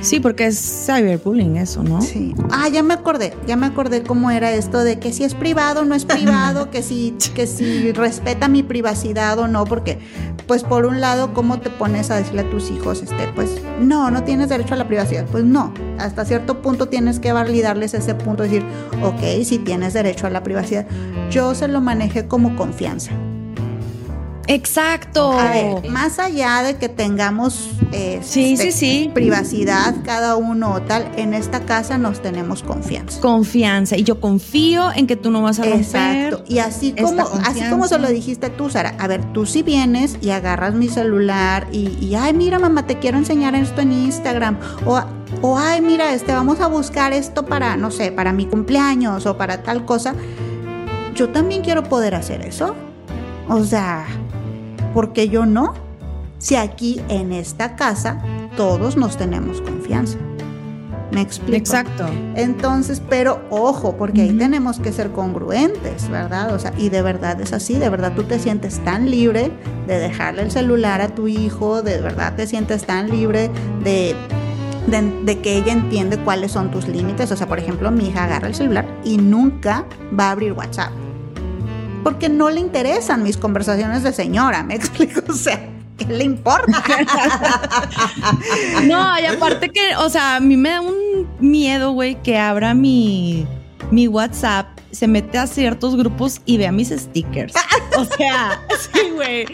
Sí, 0.00 0.20
porque 0.20 0.46
es 0.46 0.86
cyberbullying 0.86 1.56
eso, 1.56 1.82
¿no? 1.82 2.00
Sí. 2.00 2.32
Ah, 2.52 2.68
ya 2.68 2.84
me 2.84 2.94
acordé, 2.94 3.34
ya 3.48 3.56
me 3.56 3.66
acordé 3.66 4.04
cómo 4.04 4.30
era 4.30 4.52
esto 4.52 4.84
de 4.84 5.00
que 5.00 5.12
si 5.12 5.24
es 5.24 5.34
privado 5.34 5.80
o 5.80 5.84
no 5.84 5.96
es 5.96 6.04
privado, 6.06 6.70
que 6.70 6.82
si, 6.82 7.16
que 7.34 7.46
si 7.48 7.90
respeta 7.92 8.46
mi 8.46 8.62
privacidad 8.62 9.36
o 9.40 9.48
no, 9.48 9.64
porque, 9.64 9.98
pues 10.46 10.62
por 10.62 10.86
un 10.86 11.00
lado, 11.00 11.34
¿cómo 11.34 11.58
te 11.58 11.68
pones 11.68 12.12
a 12.12 12.16
decirle 12.16 12.42
a 12.42 12.50
tus 12.50 12.70
hijos, 12.70 12.97
este, 13.02 13.28
pues, 13.34 13.60
no, 13.80 14.10
no 14.10 14.24
tienes 14.24 14.48
derecho 14.48 14.74
a 14.74 14.76
la 14.76 14.86
privacidad? 14.88 15.26
Pues 15.26 15.44
no, 15.44 15.72
hasta 15.98 16.24
cierto 16.24 16.62
punto 16.62 16.88
tienes 16.88 17.20
que 17.20 17.32
validarles 17.32 17.94
ese 17.94 18.14
punto, 18.14 18.42
decir, 18.42 18.64
ok, 19.02 19.44
si 19.44 19.58
tienes 19.58 19.94
derecho 19.94 20.26
a 20.26 20.30
la 20.30 20.42
privacidad. 20.42 20.86
Yo 21.30 21.54
se 21.54 21.68
lo 21.68 21.80
manejé 21.80 22.26
como 22.26 22.56
confianza. 22.56 23.12
Exacto. 24.48 25.32
A 25.38 25.50
ver, 25.50 25.90
más 25.90 26.18
allá 26.18 26.62
de 26.62 26.76
que 26.76 26.88
tengamos 26.88 27.70
este, 27.92 28.22
Sí, 28.22 28.56
sí, 28.56 28.72
sí. 28.72 29.10
privacidad 29.14 29.94
cada 30.04 30.36
uno 30.36 30.72
o 30.72 30.82
tal, 30.82 31.10
en 31.16 31.34
esta 31.34 31.60
casa 31.60 31.98
nos 31.98 32.20
tenemos 32.20 32.62
confianza. 32.62 33.20
Confianza. 33.20 33.96
Y 33.96 34.04
yo 34.04 34.20
confío 34.20 34.90
en 34.92 35.06
que 35.06 35.16
tú 35.16 35.30
no 35.30 35.42
vas 35.42 35.58
a 35.58 35.64
romper. 35.64 35.80
Exacto. 35.80 36.44
Y 36.48 36.58
así 36.58 36.92
como, 36.92 37.22
así 37.44 37.62
como 37.70 37.86
se 37.88 37.98
lo 37.98 38.08
dijiste 38.08 38.50
tú, 38.50 38.70
Sara, 38.70 38.94
a 38.98 39.06
ver, 39.06 39.32
tú 39.32 39.46
si 39.46 39.62
vienes 39.62 40.18
y 40.20 40.30
agarras 40.30 40.74
mi 40.74 40.88
celular 40.88 41.66
y, 41.70 41.96
y, 42.00 42.14
ay, 42.14 42.32
mira, 42.32 42.58
mamá, 42.58 42.86
te 42.86 42.98
quiero 42.98 43.18
enseñar 43.18 43.54
esto 43.54 43.80
en 43.80 43.92
Instagram. 43.92 44.58
O, 44.86 45.00
o, 45.42 45.58
ay, 45.58 45.80
mira, 45.82 46.14
este, 46.14 46.32
vamos 46.32 46.60
a 46.60 46.68
buscar 46.68 47.12
esto 47.12 47.44
para, 47.46 47.76
no 47.76 47.90
sé, 47.90 48.12
para 48.12 48.32
mi 48.32 48.46
cumpleaños 48.46 49.26
o 49.26 49.36
para 49.36 49.62
tal 49.62 49.84
cosa. 49.84 50.14
Yo 51.14 51.28
también 51.30 51.62
quiero 51.62 51.82
poder 51.84 52.14
hacer 52.14 52.42
eso. 52.42 52.74
O 53.48 53.64
sea, 53.64 54.06
¿por 54.92 55.12
qué 55.12 55.28
yo 55.28 55.46
no? 55.46 55.74
Si 56.38 56.56
aquí 56.56 57.00
en 57.08 57.32
esta 57.32 57.76
casa 57.76 58.22
todos 58.56 58.96
nos 58.96 59.16
tenemos 59.16 59.60
confianza. 59.60 60.18
¿Me 61.10 61.22
explico? 61.22 61.56
Exacto. 61.56 62.06
Entonces, 62.34 63.02
pero 63.08 63.40
ojo, 63.50 63.96
porque 63.96 64.22
ahí 64.22 64.32
tenemos 64.32 64.78
que 64.78 64.92
ser 64.92 65.10
congruentes, 65.10 66.08
¿verdad? 66.10 66.54
O 66.54 66.58
sea, 66.58 66.72
y 66.76 66.90
de 66.90 67.00
verdad 67.00 67.40
es 67.40 67.52
así, 67.52 67.78
de 67.78 67.88
verdad 67.88 68.12
tú 68.14 68.24
te 68.24 68.38
sientes 68.38 68.78
tan 68.84 69.10
libre 69.10 69.50
de 69.86 69.98
dejarle 69.98 70.42
el 70.42 70.50
celular 70.50 71.00
a 71.00 71.08
tu 71.08 71.26
hijo, 71.26 71.82
de 71.82 72.00
verdad 72.00 72.34
te 72.36 72.46
sientes 72.46 72.84
tan 72.84 73.08
libre 73.08 73.50
de, 73.82 74.14
de, 74.86 75.22
de 75.24 75.38
que 75.38 75.56
ella 75.56 75.72
entiende 75.72 76.18
cuáles 76.18 76.52
son 76.52 76.70
tus 76.70 76.86
límites. 76.86 77.32
O 77.32 77.36
sea, 77.36 77.48
por 77.48 77.58
ejemplo, 77.58 77.90
mi 77.90 78.08
hija 78.08 78.24
agarra 78.24 78.48
el 78.48 78.54
celular 78.54 78.86
y 79.02 79.16
nunca 79.16 79.86
va 80.18 80.28
a 80.28 80.30
abrir 80.32 80.52
WhatsApp. 80.52 80.92
Porque 82.02 82.28
no 82.28 82.50
le 82.50 82.60
interesan 82.60 83.22
mis 83.22 83.36
conversaciones 83.36 84.02
de 84.02 84.12
señora, 84.12 84.62
¿me 84.62 84.74
explico? 84.74 85.20
O 85.28 85.34
sea, 85.34 85.68
¿qué 85.96 86.06
le 86.06 86.24
importa? 86.24 86.82
No, 88.84 89.18
y 89.20 89.26
aparte 89.26 89.70
que, 89.70 89.96
o 89.96 90.08
sea, 90.08 90.36
a 90.36 90.40
mí 90.40 90.56
me 90.56 90.70
da 90.70 90.80
un 90.80 91.28
miedo, 91.40 91.92
güey, 91.92 92.20
que 92.22 92.38
abra 92.38 92.74
mi, 92.74 93.46
mi 93.90 94.08
WhatsApp, 94.08 94.66
se 94.90 95.06
mete 95.06 95.38
a 95.38 95.46
ciertos 95.46 95.96
grupos 95.96 96.40
y 96.44 96.56
vea 96.58 96.72
mis 96.72 96.88
stickers. 96.88 97.54
O 97.96 98.04
sea, 98.04 98.60
sí, 98.78 99.10
güey. 99.12 99.44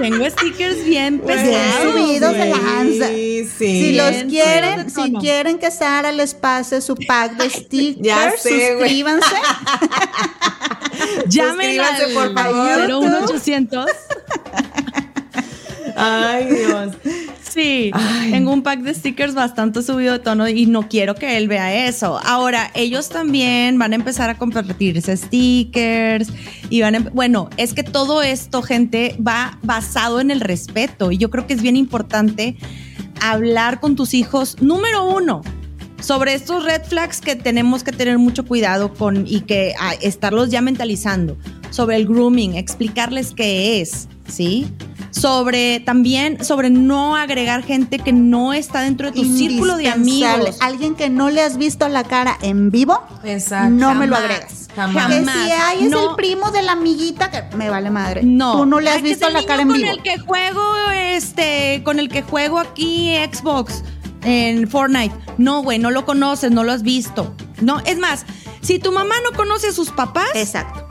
Tengo 0.00 0.24
stickers 0.30 0.84
bien 0.84 1.18
Güey, 1.18 1.36
pesados. 1.36 1.92
subidos 1.92 2.32
de 2.32 2.46
lanza. 2.46 3.08
Sí, 3.08 3.48
sí. 3.58 3.82
Si 3.82 3.92
los 3.92 4.10
Bien 4.10 4.28
quieren, 4.30 4.90
si 4.90 5.12
quieren 5.14 5.58
que 5.58 5.70
Sara 5.70 6.12
les 6.12 6.34
pase 6.34 6.80
su 6.80 6.94
pack 6.96 7.36
de 7.36 7.50
stickers, 7.58 8.02
Ya 8.02 8.32
sé, 8.36 8.72
suscríbanse. 8.78 9.26
Llamen 11.26 11.80
al 11.80 12.12
por 12.12 12.34
favor. 12.34 12.88
01800. 12.88 13.86
Ay, 15.96 16.46
Dios. 16.46 16.92
Sí, 17.52 17.90
tengo 18.30 18.52
un 18.52 18.62
pack 18.62 18.80
de 18.82 18.94
stickers 18.94 19.34
bastante 19.34 19.82
subido 19.82 20.12
de 20.12 20.18
tono 20.20 20.48
y 20.48 20.66
no 20.66 20.88
quiero 20.88 21.16
que 21.16 21.36
él 21.36 21.48
vea 21.48 21.88
eso. 21.88 22.20
Ahora, 22.24 22.70
ellos 22.74 23.08
también 23.08 23.76
van 23.76 23.92
a 23.92 23.96
empezar 23.96 24.30
a 24.30 24.38
compartirse 24.38 25.16
stickers 25.16 26.28
y 26.70 26.80
van 26.80 26.94
a, 26.94 26.98
bueno, 27.12 27.50
es 27.56 27.74
que 27.74 27.82
todo 27.82 28.22
esto, 28.22 28.62
gente, 28.62 29.16
va 29.18 29.58
basado 29.64 30.20
en 30.20 30.30
el 30.30 30.40
respeto 30.40 31.10
y 31.10 31.18
yo 31.18 31.28
creo 31.28 31.48
que 31.48 31.54
es 31.54 31.60
bien 31.60 31.74
importante 31.74 32.56
hablar 33.20 33.80
con 33.80 33.96
tus 33.96 34.14
hijos, 34.14 34.56
número 34.60 35.10
uno, 35.10 35.42
sobre 36.00 36.34
estos 36.34 36.64
red 36.64 36.82
flags 36.84 37.20
que 37.20 37.34
tenemos 37.34 37.82
que 37.82 37.90
tener 37.90 38.16
mucho 38.18 38.44
cuidado 38.46 38.94
con 38.94 39.26
y 39.26 39.40
que 39.40 39.74
estarlos 40.00 40.50
ya 40.50 40.60
mentalizando, 40.60 41.36
sobre 41.70 41.96
el 41.96 42.06
grooming, 42.06 42.54
explicarles 42.54 43.32
qué 43.34 43.80
es, 43.80 44.08
¿sí? 44.28 44.68
Sobre 45.10 45.80
también, 45.80 46.44
sobre 46.44 46.70
no 46.70 47.16
agregar 47.16 47.62
gente 47.64 47.98
que 47.98 48.12
no 48.12 48.52
está 48.52 48.82
dentro 48.82 49.10
de 49.10 49.20
tu 49.20 49.24
círculo 49.24 49.76
de 49.76 49.88
amigos. 49.88 50.56
Alguien 50.60 50.94
que 50.94 51.10
no 51.10 51.30
le 51.30 51.42
has 51.42 51.56
visto 51.56 51.88
la 51.88 52.04
cara 52.04 52.38
en 52.42 52.70
vivo, 52.70 53.02
Exacto. 53.24 53.70
no 53.70 53.94
me 53.94 54.06
lo 54.06 54.16
agregas. 54.16 54.68
jamás. 54.76 55.08
Que 55.08 55.24
si 55.24 55.50
hay 55.50 55.84
es 55.86 55.90
No. 55.90 56.10
el 56.10 56.16
primo 56.16 56.50
de 56.52 56.62
la 56.62 56.72
amiguita, 56.72 57.28
que 57.30 57.56
me 57.56 57.68
vale 57.68 57.90
madre. 57.90 58.22
No, 58.22 58.58
Tú 58.58 58.66
no 58.66 58.78
le 58.80 58.90
has 58.90 58.96
Ay, 58.98 59.02
visto 59.02 59.28
la 59.30 59.44
cara 59.44 59.62
en 59.62 59.68
vivo. 59.72 59.80
Con 59.80 59.88
el 59.98 60.02
que 60.02 60.18
juego, 60.18 60.62
este, 60.92 61.82
con 61.84 61.98
el 61.98 62.08
que 62.08 62.22
juego 62.22 62.58
aquí 62.60 63.14
Xbox 63.32 63.82
en 64.22 64.68
Fortnite. 64.68 65.14
No, 65.38 65.62
güey, 65.62 65.78
no 65.80 65.90
lo 65.90 66.04
conoces, 66.04 66.52
no 66.52 66.62
lo 66.62 66.70
has 66.72 66.82
visto. 66.82 67.34
No, 67.60 67.80
es 67.80 67.98
más, 67.98 68.24
si 68.60 68.78
tu 68.78 68.92
mamá 68.92 69.14
no 69.28 69.36
conoce 69.36 69.68
a 69.68 69.72
sus 69.72 69.90
papás, 69.90 70.28
Exacto. 70.34 70.88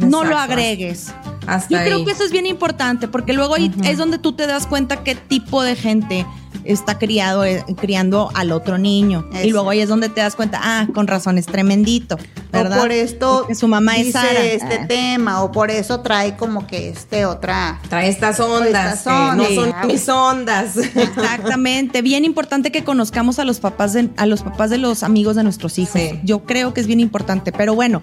no 0.00 0.22
lo 0.24 0.36
agregues. 0.36 1.12
Hasta 1.48 1.78
Yo 1.78 1.84
creo 1.84 2.04
que 2.04 2.12
eso 2.12 2.24
es 2.24 2.30
bien 2.30 2.44
importante 2.44 3.08
porque 3.08 3.32
luego 3.32 3.54
ahí 3.54 3.72
es 3.84 3.96
donde 3.96 4.18
tú 4.18 4.32
te 4.32 4.46
das 4.46 4.66
cuenta 4.66 5.02
qué 5.02 5.14
tipo 5.14 5.62
de 5.62 5.76
gente 5.76 6.26
está 6.68 6.98
criado, 6.98 7.44
eh, 7.44 7.64
criando 7.80 8.30
al 8.34 8.52
otro 8.52 8.78
niño. 8.78 9.28
Y 9.42 9.50
luego 9.50 9.70
ahí 9.70 9.80
es 9.80 9.88
donde 9.88 10.08
te 10.08 10.20
das 10.20 10.36
cuenta, 10.36 10.60
ah, 10.62 10.86
con 10.94 11.06
razón 11.06 11.38
es 11.38 11.46
tremendito, 11.46 12.16
¿verdad? 12.52 12.78
O 12.78 12.82
por 12.82 12.92
esto 12.92 13.38
Porque 13.40 13.54
su 13.54 13.68
mamá 13.68 13.96
es 13.96 14.12
Sara. 14.12 14.44
este 14.44 14.74
Ah. 14.82 14.86
tema, 14.86 15.42
o 15.42 15.50
por 15.50 15.70
eso 15.70 16.00
trae 16.00 16.36
como 16.36 16.66
que 16.66 16.88
este 16.90 17.24
otra. 17.26 17.80
Trae 17.88 18.08
estas 18.08 18.38
ondas. 18.40 18.98
Estas 18.98 19.02
que 19.02 19.10
no 19.10 19.42
ondas. 19.44 19.54
son 19.54 19.86
mis 19.86 20.08
ondas. 20.08 20.76
Exactamente, 20.76 22.02
bien 22.02 22.24
importante 22.24 22.70
que 22.70 22.84
conozcamos 22.84 23.38
a 23.38 23.44
los 23.44 23.60
papás 23.60 23.92
de, 23.92 24.10
a 24.16 24.26
los 24.26 24.42
papás 24.42 24.70
de 24.70 24.78
los 24.78 25.02
amigos 25.02 25.36
de 25.36 25.42
nuestros 25.44 25.78
hijos. 25.78 26.00
Sí. 26.00 26.20
Yo 26.24 26.40
creo 26.44 26.74
que 26.74 26.80
es 26.80 26.86
bien 26.86 27.00
importante, 27.00 27.52
pero 27.52 27.74
bueno, 27.74 28.02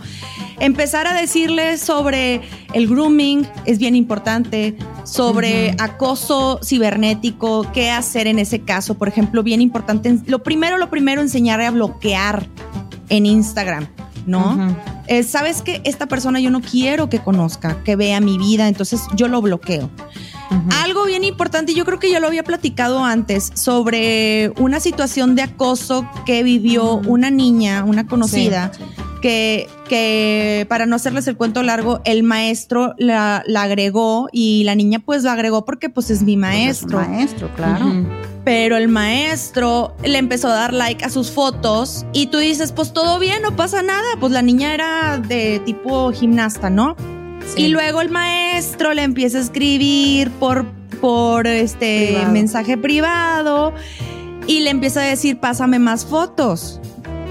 empezar 0.59 1.07
a 1.07 1.13
decirles 1.13 1.81
sobre 1.81 2.41
el 2.73 2.87
grooming 2.87 3.47
es 3.65 3.77
bien 3.77 3.95
importante, 3.95 4.75
sobre 5.05 5.75
acoso 5.79 6.59
cibernético, 6.63 7.71
qué 7.71 7.91
hacer 7.91 8.27
en 8.27 8.39
ese 8.39 8.61
caso, 8.61 8.95
por 8.95 9.07
ejemplo, 9.07 9.43
bien 9.43 9.61
importante, 9.61 10.17
lo 10.25 10.43
primero 10.43 10.77
lo 10.77 10.89
primero 10.89 11.21
enseñar 11.21 11.61
a 11.61 11.71
bloquear 11.71 12.47
en 13.09 13.25
Instagram, 13.25 13.87
¿no? 14.25 14.75
Eh, 15.07 15.23
Sabes 15.23 15.61
que 15.61 15.81
esta 15.83 16.07
persona 16.07 16.39
yo 16.39 16.49
no 16.49 16.61
quiero 16.61 17.09
que 17.09 17.19
conozca, 17.19 17.83
que 17.83 17.95
vea 17.95 18.19
mi 18.19 18.37
vida, 18.37 18.67
entonces 18.67 19.01
yo 19.15 19.27
lo 19.27 19.41
bloqueo. 19.41 19.89
Algo 20.83 21.05
bien 21.05 21.23
importante, 21.23 21.73
yo 21.73 21.85
creo 21.85 21.99
que 21.99 22.11
yo 22.11 22.19
lo 22.19 22.27
había 22.27 22.43
platicado 22.43 23.03
antes, 23.03 23.51
sobre 23.55 24.51
una 24.57 24.79
situación 24.79 25.35
de 25.35 25.43
acoso 25.43 26.09
que 26.25 26.43
vivió 26.43 26.95
una 26.95 27.29
niña, 27.29 27.83
una 27.83 28.07
conocida, 28.07 28.71
que, 29.21 29.67
que 29.87 30.65
para 30.69 30.85
no 30.85 30.95
hacerles 30.95 31.27
el 31.27 31.37
cuento 31.37 31.63
largo, 31.63 32.01
el 32.05 32.23
maestro 32.23 32.93
la, 32.97 33.43
la 33.47 33.63
agregó 33.63 34.27
y 34.31 34.63
la 34.65 34.75
niña 34.75 34.99
pues 34.99 35.23
la 35.23 35.33
agregó 35.33 35.63
porque 35.65 35.89
pues 35.89 36.09
es 36.09 36.21
mi 36.23 36.35
Pues, 36.37 36.55
es 36.55 36.83
un 36.83 36.91
maestro. 36.91 36.99
maestro, 36.99 37.49
claro. 37.55 37.85
Pero 38.43 38.77
el 38.77 38.87
maestro 38.89 39.95
le 40.03 40.17
empezó 40.19 40.49
a 40.49 40.53
dar 40.53 40.73
like 40.73 41.03
a 41.03 41.09
sus 41.09 41.31
fotos 41.31 42.05
y 42.13 42.27
tú 42.27 42.37
dices, 42.37 42.71
pues 42.71 42.93
todo 42.93 43.17
bien, 43.17 43.41
no 43.41 43.55
pasa 43.55 43.81
nada. 43.81 44.05
Pues 44.19 44.31
la 44.33 44.41
niña 44.41 44.73
era 44.73 45.17
de 45.17 45.59
tipo 45.65 46.11
gimnasta, 46.11 46.69
¿no? 46.69 46.95
Sí. 47.55 47.63
Y 47.63 47.67
luego 47.69 48.01
el 48.01 48.09
maestro 48.09 48.93
le 48.93 49.03
empieza 49.03 49.37
a 49.39 49.41
escribir 49.41 50.29
por, 50.31 50.65
por 51.01 51.47
este 51.47 52.07
Privado. 52.13 52.31
mensaje 52.33 52.77
privado 52.77 53.73
y 54.47 54.59
le 54.59 54.69
empieza 54.69 55.01
a 55.01 55.05
decir, 55.05 55.39
pásame 55.39 55.79
más 55.79 56.05
fotos. 56.05 56.79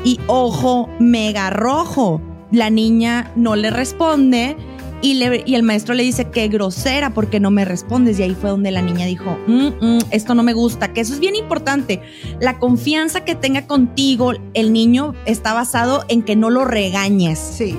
Y 0.05 0.18
ojo, 0.26 0.88
mega 0.98 1.50
rojo. 1.50 2.20
La 2.55 2.70
niña 2.70 3.30
no 3.36 3.57
le 3.57 3.70
responde 3.70 4.57
y, 5.02 5.14
le- 5.14 5.42
y 5.44 5.55
el 5.55 5.62
maestro 5.64 5.94
le 5.94 6.02
dice, 6.02 6.26
qué 6.30 6.48
grosera, 6.48 7.11
porque 7.11 7.40
no 7.40 7.50
me 7.50 7.64
respondes. 7.64 8.18
Y 8.18 8.22
ahí 8.22 8.34
fue 8.34 8.50
donde 8.50 8.70
la 8.70 8.80
niña 8.80 9.07
dijo, 9.07 9.36
"Mm, 9.46 9.66
mm, 9.80 9.98
esto 10.11 10.34
no 10.34 10.42
me 10.42 10.52
gusta, 10.52 10.92
que 10.92 11.00
eso 11.00 11.12
es 11.14 11.20
bien 11.20 11.34
importante. 11.36 12.00
La 12.40 12.59
confianza 12.59 13.24
que 13.24 13.34
tenga 13.34 13.66
contigo 13.66 14.32
el 14.55 14.72
niño 14.72 15.14
está 15.26 15.52
basado 15.52 16.05
en 16.09 16.22
que 16.22 16.36
no 16.36 16.48
lo 16.50 16.64
regañes. 16.64 17.38
Sí. 17.38 17.76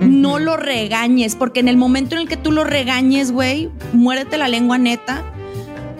No 0.00 0.38
lo 0.38 0.56
regañes, 0.56 1.34
porque 1.36 1.60
en 1.60 1.68
el 1.68 1.76
momento 1.76 2.14
en 2.16 2.22
el 2.22 2.28
que 2.28 2.36
tú 2.36 2.52
lo 2.52 2.64
regañes, 2.64 3.32
güey, 3.32 3.70
muérete 3.92 4.36
la 4.38 4.48
lengua 4.48 4.76
neta. 4.76 5.22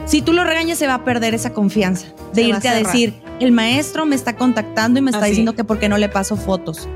Si 0.04 0.20
tú 0.20 0.32
lo 0.32 0.44
regañes, 0.44 0.78
se 0.78 0.86
va 0.86 0.94
a 0.94 1.04
perder 1.04 1.34
esa 1.34 1.52
confianza 1.54 2.08
de 2.34 2.42
Se 2.42 2.48
va 2.50 2.54
a 2.54 2.58
irte 2.58 2.68
a, 2.68 2.74
decir, 2.74 3.14
el 3.40 3.52
maestro 3.52 4.04
me 4.04 4.14
está 4.16 4.36
contactando 4.36 4.98
y 4.98 5.02
me 5.02 5.10
está 5.10 5.20
Así. 5.22 5.30
diciendo 5.30 5.54
que 5.54 5.64
por 5.64 5.78
qué 5.78 5.88
no 5.88 5.96
le 5.96 6.08
paso 6.10 6.36
fotos. 6.36 6.88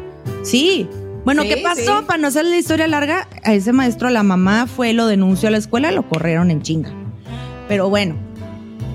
Sí. 0.49 0.89
Bueno, 1.25 1.43
Sí, 1.43 1.49
¿qué 1.49 1.57
pasó? 1.63 1.81
sí. 1.99 2.05
Para 2.07 2.19
no 2.19 2.29
hacer 2.29 2.45
la 2.47 2.57
historia 2.57 2.87
larga, 2.87 3.29
a 3.45 3.53
ese 3.53 3.73
maestro, 3.73 4.09
la 4.11 4.23
mamá 4.23 4.67
fue, 4.67 4.93
lo 4.95 5.07
denunció 5.07 5.49
a 5.49 5.53
la 5.53 5.59
escuela, 5.59 5.91
lo 5.93 6.09
corrieron 6.09 6.51
en 6.51 6.63
chinga. 6.63 6.91
Pero 7.69 7.91
bueno, 7.91 8.15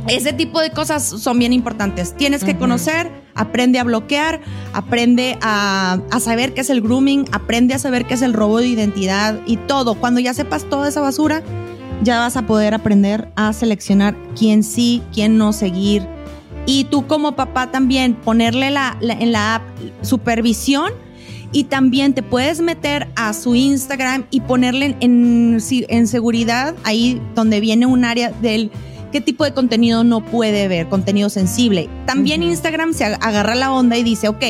ese 0.07 0.33
tipo 0.33 0.59
de 0.59 0.71
cosas 0.71 1.03
son 1.03 1.37
bien 1.37 1.53
importantes. 1.53 2.13
Tienes 2.17 2.43
que 2.43 2.57
conocer, 2.57 3.11
aprende 3.35 3.77
a 3.79 3.83
bloquear, 3.83 4.41
aprende 4.73 5.37
a, 5.41 5.99
a 6.11 6.19
saber 6.19 6.53
qué 6.55 6.61
es 6.61 6.69
el 6.71 6.81
grooming, 6.81 7.25
aprende 7.31 7.75
a 7.75 7.79
saber 7.79 8.05
qué 8.05 8.15
es 8.15 8.21
el 8.23 8.33
robo 8.33 8.57
de 8.59 8.67
identidad 8.67 9.39
y 9.45 9.57
todo. 9.57 9.93
Cuando 9.95 10.19
ya 10.19 10.33
sepas 10.33 10.63
toda 10.69 10.89
esa 10.89 11.01
basura, 11.01 11.43
ya 12.01 12.19
vas 12.19 12.35
a 12.35 12.47
poder 12.47 12.73
aprender 12.73 13.29
a 13.35 13.53
seleccionar 13.53 14.15
quién 14.37 14.63
sí, 14.63 15.03
quién 15.13 15.37
no 15.37 15.53
seguir. 15.53 16.05
Y 16.65 16.85
tú 16.85 17.05
como 17.05 17.35
papá 17.35 17.69
también 17.71 18.15
ponerle 18.15 18.71
la, 18.71 18.97
la- 19.01 19.13
en 19.13 19.31
la 19.31 19.55
app 19.55 19.63
supervisión 20.01 20.91
y 21.53 21.65
también 21.65 22.13
te 22.13 22.23
puedes 22.23 22.59
meter 22.61 23.07
a 23.15 23.31
su 23.33 23.55
Instagram 23.55 24.25
y 24.31 24.41
ponerle 24.41 24.97
en, 24.99 25.59
en, 25.59 26.07
seguridad 26.07 26.75
ahí 26.83 27.21
donde 27.35 27.59
viene 27.61 27.85
un 27.85 28.03
área 28.03 28.31
del 28.31 28.71
qué 29.11 29.21
tipo 29.21 29.43
de 29.45 29.53
contenido 29.53 30.03
no 30.03 30.25
puede 30.25 30.67
ver, 30.67 30.89
contenido 30.89 31.29
sensible. 31.29 31.87
También. 32.07 32.41
Instagram 32.43 32.93
se 32.93 33.05
ag- 33.05 33.19
agarra 33.21 33.53
la 33.55 33.71
onda 33.71 33.95
y 33.97 34.03
dice, 34.03 34.27
ok, 34.27 34.43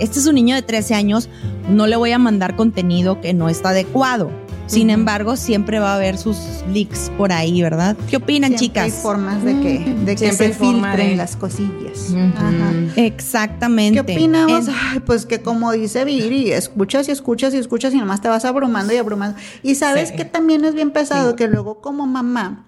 este 0.00 0.18
es 0.20 0.26
un 0.26 0.36
niño 0.36 0.54
de 0.54 0.62
13 0.62 0.94
años, 0.94 1.28
no 1.68 1.86
le 1.88 1.96
voy 1.96 2.12
a 2.12 2.18
mandar 2.18 2.56
contenido 2.56 3.20
que 3.20 3.34
no 3.34 3.48
está 3.48 3.70
adecuado. 3.70 4.30
Sin 4.66 4.88
embargo, 4.90 5.36
siempre 5.36 5.78
va 5.78 5.92
a 5.92 5.96
haber 5.96 6.16
sus 6.18 6.38
leaks 6.72 7.10
por 7.18 7.32
ahí, 7.32 7.60
¿verdad? 7.62 7.96
¿Qué 8.08 8.16
opinan, 8.16 8.56
Siempre 8.58 8.80
Hay 8.82 8.90
chicas? 8.90 9.02
formas 9.02 9.44
de 9.44 9.60
que, 9.60 9.78
de 10.04 10.12
que 10.16 10.18
Siempre 10.18 10.36
se 10.36 10.44
hay 10.44 10.52
filtren 10.72 11.10
de- 11.10 11.16
las 11.16 11.36
cosillas. 11.36 12.12
Ajá. 12.36 12.72
Exactamente. 12.96 14.04
¿Qué 14.04 14.12
opinamos? 14.14 14.68
En- 14.68 14.74
Ay, 14.92 15.00
pues 15.00 15.26
que 15.26 15.40
como 15.40 15.72
dice 15.72 16.04
Viri, 16.04 16.50
escuchas 16.52 17.08
y 17.08 17.12
escuchas 17.12 17.54
y 17.54 17.58
escuchas 17.58 17.92
y 17.94 17.98
nomás 17.98 18.20
te 18.20 18.28
vas 18.28 18.44
abrumando 18.44 18.92
y 18.92 18.96
abrumando. 18.96 19.36
Y 19.62 19.74
sabes 19.74 20.08
Sí. 20.10 20.16
que 20.16 20.24
también 20.24 20.64
es 20.64 20.74
bien 20.74 20.90
pesado 20.90 21.36
que 21.36 21.46
luego 21.46 21.80
como 21.80 22.06
mamá, 22.06 22.66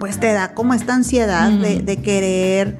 pues 0.00 0.18
te 0.18 0.32
da 0.32 0.54
como 0.54 0.72
esta 0.74 0.94
ansiedad 0.94 1.50
de, 1.50 1.80
de 1.80 1.96
querer 1.98 2.78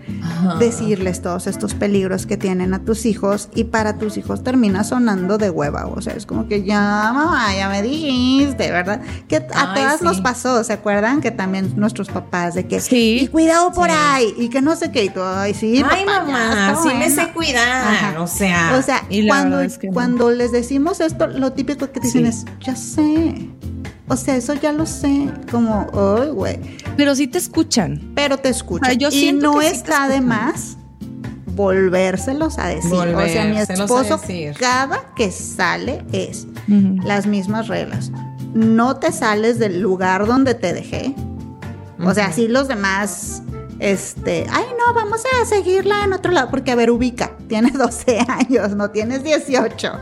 decirles 0.58 1.20
todos 1.20 1.46
estos 1.46 1.74
peligros 1.74 2.24
que 2.24 2.38
tienen 2.38 2.72
a 2.72 2.78
tus 2.80 3.04
hijos 3.04 3.50
y 3.54 3.64
para 3.64 3.98
tus 3.98 4.16
hijos 4.16 4.42
termina 4.42 4.84
sonando 4.84 5.36
de 5.36 5.50
hueva. 5.50 5.86
O 5.86 6.00
sea, 6.00 6.14
es 6.14 6.24
como 6.24 6.48
que 6.48 6.64
ya, 6.64 6.80
mamá, 7.12 7.54
ya 7.54 7.68
me 7.68 7.82
dijiste, 7.82 8.70
¿verdad? 8.72 9.02
Que 9.28 9.36
a 9.36 9.46
Ay, 9.54 9.74
todas 9.74 9.98
sí. 9.98 10.04
nos 10.06 10.20
pasó, 10.22 10.64
¿se 10.64 10.72
acuerdan? 10.72 11.20
Que 11.20 11.30
también 11.30 11.74
nuestros 11.76 12.08
papás 12.08 12.54
de 12.54 12.66
que, 12.66 12.80
Sí. 12.80 13.18
y 13.20 13.26
cuidado 13.28 13.70
por 13.72 13.90
Sí. 13.90 13.96
ahí, 13.98 14.34
y 14.38 14.48
que 14.48 14.62
no 14.62 14.74
sé 14.74 14.90
qué, 14.90 15.04
y 15.04 15.10
tú, 15.10 15.20
ay, 15.22 15.52
sí, 15.52 15.76
Ay, 15.88 16.04
papá, 16.06 16.24
mamá, 16.24 16.78
sí 16.82 16.88
me 16.88 16.94
bueno". 17.06 17.14
sé 17.14 17.32
cuidar. 17.32 17.68
Ajá. 17.94 18.20
O 18.22 18.26
sea. 18.26 18.76
O 18.78 18.82
sea, 18.82 19.04
Y 19.10 19.28
cuando, 19.28 19.56
verdad 19.58 19.64
es 19.72 19.76
que 19.78 19.88
no. 19.88 19.92
cuando 19.92 20.30
les 20.30 20.52
decimos 20.52 21.00
esto, 21.00 21.26
lo 21.26 21.52
típico 21.52 21.92
que 21.92 22.00
dicen 22.00 22.22
Sí. 22.22 22.28
es, 22.28 22.44
ya 22.64 22.74
sé. 22.76 23.50
O 24.10 24.16
sea, 24.16 24.36
eso 24.36 24.54
ya 24.54 24.72
lo 24.72 24.86
sé. 24.86 25.30
Como, 25.52 25.86
ay, 26.18 26.30
güey. 26.30 26.58
Pero 26.96 27.14
sí 27.14 27.28
te 27.28 27.38
escuchan. 27.38 28.10
Pero 28.16 28.38
te 28.38 28.48
escuchan. 28.48 28.90
O 28.90 28.90
sea, 28.90 28.98
yo 28.98 29.08
y 29.10 29.32
no 29.32 29.54
que 29.54 29.68
sí 29.68 29.72
está 29.72 30.08
de 30.08 30.20
más 30.20 30.76
volvérselos 31.54 32.58
a 32.58 32.68
decir. 32.68 32.92
o 32.92 33.28
sea, 33.28 33.44
mi 33.44 33.58
esposo 33.58 34.20
cada 34.58 35.14
que 35.14 35.30
sale 35.30 36.04
es 36.12 36.46
las 37.04 37.26
mismas 37.26 37.68
reglas. 37.68 38.10
no 38.52 38.96
te 38.96 39.12
sales 39.12 39.58
del 39.58 39.80
lugar 39.80 40.26
donde 40.26 40.54
te 40.54 40.72
dejé. 40.72 41.14
O 42.04 42.14
sea, 42.14 42.32
si 42.32 42.48
los 42.48 42.66
demás, 42.66 43.42
este, 43.78 44.46
ay 44.50 44.64
no, 44.78 44.94
vamos 44.94 45.22
a 45.42 45.44
seguirla 45.44 46.02
en 46.04 46.14
otro 46.14 46.32
lado, 46.32 46.48
porque 46.50 46.72
a 46.72 46.74
ver, 46.74 46.90
ubica, 46.90 47.36
tienes 47.46 47.74
12 47.78 48.20
años, 48.26 48.74
no 48.74 48.90
tienes 48.90 49.22
18. 49.22 49.92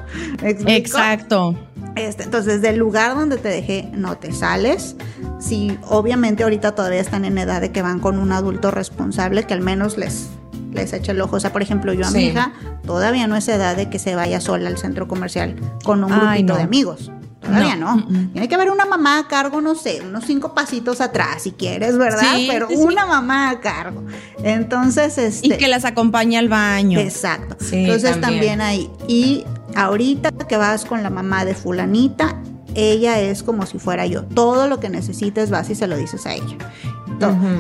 ¿Me 0.41 0.51
explico? 0.51 0.71
Exacto. 0.71 1.57
Este, 1.97 2.23
entonces, 2.25 2.63
del 2.63 2.77
lugar 2.79 3.15
donde 3.17 3.37
te 3.39 3.49
dejé, 3.49 3.89
no 3.93 4.17
te 4.17 4.33
sales. 4.33 4.95
Si 5.41 5.77
obviamente 5.89 6.43
ahorita 6.45 6.73
todavía 6.75 7.01
están 7.01 7.25
en 7.25 7.39
edad 7.39 7.61
de 7.61 7.73
que 7.73 7.83
van 7.83 7.99
con 8.01 8.19
un 8.19 8.33
adulto 8.33 8.71
responsable 8.71 9.45
que 9.45 9.55
al 9.55 9.61
menos 9.61 9.97
les, 9.99 10.29
les 10.73 10.93
eche 10.93 11.13
el 11.13 11.21
ojo. 11.21 11.37
O 11.37 11.41
sea, 11.41 11.53
por 11.53 11.63
ejemplo, 11.63 11.93
yo 11.93 12.07
a 12.07 12.11
mi 12.11 12.21
Sí. 12.21 12.27
hija 12.27 12.53
todavía 12.87 13.27
no 13.27 13.37
es 13.37 13.49
edad 13.49 13.77
de 13.77 13.91
que 13.91 13.99
se 13.99 14.15
vaya 14.15 14.41
sola 14.41 14.69
al 14.69 14.79
centro 14.79 15.09
comercial 15.09 15.57
con 15.85 16.05
un 16.05 16.13
Ay, 16.13 16.19
grupito 16.43 16.53
no. 16.53 16.57
de 16.59 16.63
amigos. 16.65 17.13
Todavía 17.41 17.77
No, 17.77 17.97
no. 17.97 18.07
mm, 18.09 18.13
mm. 18.25 18.33
Tiene 18.33 18.49
que 18.49 18.55
haber 18.57 18.71
una 18.71 18.85
mamá 18.85 19.21
a 19.21 19.29
cargo, 19.29 19.61
no 19.61 19.77
sé, 19.77 20.01
unos 20.05 20.25
cinco 20.25 20.55
pasitos 20.55 21.01
atrás, 21.01 21.43
si 21.43 21.53
quieres, 21.53 21.97
¿verdad? 21.97 22.35
Sí, 22.35 22.49
Pero 22.51 22.67
sí, 22.69 22.75
una 22.77 23.07
mamá 23.07 23.51
a 23.51 23.61
cargo. 23.61 24.05
Entonces, 24.43 25.19
este. 25.19 25.47
Y 25.47 25.51
que 25.57 25.69
las 25.69 25.85
acompañe 25.85 26.37
al 26.37 26.49
baño. 26.49 26.99
Exacto. 26.99 27.57
Entonces 27.71 28.21
también. 28.21 28.59
también. 28.59 28.61
ahí. 28.61 28.91
Y 29.07 29.45
ahorita 29.75 30.31
que 30.33 30.57
vas 30.57 30.85
con 30.85 31.03
la 31.03 31.11
mamá 31.11 31.45
de 31.45 31.55
fulanita, 31.55 32.37
ella 32.75 33.21
es 33.21 33.43
como 33.43 33.67
si 33.67 33.79
fuera 33.79 34.07
yo. 34.07 34.25
Todo 34.25 34.69
lo 34.69 34.81
que 34.81 34.89
necesites 34.89 35.51
vas 35.51 35.71
y 35.71 35.75
se 35.75 35.87
lo 35.87 35.97
dices 35.97 36.27
a 36.27 36.35
ella. 36.35 36.57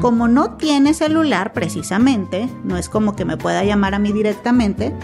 Como 0.00 0.28
no 0.28 0.52
tiene 0.52 0.94
celular 0.94 1.52
precisamente, 1.52 2.48
no 2.62 2.76
es 2.76 2.88
como 2.88 3.16
que 3.16 3.24
me 3.24 3.36
pueda 3.36 3.64
llamar 3.64 3.94
a 3.94 3.98
mí 3.98 4.12
directamente, 4.12 4.94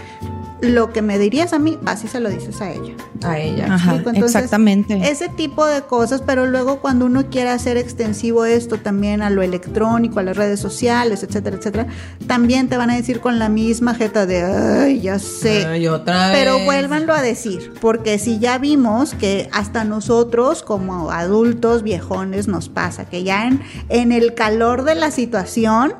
lo 0.61 0.93
que 0.93 1.01
me 1.01 1.19
dirías 1.19 1.53
a 1.53 1.59
mí, 1.59 1.77
vas 1.81 2.03
y 2.03 2.07
se 2.07 2.19
lo 2.19 2.29
dices 2.29 2.61
a 2.61 2.71
ella. 2.71 2.93
A 3.23 3.39
ella. 3.39 3.73
Ajá? 3.73 3.95
Entonces, 3.95 4.23
exactamente. 4.23 5.09
Ese 5.09 5.29
tipo 5.29 5.65
de 5.65 5.81
cosas, 5.81 6.21
pero 6.25 6.45
luego 6.45 6.79
cuando 6.79 7.05
uno 7.05 7.29
quiere 7.29 7.49
hacer 7.49 7.77
extensivo 7.77 8.45
esto 8.45 8.77
también 8.77 9.21
a 9.21 9.29
lo 9.29 9.41
electrónico, 9.41 10.19
a 10.19 10.23
las 10.23 10.37
redes 10.37 10.59
sociales, 10.59 11.23
etcétera, 11.23 11.57
etcétera, 11.57 11.87
también 12.27 12.69
te 12.69 12.77
van 12.77 12.89
a 12.89 12.95
decir 12.95 13.19
con 13.19 13.39
la 13.39 13.49
misma 13.49 13.95
jeta 13.95 14.25
de, 14.25 14.43
ay, 14.43 15.01
ya 15.01 15.19
sé. 15.19 15.65
Ay, 15.65 15.87
otra 15.87 16.31
Pero 16.31 16.59
vuélvanlo 16.59 17.13
a 17.13 17.21
decir, 17.21 17.73
porque 17.81 18.17
si 18.17 18.39
ya 18.39 18.57
vimos 18.57 19.13
que 19.13 19.49
hasta 19.51 19.83
nosotros 19.83 20.63
como 20.63 21.11
adultos 21.11 21.83
viejones 21.83 22.47
nos 22.47 22.69
pasa, 22.69 23.05
que 23.05 23.23
ya 23.23 23.47
en, 23.47 23.61
en 23.89 24.11
el 24.11 24.33
calor 24.33 24.83
de 24.83 24.95
la 24.95 25.11
situación. 25.11 25.93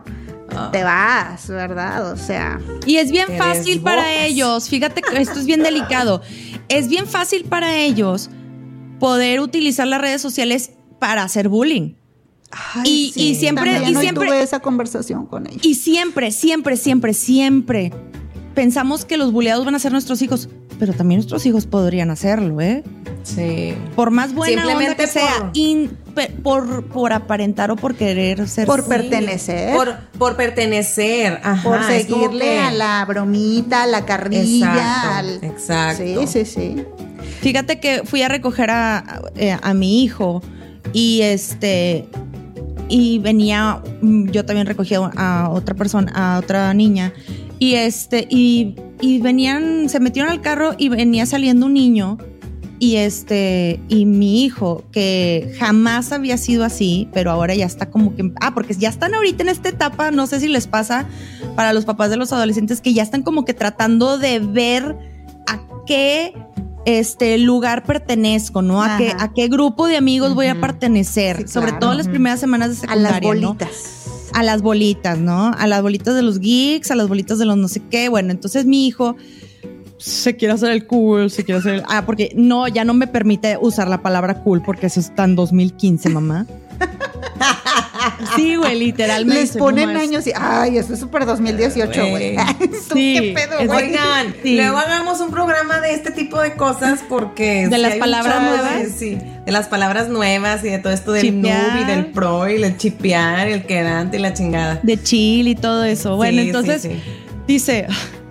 Te 0.71 0.83
vas, 0.83 1.47
¿verdad? 1.47 2.11
O 2.11 2.17
sea, 2.17 2.59
Y 2.85 2.97
es 2.97 3.11
bien 3.11 3.27
fácil 3.37 3.81
para 3.81 4.25
ellos, 4.25 4.69
fíjate 4.69 5.01
que 5.01 5.21
esto 5.21 5.39
es 5.39 5.45
bien 5.45 5.63
delicado, 5.63 6.21
es 6.69 6.87
bien 6.87 7.07
fácil 7.07 7.45
para 7.45 7.75
ellos 7.77 8.29
poder 8.99 9.39
utilizar 9.41 9.87
las 9.87 10.01
redes 10.01 10.21
sociales 10.21 10.71
para 10.99 11.23
hacer 11.23 11.49
bullying. 11.49 11.93
ay, 12.51 13.11
Y- 13.15 13.21
y 13.31 13.35
siempre- 13.35 13.71
también 13.73 13.91
y 13.93 13.95
hoy 13.97 14.01
siempre- 14.03 14.27
tuve 14.27 14.41
esa 14.41 14.59
conversación 14.61 15.25
con 15.25 15.45
ella. 15.47 15.59
Y 15.61 15.75
siempre, 15.75 16.31
siempre, 16.31 16.77
siempre, 16.77 17.13
siempre 17.13 17.91
pensamos 18.53 19.03
que 19.03 19.17
los 19.17 19.33
bulleados 19.33 19.65
van 19.65 19.75
a 19.75 19.79
ser 19.79 19.91
nuestros 19.91 20.21
hijos, 20.21 20.47
pero 20.79 20.93
también 20.93 21.17
nuestros 21.19 21.45
hijos 21.45 21.65
podrían 21.65 22.11
hacerlo, 22.11 22.61
¿eh? 22.61 22.83
Sí. 23.23 23.73
Por 23.95 24.11
más 24.11 24.33
buena 24.33 24.61
onda 24.61 24.69
Simplemente 24.73 25.07
sea, 25.07 25.37
por- 25.39 25.49
in- 25.53 25.89
pe- 25.89 25.95
por, 26.43 26.85
por 26.85 27.13
aparentar 27.13 27.71
o 27.71 27.75
por 27.75 27.95
querer 27.95 28.47
ser. 28.47 28.65
Por 28.65 28.81
Sí. 28.83 28.89
pertenecer. 28.89 29.75
Por, 29.75 29.95
por 30.17 30.35
pertenecer. 30.35 31.39
Ajá, 31.43 31.63
por 31.63 31.83
seguirle 31.83 32.45
que- 32.45 32.59
a 32.59 32.71
la 32.71 33.05
bromita, 33.05 33.83
a 33.83 33.87
la 33.87 34.05
carrilla. 34.05 34.73
Exacto, 34.73 35.09
al- 35.13 35.43
exacto. 35.43 36.03
Sí, 36.27 36.27
sí, 36.27 36.45
sí. 36.45 36.83
Fíjate 37.41 37.79
que 37.79 38.01
fui 38.05 38.21
a 38.21 38.27
recoger 38.29 38.69
a, 38.71 38.97
a- 38.97 39.21
eh, 39.35 39.57
a 39.61 39.73
mi 39.73 40.03
hijo 40.03 40.41
y 40.93 41.21
este 41.21 42.07
y 42.87 43.17
venía 43.19 43.81
mm, 44.01 44.29
yo 44.29 44.45
también 44.45 44.67
recogí 44.67 44.93
a- 44.95 45.11
a 45.15 45.49
otra 45.49 45.75
persona, 45.75 46.11
a 46.15 46.39
otra 46.39 46.73
niña 46.73 47.13
y 47.59 47.75
este 47.75 48.27
y, 48.29 48.75
y 49.01 49.19
venían 49.19 49.89
se 49.89 49.99
metieron 49.99 50.31
al 50.31 50.41
carro 50.41 50.73
y 50.77 50.89
venía 50.89 51.25
saliendo 51.25 51.65
un 51.65 51.73
niño 51.73 52.17
y 52.79 52.97
este 52.97 53.79
y 53.87 54.05
mi 54.05 54.43
hijo 54.43 54.83
que 54.91 55.55
jamás 55.59 56.11
había 56.11 56.37
sido 56.37 56.63
así, 56.65 57.07
pero 57.13 57.31
ahora 57.31 57.55
ya 57.55 57.65
está 57.65 57.89
como 57.89 58.15
que 58.15 58.31
ah, 58.41 58.53
porque 58.53 58.73
ya 58.73 58.89
están 58.89 59.13
ahorita 59.13 59.43
en 59.43 59.49
esta 59.49 59.69
etapa, 59.69 60.11
no 60.11 60.27
sé 60.27 60.39
si 60.39 60.47
les 60.47 60.67
pasa 60.67 61.07
para 61.55 61.73
los 61.73 61.85
papás 61.85 62.09
de 62.09 62.17
los 62.17 62.33
adolescentes 62.33 62.81
que 62.81 62.93
ya 62.93 63.03
están 63.03 63.23
como 63.23 63.45
que 63.45 63.53
tratando 63.53 64.17
de 64.17 64.39
ver 64.39 64.95
a 65.47 65.61
qué 65.85 66.33
este 66.85 67.37
lugar 67.37 67.83
pertenezco, 67.83 68.61
¿no? 68.61 68.83
A 68.83 68.97
qué, 68.97 69.13
a 69.17 69.33
qué 69.33 69.47
grupo 69.47 69.87
de 69.87 69.97
amigos 69.97 70.35
voy 70.35 70.47
a 70.47 70.59
pertenecer, 70.61 71.37
Sí, 71.37 71.47
sobre 71.47 71.67
claro. 71.67 71.79
todo 71.79 71.93
las 71.95 72.07
primeras 72.07 72.39
semanas 72.39 72.69
de 72.69 72.75
A 72.75 72.79
secundaria, 72.81 73.11
las 73.11 73.41
¿no? 73.41 73.47
bolitas. 73.53 74.29
A 74.33 74.43
las 74.43 74.61
bolitas, 74.61 75.17
¿no? 75.17 75.51
A 75.57 75.65
las 75.65 75.81
bolitas 75.81 76.13
de 76.13 76.21
los 76.21 76.39
geeks, 76.39 76.91
a 76.91 76.95
las 76.95 77.07
bolitas 77.07 77.39
de 77.39 77.45
los 77.45 77.57
no 77.57 77.67
sé 77.69 77.81
qué. 77.89 78.09
Bueno, 78.09 78.31
entonces 78.31 78.65
mi 78.65 78.85
hijo 78.85 79.15
se 79.97 80.35
quiere 80.35 80.53
hacer 80.53 80.71
el 80.71 80.85
cool, 80.87 81.29
se 81.31 81.43
quiere 81.43 81.59
hacer 81.59 81.73
el... 81.75 81.83
Ah, 81.87 82.03
porque 82.05 82.31
no, 82.35 82.67
ya 82.67 82.83
no 82.83 82.93
me 82.93 83.07
permite 83.07 83.57
usar 83.59 83.87
la 83.87 84.01
palabra 84.01 84.35
cool 84.43 84.61
porque 84.61 84.87
eso 84.87 84.99
está 84.99 85.23
en 85.23 85.35
2015, 85.35 86.09
mamá. 86.09 86.45
Sí, 88.35 88.55
güey, 88.55 88.77
literalmente. 88.77 89.41
Les 89.41 89.57
ponen 89.57 89.95
años 89.97 90.27
y, 90.27 90.31
ay, 90.35 90.77
eso 90.77 90.93
es 90.93 90.99
súper 90.99 91.25
2018, 91.25 92.09
güey. 92.09 92.35
Güey. 92.35 92.37
¿Tú 92.89 92.93
Sí, 92.95 93.17
qué 93.19 93.33
pedo, 93.33 93.65
güey? 93.65 93.87
Oigan, 93.87 94.35
Sí. 94.43 94.55
luego 94.55 94.77
hagamos 94.77 95.19
un 95.21 95.31
programa 95.31 95.79
de 95.79 95.93
este 95.93 96.11
tipo 96.11 96.39
de 96.39 96.53
cosas 96.55 96.99
porque... 97.07 97.67
¿De 97.67 97.77
las 97.77 97.95
palabras 97.95 98.41
de- 98.41 98.49
nuevas? 98.49 98.91
sí, 98.95 99.17
de 99.45 99.51
las 99.51 99.67
palabras 99.67 100.09
nuevas 100.09 100.63
y 100.63 100.69
de 100.69 100.79
todo 100.79 100.93
esto 100.93 101.11
del 101.13 101.23
Chipear. 101.23 101.73
noob 101.73 101.81
y 101.81 101.85
del 101.85 102.05
pro 102.07 102.49
y 102.49 102.61
el 102.61 102.77
chipear, 102.77 103.47
el 103.47 103.65
quedante 103.65 104.17
y 104.17 104.19
la 104.19 104.33
chingada. 104.33 104.79
De 104.83 105.01
chill 105.01 105.47
y 105.47 105.55
todo 105.55 105.83
eso. 105.83 106.15
Bueno, 106.15 106.41
Sí, 106.41 106.47
entonces 106.47 106.81
sí, 106.83 106.89
sí. 106.89 106.99
dice, 107.47 107.87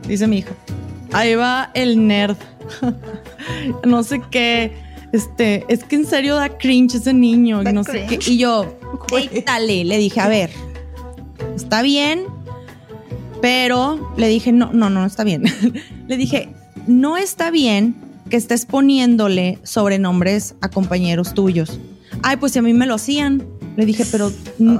dice 0.07 0.27
mi 0.27 0.39
hijo, 0.39 0.55
ahí 1.15 1.35
va 1.35 1.71
el 1.75 2.07
nerd. 2.07 2.37
no 3.85 4.03
sé 4.03 4.21
qué. 4.31 4.73
Este, 5.13 5.65
es 5.69 5.85
que 5.85 5.97
en 5.97 6.07
serio 6.07 6.35
da 6.35 6.59
cringe 6.59 6.97
ese 6.97 7.15
niño, 7.15 7.63
Da 7.63 7.73
no 7.73 7.85
sé 7.85 8.05
qué. 8.09 8.19
Y 8.27 8.37
yo, 8.37 8.77
dale, 9.47 9.85
le 9.85 9.99
dije, 9.99 10.21
a 10.21 10.29
ver, 10.29 10.51
está 11.55 11.83
bien, 11.83 12.25
pero 13.41 14.13
le 14.17 14.29
dije, 14.29 14.53
no, 14.53 14.73
no, 14.73 14.91
no, 14.91 15.01
no 15.01 15.07
está 15.07 15.23
bien. 15.23 15.45
le 16.09 16.17
dije, 16.17 16.49
no 16.87 17.17
está 17.17 17.51
bien 17.51 17.95
que 18.29 18.37
estés 18.37 18.67
poniéndole 18.67 19.59
sobrenombres 19.63 20.57
a 20.61 20.69
compañeros 20.69 21.35
tuyos. 21.35 21.79
Ay, 22.23 22.37
pues 22.39 22.53
si 22.53 22.59
a 22.59 22.63
mí 22.63 22.73
me 22.73 22.87
lo 22.87 22.95
hacían. 22.95 23.47
Le 23.77 23.87
dije, 23.87 24.05
pero 24.11 24.33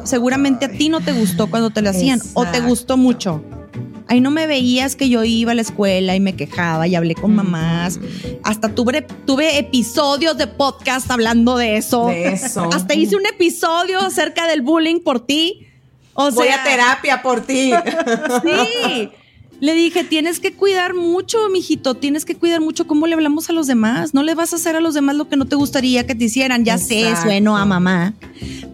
seguramente 0.05 0.67
a 0.67 0.69
ti 0.69 0.89
no 0.89 1.01
te 1.01 1.13
gustó 1.13 1.49
cuando 1.51 1.71
te 1.71 1.83
lo 1.83 1.91
hacían 1.91 2.21
o 2.35 2.47
te 2.47 2.61
gustó 2.61 2.97
mucho. 2.97 3.43
Ahí 4.15 4.21
no 4.21 4.31
me 4.31 4.47
veías 4.47 4.95
que 4.95 5.09
yo 5.09 5.25
iba 5.25 5.51
a 5.51 5.55
la 5.57 5.63
escuela 5.63 6.15
y 6.15 6.21
me 6.21 6.37
quejaba 6.37 6.87
y 6.87 6.95
hablé 6.95 7.17
con 7.17 7.35
mamás. 7.35 7.99
Hasta 8.45 8.73
tuve, 8.73 9.03
tuve 9.03 9.59
episodios 9.59 10.39
de 10.39 10.47
podcast 10.47 11.11
hablando 11.11 11.57
de 11.57 11.77
eso. 11.77 12.07
De 12.07 12.29
eso. 12.29 12.71
Hasta 12.73 12.95
hice 12.95 13.17
un 13.17 13.27
episodio 13.27 13.99
acerca 13.99 14.47
del 14.47 14.63
bullying 14.63 15.01
por 15.01 15.27
ti. 15.27 15.67
O 16.13 16.31
Voy 16.31 16.47
sea, 16.47 16.63
a 16.63 16.65
terapia 16.65 17.23
por 17.23 17.41
ti. 17.41 17.73
Sí. 18.45 19.11
Le 19.59 19.75
dije, 19.75 20.05
tienes 20.05 20.39
que 20.39 20.53
cuidar 20.53 20.95
mucho, 20.95 21.49
mijito, 21.49 21.97
tienes 21.97 22.25
que 22.25 22.37
cuidar 22.37 22.61
mucho 22.61 22.87
cómo 22.87 23.09
le 23.09 23.15
hablamos 23.15 23.51
a 23.51 23.53
los 23.53 23.67
demás. 23.67 24.15
No 24.15 24.23
le 24.23 24.37
vas 24.37 24.53
a 24.53 24.57
hacer 24.57 24.77
a 24.77 24.81
los 24.81 24.95
demás 24.95 25.17
lo 25.17 25.29
que 25.29 25.37
no 25.37 25.47
te 25.47 25.57
gustaría 25.57 26.07
que 26.07 26.15
te 26.15 26.27
hicieran. 26.27 26.65
Ya 26.65 26.79
sé, 26.79 27.17
sueno 27.21 27.57
a 27.57 27.65
mamá, 27.65 28.15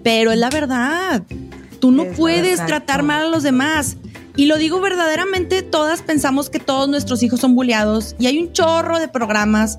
pero 0.03 0.33
es 0.33 0.39
la 0.39 0.51
verdad. 0.51 1.23
Tú 1.81 1.93
no 1.93 2.03
Es 2.03 2.15
puedes 2.15 2.67
tratar 2.67 3.03
mal 3.03 3.25
a 3.25 3.29
los 3.31 3.43
demás. 3.43 3.97
Y 4.37 4.47
lo 4.47 4.57
digo 4.57 4.81
verdaderamente, 4.81 5.63
todas 5.63 6.03
pensamos 6.03 6.51
que 6.51 6.59
todos 6.59 6.89
nuestros 6.89 7.23
hijos 7.23 7.41
son 7.41 7.55
bulleados 7.55 8.15
y 8.19 8.27
hay 8.27 8.39
un 8.39 8.53
chorro 8.53 8.99
de 8.99 9.09
programas 9.09 9.79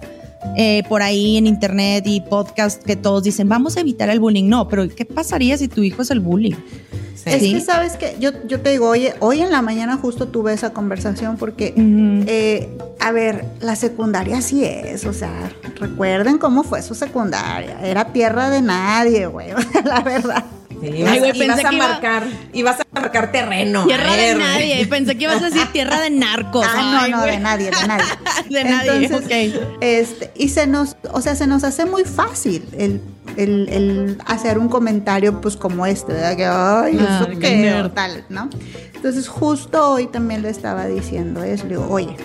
eh, 0.57 0.83
por 0.89 1.01
ahí 1.01 1.37
en 1.37 1.47
internet 1.47 2.03
y 2.07 2.19
podcast 2.21 2.83
que 2.83 2.95
todos 2.95 3.23
dicen, 3.23 3.47
vamos 3.47 3.77
a 3.77 3.81
evitar 3.81 4.09
el 4.09 4.19
bullying. 4.19 4.49
No, 4.49 4.67
pero 4.67 4.87
¿qué 4.89 5.05
pasaría 5.05 5.57
si 5.57 5.67
tu 5.67 5.83
hijo 5.83 6.01
es 6.01 6.11
el 6.11 6.19
bullying? 6.19 6.55
Sí. 7.15 7.29
Es 7.29 7.41
que 7.41 7.61
sabes 7.61 7.93
que 7.93 8.15
yo, 8.19 8.31
yo 8.47 8.61
te 8.61 8.71
digo, 8.71 8.89
oye, 8.89 9.13
hoy 9.19 9.41
en 9.41 9.51
la 9.51 9.61
mañana 9.61 9.97
justo 9.97 10.27
tuve 10.27 10.53
esa 10.53 10.73
conversación 10.73 11.37
porque, 11.37 11.73
eh, 11.77 12.75
a 12.99 13.11
ver, 13.11 13.45
la 13.59 13.75
secundaria 13.75 14.41
sí 14.41 14.65
es, 14.65 15.05
o 15.05 15.13
sea, 15.13 15.51
recuerden 15.75 16.39
cómo 16.39 16.63
fue 16.63 16.81
su 16.81 16.95
secundaria, 16.95 17.79
era 17.83 18.05
tierra 18.11 18.49
de 18.49 18.63
nadie, 18.63 19.27
güey, 19.27 19.49
la 19.85 20.01
verdad. 20.01 20.45
Ay, 20.81 21.19
pensé 21.21 21.43
ibas 21.45 21.59
a 21.65 21.69
que 21.69 21.75
iba- 21.75 21.87
marcar, 21.87 22.23
ibas 22.53 22.79
a 22.79 22.83
marcar 22.93 23.31
terreno. 23.31 23.85
Tierra 23.85 24.15
de 24.15 24.35
nadie. 24.35 24.85
Pensé 24.87 25.17
que 25.17 25.23
ibas 25.25 25.41
a 25.41 25.45
decir 25.49 25.67
tierra 25.71 26.01
de 26.01 26.09
narcos. 26.09 26.65
Ah, 26.67 27.01
Ay, 27.03 27.11
no, 27.11 27.17
no, 27.17 27.23
de 27.25 27.39
nadie, 27.39 27.65
de 27.71 27.87
nadie. 27.87 28.05
De 28.49 28.63
nadie, 28.63 29.05
Entonces, 29.05 29.55
ok. 29.61 29.77
este, 29.81 30.31
y 30.35 30.49
se 30.49 30.67
nos, 30.67 30.97
o 31.13 31.21
sea, 31.21 31.35
se 31.35 31.47
nos 31.47 31.63
hace 31.63 31.85
muy 31.85 32.03
fácil 32.03 32.65
el, 32.77 32.99
el- 33.37 33.69
el 33.69 34.17
hacer 34.25 34.57
un 34.57 34.67
comentario, 34.69 35.39
pues 35.41 35.55
como 35.55 35.85
este, 35.85 36.13
¿verdad? 36.13 36.35
Que, 36.35 36.45
ay, 36.45 36.97
Ah, 37.07 37.25
eso 37.29 37.39
qué 37.39 37.89
tal, 37.93 38.25
¿no? 38.29 38.49
Entonces, 38.95 39.27
justo 39.27 39.91
hoy 39.91 40.07
también 40.07 40.41
le 40.41 40.49
estaba 40.49 40.85
diciendo 40.87 41.43
eso, 41.43 41.63
le 41.63 41.69
digo, 41.71 41.87
oye, 41.89 42.15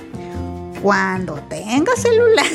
Cuando 0.86 1.34
tengas 1.48 2.00
celular, 2.00 2.46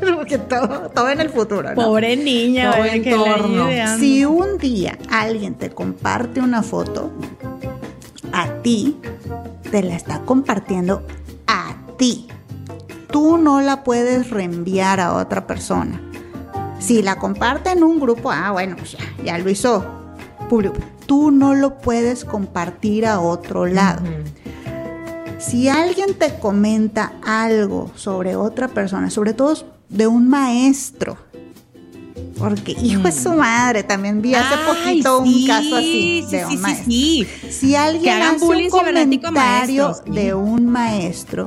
porque 0.16 0.38
todo, 0.38 0.88
todo 0.94 1.10
en 1.10 1.20
el 1.20 1.28
futuro, 1.28 1.68
¿no? 1.68 1.74
Pobre 1.74 2.16
niña, 2.16 2.72
que 2.72 3.10
la 3.10 3.36
entorno. 3.36 3.70
ideando. 3.70 3.98
Si 3.98 4.24
un 4.24 4.56
día 4.56 4.96
alguien 5.10 5.54
te 5.56 5.68
comparte 5.68 6.40
una 6.40 6.62
foto, 6.62 7.10
a 8.32 8.48
ti 8.62 8.96
te 9.70 9.82
la 9.82 9.94
está 9.94 10.20
compartiendo 10.20 11.06
a 11.46 11.74
ti. 11.98 12.28
Tú 13.12 13.36
no 13.36 13.60
la 13.60 13.84
puedes 13.84 14.30
reenviar 14.30 14.98
a 14.98 15.12
otra 15.12 15.46
persona. 15.46 16.00
Si 16.78 17.02
la 17.02 17.16
comparte 17.16 17.72
en 17.72 17.84
un 17.84 18.00
grupo, 18.00 18.30
ah, 18.30 18.52
bueno, 18.52 18.76
pues 18.78 18.92
ya, 18.92 19.00
ya 19.22 19.36
lo 19.36 19.50
hizo 19.50 19.84
público. 20.48 20.76
Tú 21.04 21.30
no 21.30 21.54
lo 21.54 21.76
puedes 21.76 22.24
compartir 22.24 23.04
a 23.04 23.20
otro 23.20 23.66
lado. 23.66 24.00
Si 25.40 25.68
alguien 25.68 26.14
te 26.14 26.38
comenta 26.38 27.12
algo 27.24 27.90
sobre 27.96 28.36
otra 28.36 28.68
persona, 28.68 29.10
sobre 29.10 29.32
todo 29.34 29.54
de 29.88 30.06
un 30.06 30.28
maestro, 30.28 31.16
porque 32.38 32.72
hijo 32.72 33.02
de 33.02 33.12
su 33.12 33.32
madre, 33.32 33.82
también 33.82 34.20
vi 34.22 34.34
hace 34.34 34.54
Mm. 34.54 34.58
Ay, 34.58 35.02
poquito 35.02 35.18
un 35.20 35.46
caso 35.46 35.76
así 35.76 36.24
sí, 36.26 36.30
de 36.30 36.38
sí, 36.38 36.44
un 36.44 36.50
sí, 36.50 36.56
maestro. 36.58 36.84
sí. 36.86 37.26
Si 37.50 37.74
alguien 37.74 38.22
hace 38.22 38.44
bullying 38.44 38.64
un 38.64 38.70
comentario 38.70 39.94
de 40.06 40.34
un 40.34 40.66
maestro, 40.66 41.46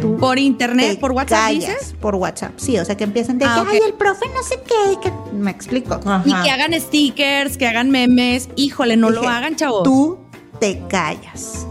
tú 0.00 0.16
Por 0.16 0.38
internet, 0.38 0.94
te 0.94 0.96
por 1.00 1.12
WhatsApp, 1.12 1.38
callas 1.38 1.60
dices. 1.78 1.94
por 2.00 2.14
WhatsApp. 2.14 2.52
Sí, 2.56 2.78
o 2.78 2.84
sea 2.84 2.96
que 2.96 3.04
empiezan 3.04 3.38
de 3.38 3.44
Ah, 3.44 3.64
que, 3.68 3.76
ay, 3.76 3.82
el 3.86 3.94
profe 3.94 4.26
no 4.34 4.42
sé 4.42 4.60
qué, 4.66 4.98
que 5.00 5.12
me 5.34 5.50
explico. 5.50 5.94
Ajá. 5.94 6.22
Y 6.24 6.32
que 6.42 6.50
hagan 6.50 6.72
stickers, 6.80 7.56
que 7.56 7.66
hagan 7.66 7.90
memes. 7.90 8.48
Híjole, 8.56 8.96
no 8.96 9.10
lo 9.10 9.28
hagan, 9.28 9.56
chavos. 9.56 9.82
Tú 9.84 10.18
te 10.60 10.80
callas. 10.88 11.66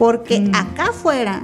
Porque 0.00 0.40
Mm. 0.40 0.54
acá 0.54 0.86
afuera, 0.88 1.42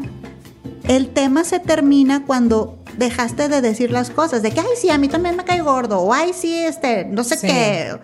el 0.88 1.10
tema 1.10 1.44
se 1.44 1.60
termina 1.60 2.24
cuando 2.24 2.78
dejaste 2.96 3.50
de 3.50 3.60
decir 3.60 3.90
las 3.90 4.08
cosas, 4.08 4.40
de 4.42 4.50
que, 4.50 4.60
ay, 4.60 4.66
sí, 4.80 4.88
a 4.88 4.96
mí 4.96 5.08
también 5.08 5.36
me 5.36 5.44
cae 5.44 5.60
gordo, 5.60 6.00
o 6.00 6.14
ay, 6.14 6.32
sí, 6.32 6.56
este, 6.56 7.04
no 7.04 7.22
sé 7.22 7.36
Sí. 7.36 7.46
qué. 7.48 7.98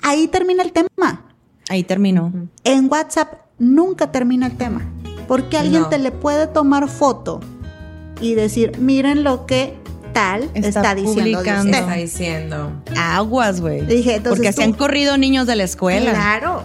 Ahí 0.00 0.28
termina 0.28 0.62
el 0.62 0.70
tema. 0.72 1.24
Ahí 1.68 1.82
terminó. 1.82 2.32
En 2.62 2.86
WhatsApp 2.88 3.32
nunca 3.58 4.12
termina 4.12 4.46
el 4.46 4.56
tema. 4.56 4.82
Porque 5.26 5.58
alguien 5.58 5.82
No. 5.82 5.88
te 5.88 5.98
le 5.98 6.12
puede 6.12 6.46
tomar 6.46 6.88
foto 6.88 7.40
y 8.20 8.34
decir, 8.34 8.78
miren 8.78 9.24
lo 9.24 9.46
que 9.46 9.74
tal 10.12 10.44
Está 10.54 10.68
está, 10.68 10.94
diciendo. 10.94 11.40
Está 11.42 11.94
diciendo. 11.94 12.72
Aguas, 12.96 13.60
güey. 13.60 13.80
Dije, 13.80 14.14
entonces 14.14 14.38
Porque 14.38 14.50
tú- 14.52 14.56
se 14.58 14.62
han 14.62 14.72
corrido 14.74 15.18
niños 15.18 15.48
de 15.48 15.56
la 15.56 15.64
escuela. 15.64 16.12
Claro. 16.12 16.62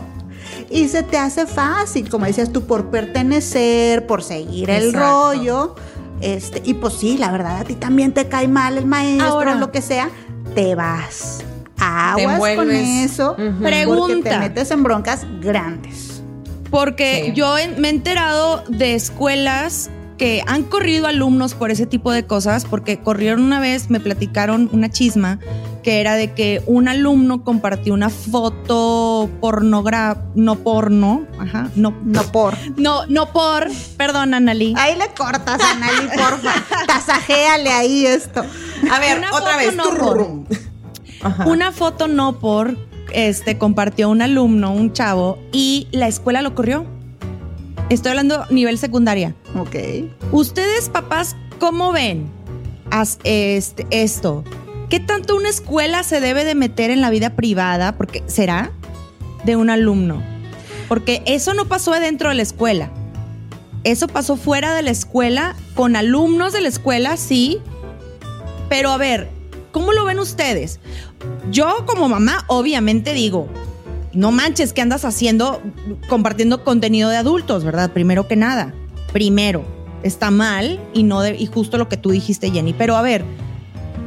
Y 0.69 0.87
se 0.87 1.03
te 1.03 1.17
hace 1.17 1.45
fácil, 1.45 2.09
como 2.09 2.25
decías 2.25 2.51
tú, 2.51 2.63
por 2.65 2.89
pertenecer, 2.89 4.05
por 4.07 4.23
seguir 4.23 4.69
el 4.69 4.85
Exacto. 4.89 5.07
rollo. 5.31 5.75
Este, 6.21 6.61
y 6.63 6.75
pues 6.75 6.93
sí, 6.95 7.17
la 7.17 7.31
verdad, 7.31 7.59
a 7.59 7.63
ti 7.63 7.75
también 7.75 8.13
te 8.13 8.27
cae 8.29 8.47
mal 8.47 8.77
el 8.77 8.85
maestro, 8.85 9.27
Ahora. 9.27 9.55
lo 9.55 9.71
que 9.71 9.81
sea, 9.81 10.09
te 10.55 10.75
vas. 10.75 11.43
Aguas 11.77 12.55
con 12.55 12.71
eso, 12.71 13.35
porque 13.35 13.51
te 13.51 13.59
Pregunta. 13.59 14.39
metes 14.39 14.71
en 14.71 14.83
broncas 14.83 15.25
grandes. 15.41 16.21
Porque 16.69 17.25
Sí. 17.27 17.33
yo 17.33 17.55
me 17.77 17.89
he 17.89 17.91
enterado 17.91 18.63
de 18.69 18.95
escuelas 18.95 19.89
que 20.23 20.41
han 20.47 20.63
corrido 20.63 21.07
alumnos 21.07 21.53
por 21.53 21.69
ese 21.69 21.85
tipo 21.85 22.09
de 22.13 22.25
cosas, 22.25 22.63
porque 22.63 22.97
corrieron 22.97 23.41
una 23.41 23.59
vez, 23.59 23.89
me 23.89 23.99
platicaron 23.99 24.69
una 24.71 24.89
chisma, 24.89 25.37
que 25.83 25.99
era 25.99 26.15
de 26.15 26.31
que 26.31 26.63
un 26.65 26.87
alumno 26.87 27.43
compartió 27.43 27.93
una 27.93 28.09
foto 28.09 29.29
pornográfica, 29.41 30.25
no 30.35 30.55
porno, 30.59 31.27
ajá, 31.37 31.71
no, 31.75 31.93
No 32.05 32.23
por. 32.31 32.55
no, 32.77 33.05
no 33.07 33.33
por, 33.33 33.67
perdón, 33.97 34.33
Analí. 34.33 34.73
Ahí 34.77 34.97
le 34.97 35.09
cortas, 35.13 35.59
Anali, 35.61 36.07
porfa. 36.15 36.53
Tasajéale 36.87 37.69
ahí 37.71 38.05
esto. 38.05 38.45
A 38.89 38.99
ver, 38.99 39.17
Una 39.17 39.35
otra 39.35 39.57
vez. 39.57 39.75
no 39.75 39.83
Turrum. 39.83 40.45
Ajá. 41.21 41.47
Una 41.47 41.73
foto 41.73 42.07
no 42.07 42.39
por, 42.39 42.77
este, 43.11 43.57
compartió 43.57 44.09
un 44.09 44.21
alumno, 44.21 44.71
un 44.71 44.93
chavo, 44.93 45.37
y 45.51 45.89
la 45.91 46.07
escuela 46.07 46.41
lo 46.41 46.55
corrió. 46.55 46.85
Estoy 47.89 48.11
hablando 48.11 48.45
nivel 48.49 48.77
secundaria. 48.77 49.35
Ok. 49.55 49.75
Ustedes, 50.31 50.89
papás, 50.89 51.35
¿cómo 51.59 51.91
ven 51.91 52.29
este, 53.23 53.85
esto? 53.89 54.43
¿Qué 54.89 54.99
tanto 54.99 55.35
una 55.35 55.49
escuela 55.49 56.03
se 56.03 56.19
debe 56.19 56.45
de 56.45 56.55
meter 56.55 56.91
en 56.91 57.01
la 57.01 57.09
vida 57.09 57.35
privada? 57.35 57.97
Porque 57.97 58.23
será 58.27 58.71
de 59.43 59.55
un 59.55 59.69
alumno. 59.69 60.23
Porque 60.87 61.23
eso 61.25 61.53
no 61.53 61.65
pasó 61.65 61.91
dentro 61.91 62.29
de 62.29 62.35
la 62.35 62.43
escuela. 62.43 62.91
Eso 63.83 64.07
pasó 64.07 64.37
fuera 64.37 64.73
de 64.73 64.81
la 64.81 64.91
escuela, 64.91 65.55
con 65.75 65.95
alumnos 65.95 66.53
de 66.53 66.61
la 66.61 66.69
escuela, 66.69 67.17
sí. 67.17 67.59
Pero 68.69 68.91
a 68.91 68.97
ver, 68.97 69.29
¿cómo 69.71 69.91
lo 69.91 70.05
ven 70.05 70.19
ustedes? 70.19 70.79
Yo 71.51 71.85
como 71.85 72.07
mamá, 72.07 72.45
obviamente 72.47 73.13
digo, 73.13 73.49
no 74.13 74.31
manches, 74.31 74.73
¿qué 74.73 74.81
andas 74.81 75.05
haciendo 75.05 75.61
compartiendo 76.09 76.63
contenido 76.63 77.09
de 77.09 77.17
adultos, 77.17 77.63
verdad? 77.63 77.91
Primero 77.91 78.27
que 78.27 78.35
nada. 78.35 78.73
Primero, 79.11 79.63
está 80.03 80.31
mal 80.31 80.79
y 80.93 81.03
no 81.03 81.21
de- 81.21 81.35
y 81.35 81.45
justo 81.47 81.77
lo 81.77 81.89
que 81.89 81.97
tú 81.97 82.11
dijiste, 82.11 82.51
Jenny. 82.51 82.73
Pero 82.73 82.95
a 82.95 83.01
ver, 83.01 83.23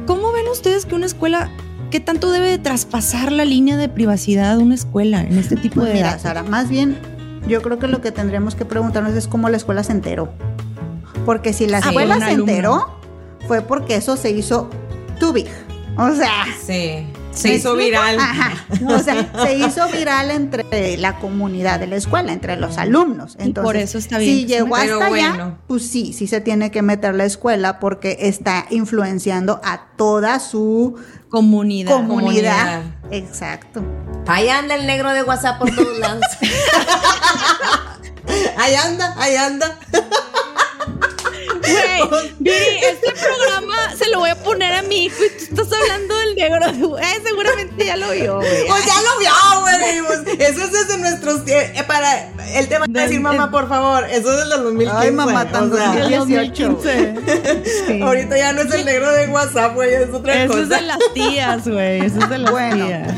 ¿cómo 0.05 0.31
ven 0.31 0.47
ustedes 0.51 0.85
que 0.85 0.95
una 0.95 1.05
escuela, 1.05 1.49
qué 1.91 1.99
tanto 1.99 2.31
debe 2.31 2.49
de 2.49 2.57
traspasar 2.57 3.31
la 3.31 3.45
línea 3.45 3.77
de 3.77 3.89
privacidad 3.89 4.57
de 4.57 4.63
una 4.63 4.75
escuela 4.75 5.21
en 5.21 5.37
este 5.37 5.55
tipo 5.55 5.75
Pues 5.75 5.87
de 5.89 5.93
mira, 5.95 6.11
edad? 6.11 6.21
Sara, 6.21 6.43
más 6.43 6.69
bien 6.69 6.97
yo 7.47 7.61
creo 7.61 7.79
que 7.79 7.87
lo 7.87 8.01
que 8.01 8.11
tendríamos 8.11 8.55
que 8.55 8.65
preguntarnos 8.65 9.13
es 9.13 9.27
cómo 9.27 9.49
la 9.49 9.57
escuela 9.57 9.83
se 9.83 9.91
enteró. 9.93 10.29
Porque 11.25 11.51
si 11.53 11.67
la 11.67 11.77
Ah, 11.77 11.87
escuela 11.87 12.19
se 12.19 12.31
enteró, 12.31 12.99
fue 13.47 13.61
porque 13.61 13.95
eso 13.95 14.15
se 14.17 14.31
hizo 14.31 14.69
too 15.19 15.33
big. 15.33 15.47
O 15.97 16.11
sea, 16.13 16.45
Sí. 16.65 17.05
Se 17.37 17.49
¿me 17.49 17.55
hizo 17.55 17.69
explico? 17.69 18.01
viral. 18.01 18.19
Ajá. 18.19 18.65
O 18.87 18.99
sea, 18.99 19.31
se 19.43 19.55
hizo 19.57 19.87
viral 19.89 20.31
entre 20.31 20.97
la 20.97 21.17
comunidad 21.19 21.79
de 21.79 21.87
la 21.87 21.95
escuela, 21.95 22.33
entre 22.33 22.55
los 22.57 22.77
alumnos. 22.77 23.35
Y 23.39 23.43
Entonces, 23.43 23.67
por 23.67 23.77
eso 23.77 23.97
está 23.97 24.17
bien 24.17 24.35
Si 24.35 24.45
llegó 24.45 24.75
hasta 24.75 24.87
Pero 24.87 25.01
allá, 25.03 25.29
bueno. 25.29 25.57
pues 25.67 25.87
sí, 25.89 26.13
sí 26.13 26.27
se 26.27 26.41
tiene 26.41 26.71
que 26.71 26.81
meter 26.81 27.15
la 27.15 27.25
escuela 27.25 27.79
porque 27.79 28.17
está 28.21 28.65
influenciando 28.69 29.61
a 29.63 29.87
toda 29.97 30.39
su 30.39 30.95
Comunidad. 31.29 31.91
comunidad. 31.91 32.07
Comunidad. 32.07 32.81
Exacto. 33.11 33.83
Ahí 34.27 34.49
anda 34.49 34.75
el 34.75 34.85
negro 34.87 35.11
de 35.11 35.23
WhatsApp 35.23 35.59
por 35.59 35.73
todos 35.75 35.97
lados. 35.99 36.21
Ahí 38.57 38.75
anda, 38.75 39.15
ahí 39.17 39.35
anda. 39.37 39.79
Güey, 41.67 42.33
Viri, 42.39 42.77
este 42.83 43.11
programa 43.11 43.75
se 43.97 44.09
lo 44.09 44.19
voy 44.19 44.29
a 44.29 44.35
poner 44.35 44.73
a 44.73 44.81
mi 44.83 45.05
hijo 45.05 45.17
y 45.23 45.55
tú 45.55 45.61
estás 45.61 45.79
hablando 45.81 46.15
del 46.17 46.35
negro. 46.35 46.87
Güey, 46.89 47.03
seguramente 47.25 47.85
ya 47.85 47.97
lo 47.97 48.11
vio, 48.11 48.35
güey. 48.37 48.67
Pues 48.67 48.85
ya 48.85 49.01
lo 49.01 49.19
vio, 49.19 49.61
güey. 49.61 50.01
pues, 50.25 50.39
Eso 50.49 50.63
es 50.63 50.71
desde 50.71 50.97
nuestros 50.97 51.41
eh, 51.47 51.83
para 51.87 52.29
el 52.55 52.67
tema 52.67 52.85
de 52.87 53.01
decir 53.01 53.19
mamá, 53.19 53.51
por 53.51 53.67
favor. 53.67 54.05
Eso 54.09 54.31
es 54.31 54.37
del 54.39 54.49
2015. 54.63 54.93
Ay, 54.97 55.11
mamá, 55.11 55.49
tan 55.51 55.71
o 55.71 55.75
sea, 55.75 55.91
Del 55.91 56.11
2018. 56.17 56.69
2015. 56.69 58.01
Ahorita 58.03 58.37
ya 58.37 58.53
no 58.53 58.61
es 58.61 58.73
el 58.73 58.85
negro 58.85 59.11
de 59.11 59.27
WhatsApp, 59.27 59.73
güey, 59.75 59.93
es 59.93 60.09
otra 60.13 60.43
Eso 60.43 60.53
cosa. 60.53 60.63
es 60.63 60.69
de 60.69 60.81
las 60.81 60.99
tías, 61.13 61.67
güey. 61.67 62.05
Eso 62.05 62.19
es 62.19 62.29
de 62.29 62.37
las 62.37 62.51
Bueno. 62.51 62.85
tías. 62.85 63.11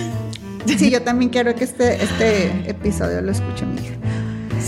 Sí, 0.78 0.92
yo 0.92 1.02
también 1.02 1.30
quiero 1.32 1.56
que 1.56 1.64
este, 1.64 2.04
este 2.04 2.46
episodio 2.70 3.22
lo 3.22 3.32
escuche 3.32 3.66
mi 3.66 3.82
hija. 3.82 3.96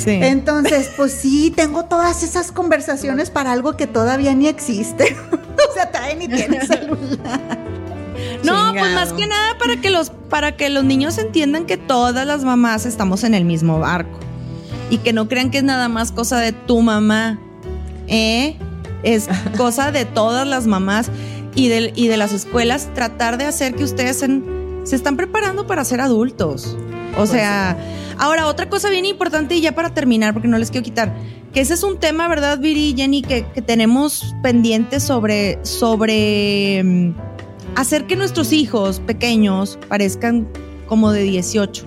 Sí. 0.03 0.11
Entonces, 0.21 0.89
pues 0.97 1.11
sí, 1.11 1.51
tengo 1.55 1.85
todas 1.85 2.23
esas 2.23 2.51
conversaciones 2.51 3.29
para 3.29 3.51
algo 3.51 3.77
que 3.77 3.87
todavía 3.87 4.33
ni 4.33 4.47
existe. 4.47 5.15
o 5.69 5.73
sea, 5.73 5.91
todavía 5.91 6.15
ni 6.15 6.27
tiene 6.27 6.59
celular. 6.65 7.59
No, 8.43 8.71
pues 8.73 8.93
más 8.93 9.13
que 9.13 9.27
nada 9.27 9.57
para 9.57 9.77
que 9.77 9.89
los 9.89 10.09
para 10.09 10.55
que 10.55 10.69
los 10.69 10.83
niños 10.83 11.17
entiendan 11.17 11.65
que 11.65 11.77
todas 11.77 12.25
las 12.25 12.43
mamás 12.43 12.85
estamos 12.85 13.23
en 13.23 13.33
el 13.33 13.45
mismo 13.45 13.79
barco 13.79 14.19
y 14.89 14.97
que 14.99 15.11
no 15.13 15.27
crean 15.27 15.51
que 15.51 15.59
es 15.59 15.63
nada 15.63 15.87
más 15.89 16.11
cosa 16.11 16.39
de 16.39 16.51
tu 16.51 16.81
mamá, 16.81 17.39
¿eh? 18.07 18.57
Es 19.03 19.27
cosa 19.57 19.91
de 19.91 20.05
todas 20.05 20.47
las 20.47 20.67
mamás 20.67 21.09
y 21.55 21.67
de, 21.67 21.91
y 21.95 22.07
de 22.07 22.17
las 22.17 22.31
escuelas 22.33 22.89
tratar 22.93 23.37
de 23.37 23.45
hacer 23.45 23.75
que 23.75 23.83
ustedes 23.83 24.21
en- 24.23 24.81
se 24.83 24.95
están 24.95 25.17
preparando 25.17 25.67
para 25.67 25.83
ser 25.83 26.01
adultos. 26.01 26.77
O 27.17 27.25
sea, 27.25 27.77
ahora 28.17 28.47
otra 28.47 28.69
cosa 28.69 28.89
bien 28.89 29.05
importante 29.05 29.55
y 29.55 29.61
ya 29.61 29.73
para 29.73 29.93
terminar, 29.93 30.33
porque 30.33 30.47
no 30.47 30.57
les 30.57 30.71
quiero 30.71 30.83
quitar, 30.83 31.13
que 31.53 31.61
ese 31.61 31.73
es 31.73 31.83
un 31.83 31.97
tema, 31.99 32.27
¿verdad, 32.27 32.59
Viri 32.59 32.89
y 32.89 32.95
Jenny, 32.95 33.21
que, 33.21 33.45
que 33.53 33.61
tenemos 33.61 34.33
pendiente 34.41 34.99
sobre, 34.99 35.59
sobre 35.65 36.81
mm, 36.83 37.13
hacer 37.75 38.05
que 38.07 38.15
nuestros 38.15 38.53
hijos 38.53 38.99
pequeños 39.01 39.77
parezcan 39.89 40.47
como 40.87 41.11
de 41.11 41.23
18. 41.23 41.85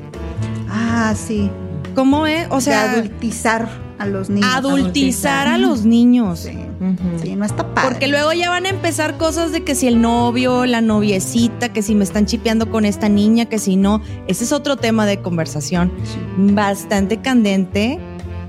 Ah, 0.69 1.15
sí. 1.17 1.51
¿Cómo 1.95 2.27
es? 2.27 2.47
O 2.51 2.57
O 2.57 2.61
sea, 2.61 2.83
sea, 2.83 2.93
adultizar 2.93 3.69
a 3.99 4.07
los 4.07 4.29
niños. 4.29 4.51
adultizar 4.55 5.47
a 5.47 5.59
los 5.59 5.85
niños. 5.85 6.41
Sí, 6.41 6.59
Ujú. 6.81 7.23
sí, 7.23 7.37
no 7.37 7.45
está 7.45 7.75
padre. 7.75 7.89
Porque 7.91 8.09
luego 8.09 8.33
ya 8.33 8.51
van 8.51 8.67
a 8.67 8.69
empezar 8.71 9.17
cosas 9.17 9.53
de 9.53 9.63
que 9.65 9.75
si 9.75 9.87
el 9.87 10.01
novio, 10.01 10.67
la 10.67 10.81
noviecita, 10.81 11.73
que 11.73 11.83
si 11.83 11.95
me 11.95 12.05
están 12.05 12.27
chipeando 12.27 12.71
con 12.71 12.85
esta 12.85 13.09
niña, 13.09 13.47
que 13.47 13.59
si 13.59 13.77
no. 13.77 14.03
Ese 14.27 14.45
es 14.45 14.53
otro 14.53 14.77
tema 14.77 15.07
de 15.07 15.21
conversación 15.21 15.93
bastante 16.37 17.21
candente 17.21 17.99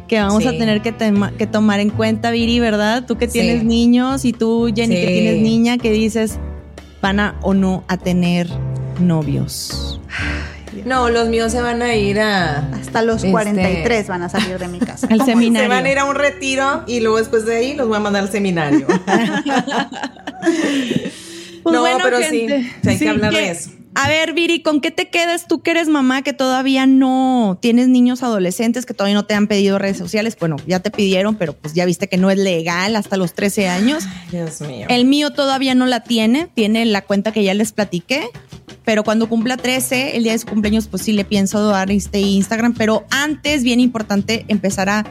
que 0.08 0.20
vamos 0.20 0.46
a 0.46 0.52
tener 0.52 0.82
que, 0.82 0.92
tomar 1.48 1.80
en 1.80 1.90
cuenta, 1.90 2.32
Viri, 2.32 2.60
¿verdad? 2.60 3.06
Tú 3.08 3.18
que 3.18 3.28
Sí. 3.28 3.40
tienes 3.40 3.64
niños 3.64 4.24
y 4.26 4.34
tú, 4.34 4.72
Jenny, 4.76 4.96
que 4.96 5.08
tienes 5.08 5.42
niña, 5.42 5.78
que 5.78 5.92
dices, 5.92 6.38
van 7.02 7.20
a 7.20 7.36
o 7.42 7.54
no 7.54 7.84
a 7.88 7.98
tener 7.98 8.48
novios. 9.00 10.00
No, 10.86 11.10
los 11.10 11.28
míos 11.30 11.52
se 11.52 11.62
van 11.62 11.82
a 11.82 11.96
ir 11.96 12.20
a. 12.20 12.60
Hasta 12.74 13.02
los 13.02 13.18
Este- 13.18 13.32
43 13.32 14.08
van 14.08 14.22
a 14.22 14.30
salir 14.30 14.58
de 14.60 14.68
mi 14.68 14.80
casa. 14.92 15.08
Al 15.10 15.26
seminario. 15.26 15.68
Se 15.68 15.76
van 15.76 15.86
a 15.86 15.92
ir 15.92 15.98
a 16.00 16.06
un 16.06 16.16
retiro 16.16 16.84
y 16.88 17.00
luego 17.00 17.18
después 17.18 17.46
de 17.46 17.56
ahí 17.58 17.74
los 17.76 17.88
voy 17.88 17.98
a 17.98 18.00
mandar 18.00 18.24
al 18.24 18.32
seminario. 18.32 18.86
Pues 21.64 21.74
No, 21.74 21.80
bueno, 21.82 21.98
pero 22.04 22.18
gente, 22.20 22.72
sí 22.84 22.90
hay 22.90 23.00
que 23.00 23.10
hablar 23.10 23.34
de 23.34 23.50
eso. 23.50 23.72
A 23.98 24.10
ver, 24.10 24.34
Viri, 24.34 24.62
¿con 24.62 24.82
qué 24.82 24.92
te 24.92 25.08
quedas 25.08 25.48
tú 25.48 25.62
que 25.62 25.72
eres 25.72 25.88
mamá, 25.88 26.22
que 26.22 26.34
todavía 26.34 26.86
no 26.86 27.58
tienes 27.62 27.88
niños 27.88 28.24
adolescentes, 28.24 28.86
que 28.86 28.94
todavía 28.94 29.16
no 29.16 29.24
te 29.24 29.36
han 29.36 29.48
pedido 29.48 29.80
redes 29.80 29.98
sociales? 29.98 30.36
Bueno, 30.38 30.58
ya 30.68 30.82
te 30.82 30.92
pidieron, 30.92 31.36
pero 31.36 31.54
pues 31.54 31.74
ya 31.74 31.86
viste 31.86 32.10
que 32.10 32.18
no 32.18 32.30
es 32.30 32.38
legal 32.38 32.98
hasta 32.98 33.16
los 33.16 33.34
13 33.34 33.70
años. 33.70 34.04
Dios 34.32 34.60
mío. 34.60 34.88
El 34.90 35.06
mío 35.06 35.32
todavía 35.32 35.76
no 35.76 35.86
la 35.86 36.02
tiene, 36.02 36.50
tiene 36.54 36.86
la 36.86 37.04
cuenta 37.04 37.32
que 37.32 37.46
ya 37.46 37.54
les 37.54 37.72
platiqué, 37.72 38.28
pero 38.84 39.06
cuando 39.06 39.30
cumpla 39.30 39.56
13, 39.56 40.18
el 40.18 40.24
día 40.24 40.34
de 40.34 40.40
su 40.40 40.48
cumpleaños, 40.48 40.88
pues 40.88 41.04
sí 41.04 41.14
le 41.14 41.24
pienso 41.24 41.66
dar 41.66 41.90
este 41.90 42.20
Instagram, 42.20 42.74
pero 42.74 43.06
antes, 43.12 43.64
bien 43.64 43.80
importante, 43.80 44.44
empezar 44.50 44.90
a, 44.90 45.06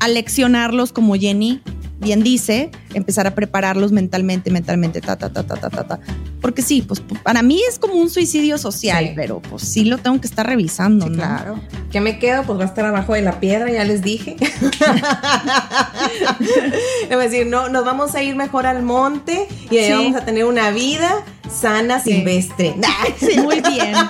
a 0.00 0.08
leccionarlos 0.08 0.92
como 0.92 1.14
Jenny 1.14 1.60
bien 2.00 2.22
dice, 2.22 2.70
empezar 2.94 3.26
a 3.26 3.34
prepararlos 3.34 3.92
mentalmente, 3.92 4.50
mentalmente, 4.50 5.00
ta, 5.00 5.16
ta, 5.16 5.32
ta, 5.32 5.42
ta, 5.44 5.56
ta, 5.56 5.70
ta, 5.70 5.84
ta. 5.86 6.00
Porque 6.40 6.62
sí, 6.62 6.82
pues 6.82 7.00
para 7.22 7.42
mí 7.42 7.60
es 7.68 7.78
como 7.78 7.94
un 7.94 8.10
suicidio 8.10 8.58
social, 8.58 9.08
Sí. 9.08 9.12
pero 9.14 9.40
pues 9.40 9.62
sí 9.62 9.84
lo 9.84 9.98
tengo 9.98 10.20
que 10.20 10.26
estar 10.26 10.46
revisando, 10.46 11.04
Sí, 11.06 11.12
¿no? 11.12 11.16
claro. 11.18 11.60
¿Qué 11.92 12.00
me 12.00 12.18
quedo? 12.18 12.42
Pues 12.44 12.58
va 12.58 12.64
a 12.64 12.66
estar 12.66 12.84
abajo 12.86 13.14
de 13.14 13.22
la 13.22 13.38
piedra, 13.40 13.70
ya 13.70 13.84
les 13.84 14.02
dije. 14.02 14.36
Le 17.08 17.16
voy 17.16 17.24
a 17.24 17.28
decir, 17.28 17.46
no, 17.46 17.68
nos 17.68 17.84
vamos 17.84 18.14
a 18.14 18.22
ir 18.22 18.36
mejor 18.36 18.66
al 18.66 18.82
monte 18.82 19.46
y 19.70 19.78
ahí 19.78 19.86
Sí. 19.86 19.92
vamos 19.92 20.16
a 20.16 20.24
tener 20.24 20.44
una 20.44 20.70
vida 20.70 21.22
sana, 21.50 22.00
Sí. 22.00 22.12
silvestre. 22.14 22.74
Sí, 23.18 23.38
muy 23.40 23.60
bien. 23.60 23.94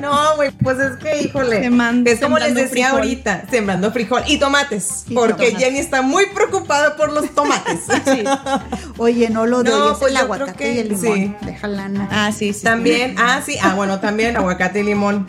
No, 0.00 0.36
güey, 0.36 0.50
pues 0.50 0.78
es 0.78 0.96
que, 0.96 1.20
híjole. 1.24 1.60
Seman- 1.68 2.06
es 2.08 2.20
como 2.20 2.38
les 2.38 2.54
decía 2.54 2.86
frijol. 2.86 3.00
ahorita, 3.00 3.42
sembrando 3.50 3.92
frijol 3.92 4.22
y 4.26 4.38
tomates, 4.38 5.04
Y 5.08 5.14
porque 5.14 5.48
tomates. 5.48 5.58
Jenny 5.58 5.78
está 5.78 6.00
muy 6.00 6.24
preocupada 6.34 6.96
por 6.96 7.12
los 7.12 7.28
tomates. 7.34 7.80
Oye, 8.96 9.28
no 9.28 9.44
lo 9.44 9.62
de 9.62 9.68
No, 9.70 9.92
es 9.92 9.98
pues 9.98 10.10
el 10.12 10.16
aguacate 10.16 10.52
que 10.54 10.72
y 10.72 10.78
el 10.78 10.88
limón. 10.88 11.14
sí. 11.14 11.34
Déjala. 11.42 11.90
Ah, 12.10 12.32
sí, 12.32 12.54
sí. 12.54 12.62
También, 12.64 13.16
ah, 13.18 13.42
sí, 13.44 13.58
ah, 13.60 13.74
bueno, 13.74 14.00
también 14.00 14.38
aguacate 14.38 14.80
y 14.80 14.84
limón. 14.84 15.28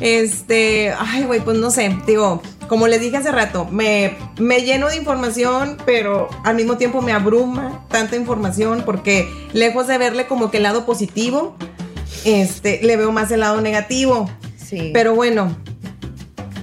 Este, 0.00 0.92
ay, 0.98 1.24
güey, 1.24 1.40
pues 1.40 1.58
no 1.58 1.70
sé, 1.70 1.96
digo, 2.06 2.42
como 2.68 2.86
les 2.86 3.00
dije 3.00 3.16
hace 3.16 3.32
rato, 3.32 3.66
me, 3.70 4.16
me 4.38 4.62
lleno 4.62 4.88
de 4.88 4.96
información, 4.96 5.76
pero 5.84 6.28
al 6.44 6.54
mismo 6.54 6.76
tiempo 6.76 7.02
me 7.02 7.12
abruma 7.12 7.84
tanta 7.88 8.16
información 8.16 8.82
porque 8.84 9.28
lejos 9.52 9.86
de 9.86 9.98
verle 9.98 10.26
como 10.26 10.50
que 10.50 10.58
el 10.58 10.64
lado 10.64 10.86
positivo, 10.86 11.56
este, 12.24 12.80
le 12.82 12.96
veo 12.96 13.10
más 13.10 13.30
el 13.30 13.40
lado 13.40 13.60
negativo. 13.60 14.30
Sí. 14.56 14.90
Pero 14.92 15.14
bueno, 15.14 15.56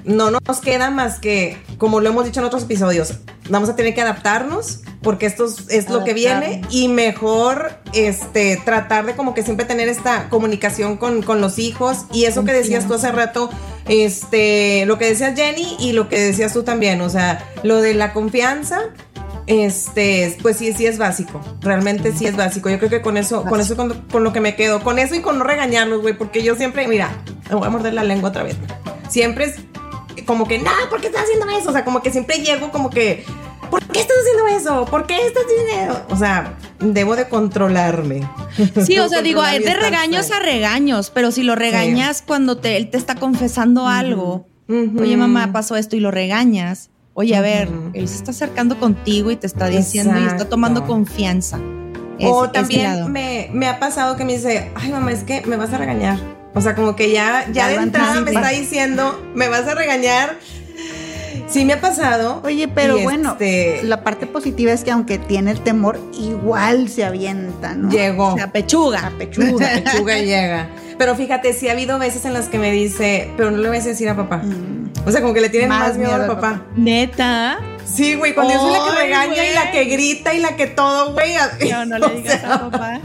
no 0.05 0.31
nos 0.31 0.59
queda 0.61 0.91
más 0.91 1.19
que, 1.19 1.57
como 1.77 1.99
lo 1.99 2.09
hemos 2.09 2.25
dicho 2.25 2.39
en 2.39 2.45
otros 2.45 2.63
episodios, 2.63 3.15
vamos 3.49 3.69
a 3.69 3.75
tener 3.75 3.93
que 3.93 4.01
adaptarnos 4.01 4.81
porque 5.01 5.25
esto 5.25 5.45
es, 5.45 5.69
es 5.69 5.89
lo 5.89 6.03
que 6.03 6.13
viene 6.13 6.61
y 6.69 6.87
mejor 6.87 7.79
este 7.93 8.59
tratar 8.63 9.05
de 9.05 9.15
como 9.15 9.33
que 9.33 9.43
siempre 9.43 9.65
tener 9.65 9.87
esta 9.87 10.29
comunicación 10.29 10.97
con, 10.97 11.21
con 11.21 11.41
los 11.41 11.59
hijos 11.59 12.05
y 12.11 12.25
eso 12.25 12.43
que 12.43 12.53
decías 12.53 12.87
tú 12.87 12.95
hace 12.95 13.11
rato, 13.11 13.49
este, 13.87 14.85
lo 14.85 14.97
que 14.97 15.05
decías 15.05 15.35
Jenny 15.35 15.75
y 15.79 15.91
lo 15.93 16.09
que 16.09 16.19
decías 16.19 16.53
tú 16.53 16.63
también, 16.63 17.01
o 17.01 17.09
sea, 17.09 17.47
lo 17.63 17.81
de 17.81 17.93
la 17.93 18.13
confianza. 18.13 18.79
Este, 19.47 20.35
pues 20.41 20.57
sí, 20.57 20.73
sí 20.73 20.87
es 20.87 20.97
básico. 20.97 21.39
Realmente 21.61 22.11
sí 22.13 22.25
es 22.25 22.35
básico. 22.35 22.67
Yo 22.71 22.79
creo 22.79 22.89
que 22.89 23.03
con 23.03 23.15
eso, 23.15 23.43
con 23.43 23.61
eso 23.61 23.75
con, 23.75 23.93
con 24.11 24.23
lo 24.23 24.33
que 24.33 24.39
me 24.39 24.55
quedo. 24.55 24.81
Con 24.81 24.97
eso 24.97 25.13
y 25.13 25.19
con 25.19 25.37
no 25.37 25.43
regañarlos, 25.43 26.01
güey. 26.01 26.17
Porque 26.17 26.41
yo 26.41 26.55
siempre, 26.55 26.87
mira, 26.87 27.11
me 27.47 27.55
voy 27.55 27.67
a 27.67 27.69
morder 27.69 27.93
la 27.93 28.03
lengua 28.03 28.29
otra 28.29 28.41
vez. 28.41 28.55
Siempre 29.07 29.45
es 29.45 29.57
como 30.25 30.47
que, 30.47 30.59
no, 30.59 30.71
¿por 30.89 31.01
qué 31.01 31.07
estás 31.07 31.23
haciendo 31.23 31.47
eso? 31.57 31.69
O 31.69 31.73
sea, 31.73 31.83
como 31.85 32.01
que 32.01 32.11
siempre 32.11 32.37
llego 32.37 32.71
como 32.71 32.89
que, 32.89 33.25
¿por 33.69 33.83
qué 33.87 33.99
estás 34.01 34.17
haciendo 34.21 34.47
eso? 34.57 34.85
¿Por 34.85 35.05
qué 35.07 35.17
estás 35.25 35.43
haciendo 35.43 35.93
eso? 35.93 36.05
O 36.09 36.15
sea, 36.17 36.57
debo 36.79 37.15
de 37.15 37.27
controlarme. 37.27 38.21
Sí, 38.85 38.97
o 38.99 39.09
sea, 39.09 39.21
digo, 39.23 39.43
es 39.45 39.63
de 39.65 39.73
regaños 39.73 40.31
a 40.31 40.39
regaños, 40.39 41.09
pero 41.11 41.31
si 41.31 41.43
lo 41.43 41.55
regañas 41.55 42.21
cuando 42.21 42.57
te, 42.57 42.77
él 42.77 42.89
te 42.89 42.97
está 42.97 43.15
confesando 43.15 43.87
algo, 43.87 44.47
Ujú. 44.67 45.01
oye 45.01 45.17
mamá, 45.17 45.51
pasó 45.51 45.75
esto 45.75 45.95
y 45.95 45.99
lo 45.99 46.11
regañas, 46.11 46.89
oye, 47.13 47.35
a 47.35 47.41
ver, 47.41 47.69
él 47.93 48.07
se 48.07 48.15
está 48.15 48.31
acercando 48.31 48.79
contigo 48.79 49.31
y 49.31 49.35
te 49.35 49.47
está 49.47 49.67
diciendo 49.67 50.19
y 50.19 50.25
está 50.25 50.49
tomando 50.49 50.85
confianza. 50.85 51.59
Es- 52.19 52.29
o 52.31 52.49
también 52.49 53.11
me, 53.11 53.49
me 53.53 53.67
ha 53.67 53.77
pasado 53.79 54.15
que 54.15 54.23
me 54.23 54.33
dice, 54.33 54.71
ay 54.75 54.89
mamá, 54.91 55.11
es 55.11 55.23
que 55.23 55.41
me 55.45 55.57
vas 55.57 55.73
a 55.73 55.77
regañar. 55.77 56.17
O 56.55 56.61
sea, 56.61 56.73
como 56.73 56.95
que 56.95 57.11
ya, 57.11 57.45
ya 57.47 57.51
Ya 57.51 57.67
de 57.67 57.75
entrada 57.75 58.21
me 58.21 58.31
está 58.31 58.49
diciendo, 58.49 59.21
me 59.35 59.47
vas 59.49 59.67
a 59.67 59.75
regañar. 59.75 60.37
Sí 61.47 61.63
me 61.63 61.73
ha 61.73 61.81
pasado. 61.81 62.41
Oye, 62.43 62.67
pero 62.67 62.97
bueno, 62.99 63.33
este- 63.33 63.81
la 63.83 64.03
parte 64.03 64.25
positiva 64.25 64.71
es 64.71 64.83
que 64.83 64.89
aunque 64.91 65.19
tiene 65.19 65.51
el 65.51 65.61
temor, 65.61 65.99
igual 66.17 66.89
se 66.89 67.05
avienta, 67.05 67.75
¿no? 67.75 67.89
Llegó. 67.91 68.33
O 68.33 68.37
sea, 68.37 68.51
pechuga. 68.51 69.11
Pechuga. 69.17 69.73
La 69.75 69.83
pechuga 69.83 70.17
llega. 70.21 70.69
Pero 70.97 71.15
fíjate, 71.15 71.53
sí 71.53 71.67
ha 71.67 71.73
habido 71.73 71.99
veces 71.99 72.25
en 72.25 72.33
las 72.33 72.47
que 72.47 72.57
me 72.57 72.71
dice, 72.71 73.29
pero 73.37 73.51
no 73.51 73.57
le 73.57 73.69
vas 73.69 73.85
a 73.85 73.89
decir 73.89 74.09
a 74.09 74.15
papá. 74.15 74.37
Mm. 74.37 74.91
O 75.05 75.11
sea, 75.11 75.21
como 75.21 75.33
que 75.33 75.41
le 75.41 75.49
tienen 75.49 75.69
más, 75.69 75.89
Más 75.89 75.97
miedo, 75.97 76.11
miedo 76.11 76.23
al 76.23 76.27
papá. 76.35 76.61
Neta. 76.75 77.59
Sí, 77.85 78.15
güey, 78.15 78.33
cuando 78.33 78.53
yo 78.53 78.59
soy 78.61 78.71
la 78.71 78.85
que 78.95 79.01
regaña 79.03 79.45
y 79.49 79.53
la 79.53 79.71
que 79.71 79.83
grita 79.85 80.33
y 80.33 80.39
la 80.39 80.55
que 80.55 80.67
todo, 80.67 81.13
güey. 81.13 81.35
No, 81.69 81.85
no 81.85 81.99
le 81.99 82.05
O 82.07 82.09
digas 82.11 82.41
sea, 82.41 82.53
a 82.55 82.69
papá. 82.71 82.99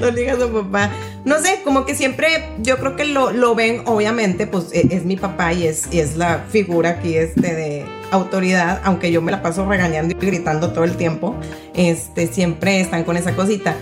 No 0.00 0.10
le 0.10 0.20
digas 0.20 0.40
a 0.40 0.50
papá. 0.50 0.90
No 1.24 1.38
sé, 1.40 1.60
como 1.64 1.84
que 1.84 1.94
siempre 1.94 2.48
yo 2.60 2.78
creo 2.78 2.96
que 2.96 3.04
lo, 3.04 3.32
lo 3.32 3.54
ven, 3.54 3.82
obviamente, 3.86 4.46
pues 4.46 4.72
e- 4.72 4.88
es, 4.90 5.04
mi 5.04 5.16
papá 5.16 5.52
y 5.52 5.66
es, 5.66 5.88
es 5.92 6.16
la 6.16 6.44
figura 6.48 6.90
aquí 6.90 7.16
este 7.16 7.54
de 7.54 7.86
autoridad, 8.10 8.80
aunque 8.84 9.10
yo 9.12 9.20
me 9.20 9.30
la 9.30 9.42
paso 9.42 9.66
regañando 9.68 10.14
y 10.18 10.26
gritando 10.26 10.72
todo 10.72 10.84
el 10.84 10.96
tiempo, 10.96 11.34
este, 11.74 12.26
siempre 12.26 12.80
están 12.80 13.04
con 13.04 13.16
esa 13.16 13.34
cosita. 13.36 13.76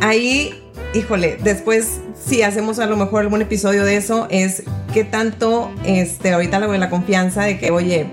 Ahí, 0.00 0.62
híjole, 0.94 1.38
después 1.42 2.00
si 2.26 2.42
hacemos 2.42 2.78
a 2.78 2.86
lo 2.86 2.96
mejor 2.96 3.20
algún 3.20 3.40
episodio 3.40 3.84
de 3.84 3.96
eso, 3.96 4.26
es 4.30 4.64
que 4.92 5.04
tanto, 5.04 5.70
este, 5.84 6.32
ahorita 6.32 6.58
lo 6.58 6.72
la 6.76 6.90
confianza 6.90 7.44
de 7.44 7.58
que, 7.58 7.70
oye, 7.70 8.06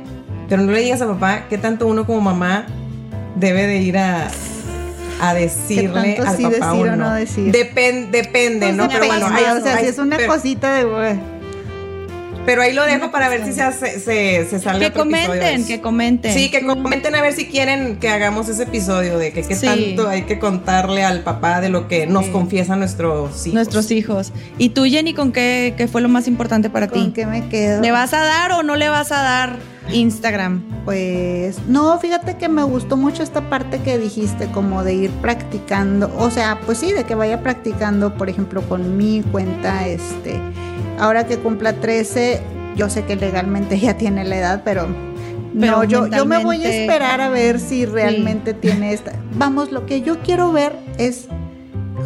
pero 0.47 0.61
no 0.61 0.71
le 0.71 0.81
digas 0.81 1.01
a 1.01 1.07
papá, 1.07 1.47
que 1.49 1.57
tanto 1.57 1.87
uno 1.87 2.05
como 2.05 2.21
mamá 2.21 2.67
debe 3.35 3.65
de 3.65 3.77
ir 3.77 3.97
a, 3.97 4.27
a 5.21 5.33
decirle 5.33 6.17
al 6.25 6.37
sí 6.37 6.43
papá 6.43 6.71
decir 6.71 6.87
o 6.89 6.95
no. 6.95 7.13
decir? 7.13 7.51
Depen- 7.53 8.09
depende, 8.11 8.67
Pues 8.67 8.75
¿no? 8.75 8.87
Pero 8.87 9.05
bueno, 9.05 9.29
depende, 9.29 9.51
o 9.51 9.63
sea, 9.63 9.79
si 9.79 9.85
es 9.87 9.97
una 9.97 10.17
pero, 10.17 10.33
cosita 10.33 10.73
de. 10.73 11.17
Pero 12.45 12.61
ahí 12.61 12.73
lo 12.73 12.83
dejo 12.85 13.09
para 13.11 13.29
ver 13.29 13.45
si 13.45 13.53
se, 13.53 13.61
hace- 13.61 13.99
se, 13.99 14.45
se 14.49 14.59
sale 14.59 14.79
Que 14.79 14.85
otro 14.87 15.03
episodio 15.03 15.31
de 15.33 15.39
comenten, 15.39 15.65
que 15.67 15.81
comenten. 15.81 16.33
Sí, 16.33 16.51
que 16.51 16.65
comenten 16.65 17.15
a 17.15 17.21
ver 17.21 17.33
si 17.33 17.45
quieren 17.47 17.97
que 17.97 18.09
hagamos 18.09 18.49
ese 18.49 18.63
episodio 18.63 19.17
de 19.17 19.31
que 19.31 19.43
qué 19.43 19.55
Sí. 19.55 19.65
tanto 19.65 20.09
hay 20.09 20.23
que 20.23 20.39
contarle 20.39 21.03
al 21.03 21.21
papá 21.21 21.61
de 21.61 21.69
lo 21.69 21.87
que 21.87 22.05
nos 22.07 22.25
confiesan 22.27 22.79
nuestros 22.79 23.31
hijos. 23.47 23.53
Nuestros 23.53 23.91
hijos. 23.91 24.31
¿Y 24.57 24.69
tú, 24.69 24.83
Jenny, 24.85 25.13
con 25.13 25.31
qué, 25.31 25.73
qué 25.77 25.87
fue 25.87 26.01
lo 26.01 26.09
más 26.09 26.27
importante 26.27 26.69
para 26.69 26.87
¿Con 26.87 27.05
ti? 27.07 27.11
qué 27.13 27.25
me 27.25 27.47
quedo? 27.47 27.81
¿Le 27.81 27.91
vas 27.91 28.13
a 28.13 28.19
dar 28.23 28.51
o 28.53 28.63
no 28.63 28.75
le 28.75 28.89
vas 28.89 29.11
a 29.11 29.21
dar 29.23 29.57
Instagram? 29.91 30.61
Pues 30.85 31.59
no, 31.67 31.97
fíjate 31.99 32.35
que 32.35 32.49
me 32.49 32.63
gustó 32.63 32.97
mucho 32.97 33.23
esta 33.23 33.49
parte 33.49 33.79
que 33.79 33.97
dijiste, 33.97 34.47
como 34.47 34.83
de 34.83 34.93
ir 34.95 35.11
practicando, 35.11 36.13
o 36.17 36.29
sea, 36.29 36.59
pues 36.65 36.77
sí, 36.79 36.91
de 36.91 37.05
que 37.05 37.15
vaya 37.15 37.41
practicando, 37.41 38.15
por 38.15 38.29
ejemplo, 38.29 38.61
con 38.63 38.97
mi 38.97 39.21
cuenta, 39.31 39.87
este, 39.87 40.39
ahora 41.03 41.27
que 41.27 41.37
cumpla 41.37 41.73
13, 41.73 42.41
yo 42.77 42.89
sé 42.89 43.03
que 43.03 43.17
legalmente 43.17 43.77
ya 43.79 43.97
tiene 43.97 44.23
la 44.23 44.37
edad, 44.37 44.61
pero, 44.63 44.87
Pero 45.59 45.77
no, 45.77 45.83
yo, 45.83 46.07
yo 46.07 46.25
me 46.25 46.41
voy 46.41 46.63
a 46.63 46.69
esperar 46.69 47.19
a 47.19 47.29
ver 47.29 47.59
si 47.59 47.85
realmente 47.85 48.53
tiene 48.53 48.93
esta. 48.93 49.11
Vamos, 49.35 49.71
lo 49.71 49.85
que 49.85 50.01
yo 50.01 50.19
quiero 50.21 50.51
ver 50.53 50.77
es 50.97 51.27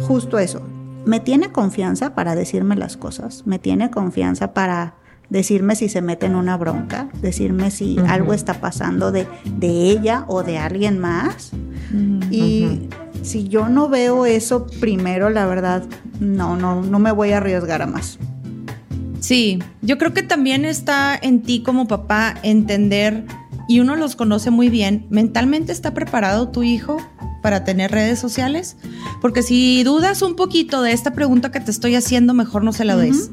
justo 0.02 0.38
eso. 0.38 0.62
Me 1.06 1.20
tiene 1.20 1.52
confianza 1.52 2.14
para 2.14 2.34
decirme 2.34 2.74
las 2.74 2.96
cosas, 2.96 3.46
me 3.46 3.58
tiene 3.58 3.90
confianza 3.90 4.52
para 4.52 4.94
decirme 5.30 5.76
si 5.76 5.88
se 5.88 6.02
mete 6.02 6.26
en 6.26 6.34
una 6.34 6.56
bronca, 6.56 7.08
decirme 7.22 7.70
si 7.70 7.98
algo 8.08 8.34
está 8.34 8.54
pasando 8.54 9.12
de, 9.12 9.26
de 9.44 9.90
ella 9.90 10.24
o 10.26 10.42
de 10.42 10.58
alguien 10.58 10.98
más. 10.98 11.52
Y 12.30 12.88
si 13.22 13.48
yo 13.48 13.68
no 13.68 13.88
veo 13.88 14.26
eso 14.26 14.66
primero, 14.80 15.30
la 15.30 15.46
verdad, 15.46 15.84
no, 16.18 16.56
no, 16.56 16.82
no 16.82 16.98
me 16.98 17.12
voy 17.12 17.32
a 17.32 17.36
arriesgar 17.38 17.80
a 17.80 17.86
más. 17.86 18.18
Sí, 19.20 19.58
yo 19.82 19.98
creo 19.98 20.14
que 20.14 20.22
también 20.22 20.64
está 20.64 21.18
en 21.20 21.42
ti 21.42 21.62
como 21.62 21.88
papá 21.88 22.34
entender, 22.42 23.24
y 23.68 23.80
uno 23.80 23.96
los 23.96 24.16
conoce 24.16 24.50
muy 24.50 24.68
bien, 24.70 25.06
mentalmente 25.10 25.72
está 25.72 25.92
preparado 25.92 26.48
tu 26.48 26.62
hijo 26.62 26.96
para 27.42 27.64
tener 27.64 27.90
redes 27.90 28.18
sociales, 28.18 28.76
porque 29.20 29.42
si 29.42 29.82
dudas 29.84 30.22
un 30.22 30.36
poquito 30.36 30.82
de 30.82 30.92
esta 30.92 31.12
pregunta 31.12 31.50
que 31.50 31.60
te 31.60 31.70
estoy 31.70 31.94
haciendo, 31.94 32.32
mejor 32.34 32.64
no 32.64 32.72
se 32.72 32.84
la 32.84 32.96
des. 32.96 33.30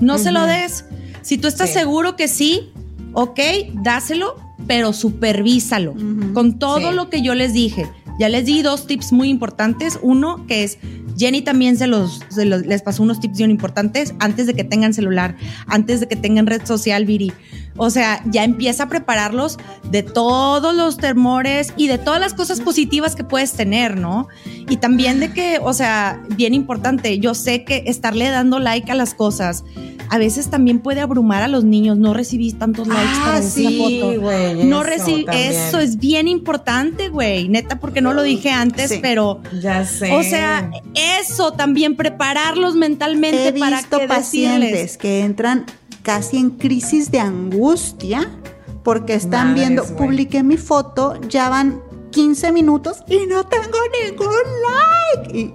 No 0.00 0.18
se 0.18 0.32
lo 0.32 0.44
des. 0.46 0.84
Si 1.22 1.38
tú 1.38 1.48
estás 1.48 1.70
Sí. 1.70 1.78
seguro 1.80 2.16
que 2.16 2.28
sí, 2.28 2.70
ok, 3.12 3.38
dáselo, 3.82 4.36
pero 4.66 4.92
supervísalo 4.92 5.94
con 6.32 6.58
todo 6.58 6.90
Sí. 6.90 6.96
lo 6.96 7.10
que 7.10 7.22
yo 7.22 7.34
les 7.34 7.52
dije. 7.52 7.86
Ya 8.18 8.28
les 8.30 8.46
di 8.46 8.62
dos 8.62 8.86
tips 8.86 9.12
muy 9.12 9.28
importantes. 9.28 9.98
Uno, 10.02 10.46
que 10.46 10.64
es, 10.64 10.78
Jenny 11.16 11.42
también 11.42 11.76
se 11.76 11.86
los, 11.86 12.20
les 12.36 12.82
pasó 12.82 13.02
unos 13.02 13.20
tips 13.20 13.38
bien 13.38 13.50
importantes 13.50 14.14
antes 14.18 14.46
de 14.46 14.54
que 14.54 14.64
tengan 14.64 14.94
celular, 14.94 15.36
antes 15.66 16.00
de 16.00 16.08
que 16.08 16.16
tengan 16.16 16.46
red 16.46 16.64
social, 16.66 17.04
Viri. 17.04 17.32
O 17.76 17.90
sea, 17.90 18.22
ya 18.26 18.44
empieza 18.44 18.84
a 18.84 18.88
prepararlos 18.88 19.58
de 19.90 20.02
todos 20.02 20.74
los 20.74 20.96
temores 20.96 21.72
y 21.76 21.88
de 21.88 21.98
todas 21.98 22.20
las 22.20 22.34
cosas 22.34 22.60
positivas 22.60 23.14
que 23.16 23.24
puedes 23.24 23.52
tener, 23.52 23.96
¿no? 23.98 24.28
Y 24.68 24.78
también 24.78 25.20
de 25.20 25.32
que, 25.32 25.58
o 25.62 25.72
sea, 25.72 26.22
bien 26.36 26.54
importante, 26.54 27.18
yo 27.18 27.34
sé 27.34 27.64
que 27.64 27.84
estarle 27.86 28.28
dando 28.30 28.58
like 28.58 28.90
a 28.90 28.94
las 28.94 29.14
cosas 29.14 29.64
a 30.08 30.18
veces 30.18 30.50
también 30.50 30.78
puede 30.78 31.00
abrumar 31.00 31.42
a 31.42 31.48
los 31.48 31.64
niños. 31.64 31.98
No 31.98 32.14
recibí 32.14 32.52
tantos 32.52 32.86
likes 32.86 33.02
Ah, 33.12 33.22
para 33.24 33.42
sí, 33.42 33.64
la 33.98 34.06
foto. 34.10 34.64
no 34.64 34.82
recibí, 34.84 35.26
eso 35.34 35.80
es 35.80 35.96
bien 35.98 36.28
importante, 36.28 37.08
güey. 37.08 37.48
Neta, 37.48 37.80
porque 37.80 38.00
no 38.00 38.12
lo 38.14 38.22
dije 38.22 38.50
antes, 38.50 38.88
Sí. 38.90 38.98
pero, 39.02 39.40
Ya 39.60 39.84
sé. 39.84 40.12
o 40.12 40.22
sea, 40.22 40.70
eso 40.94 41.54
también, 41.54 41.96
prepararlos 41.96 42.76
mentalmente 42.76 43.48
He 43.48 43.52
para 43.58 43.78
visto 43.78 43.98
que 43.98 44.06
pacientes 44.06 44.96
que 44.96 45.22
entran 45.24 45.66
casi 46.06 46.36
en 46.36 46.50
crisis 46.50 47.10
de 47.10 47.18
angustia 47.18 48.30
porque 48.84 49.14
están 49.14 49.56
viendo, 49.56 49.84
publiqué 49.96 50.44
mi 50.44 50.56
foto, 50.56 51.20
ya 51.28 51.48
van 51.48 51.82
15 52.12 52.52
minutos 52.52 52.98
y 53.08 53.26
no 53.26 53.44
tengo 53.46 53.76
ningún 54.04 54.28
like. 55.26 55.36
Y, 55.36 55.54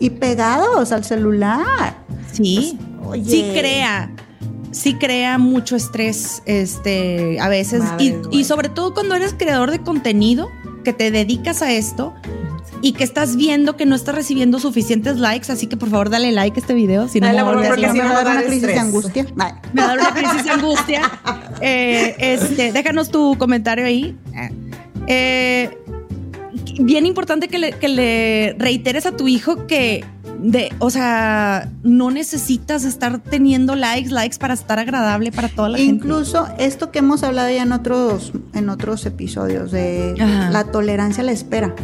y 0.00 0.10
pegados 0.10 0.90
al 0.90 1.04
celular. 1.04 2.04
Sí, 2.32 2.76
Oye. 3.04 3.24
sí 3.24 3.52
crea. 3.56 4.12
Sí 4.72 4.94
crea 4.94 5.38
mucho 5.38 5.76
estrés, 5.76 6.42
este, 6.46 7.38
a 7.38 7.48
veces. 7.48 7.84
Y 8.32 8.42
sobre 8.42 8.70
todo 8.70 8.94
cuando 8.94 9.14
eres 9.14 9.34
creador 9.34 9.70
de 9.70 9.82
contenido, 9.82 10.48
que 10.82 10.92
te 10.92 11.12
dedicas 11.12 11.62
a 11.62 11.70
esto 11.70 12.12
y 12.82 12.92
que 12.92 13.04
estás 13.04 13.36
viendo 13.36 13.76
que 13.76 13.86
no 13.86 13.94
estás 13.94 14.14
recibiendo 14.14 14.58
suficientes 14.58 15.16
likes, 15.18 15.50
así 15.50 15.68
que 15.68 15.76
por 15.76 15.88
favor 15.88 16.10
dale 16.10 16.32
like 16.32 16.58
a 16.58 16.60
este 16.60 16.74
video. 16.74 17.08
Si 17.08 17.20
no, 17.20 17.28
Dale, 17.28 17.38
me 17.38 17.44
voy 17.44 17.52
a 17.52 17.54
favor, 17.54 17.68
porque 17.68 17.82
loca. 17.82 17.92
si 17.92 17.98
no 17.98 18.04
me 18.04 18.10
va 18.14 18.20
a 18.20 18.24
da 18.24 18.30
una 18.32 18.40
dar 18.40 18.50
de 18.50 18.56
estrés. 18.56 18.78
angustia. 18.78 19.26
Una 19.72 20.14
crisis 20.14 20.44
de 20.44 20.50
angustia. 20.50 21.02
Eh, 21.64 22.16
este, 22.18 22.72
déjanos 22.72 23.10
tu 23.12 23.38
comentario 23.38 23.84
ahí. 23.86 24.16
Eh, 25.06 25.70
bien 26.80 27.06
importante 27.06 27.46
que 27.46 27.58
le, 27.58 27.72
que 27.74 27.86
le 27.86 28.56
reiteres 28.58 29.06
a 29.06 29.12
tu 29.12 29.28
hijo 29.28 29.68
que 29.68 30.04
de, 30.40 30.72
o 30.80 30.90
sea, 30.90 31.70
no 31.84 32.10
necesitas 32.10 32.82
estar 32.82 33.20
teniendo 33.20 33.76
likes, 33.76 34.10
likes 34.10 34.38
para 34.38 34.54
estar 34.54 34.80
agradable 34.80 35.30
para 35.30 35.48
toda 35.48 35.68
la 35.68 35.78
gente. 35.78 36.04
Incluso 36.04 36.48
esto 36.58 36.90
que 36.90 36.98
hemos 36.98 37.22
hablado 37.22 37.48
ya 37.48 37.62
en 37.62 37.70
otros, 37.70 38.32
en 38.54 38.68
otros 38.68 39.06
episodios 39.06 39.70
de 39.70 40.16
Ajá. 40.20 40.50
la 40.50 40.64
tolerancia 40.64 41.22
a 41.22 41.26
la 41.26 41.32
espera. 41.32 41.76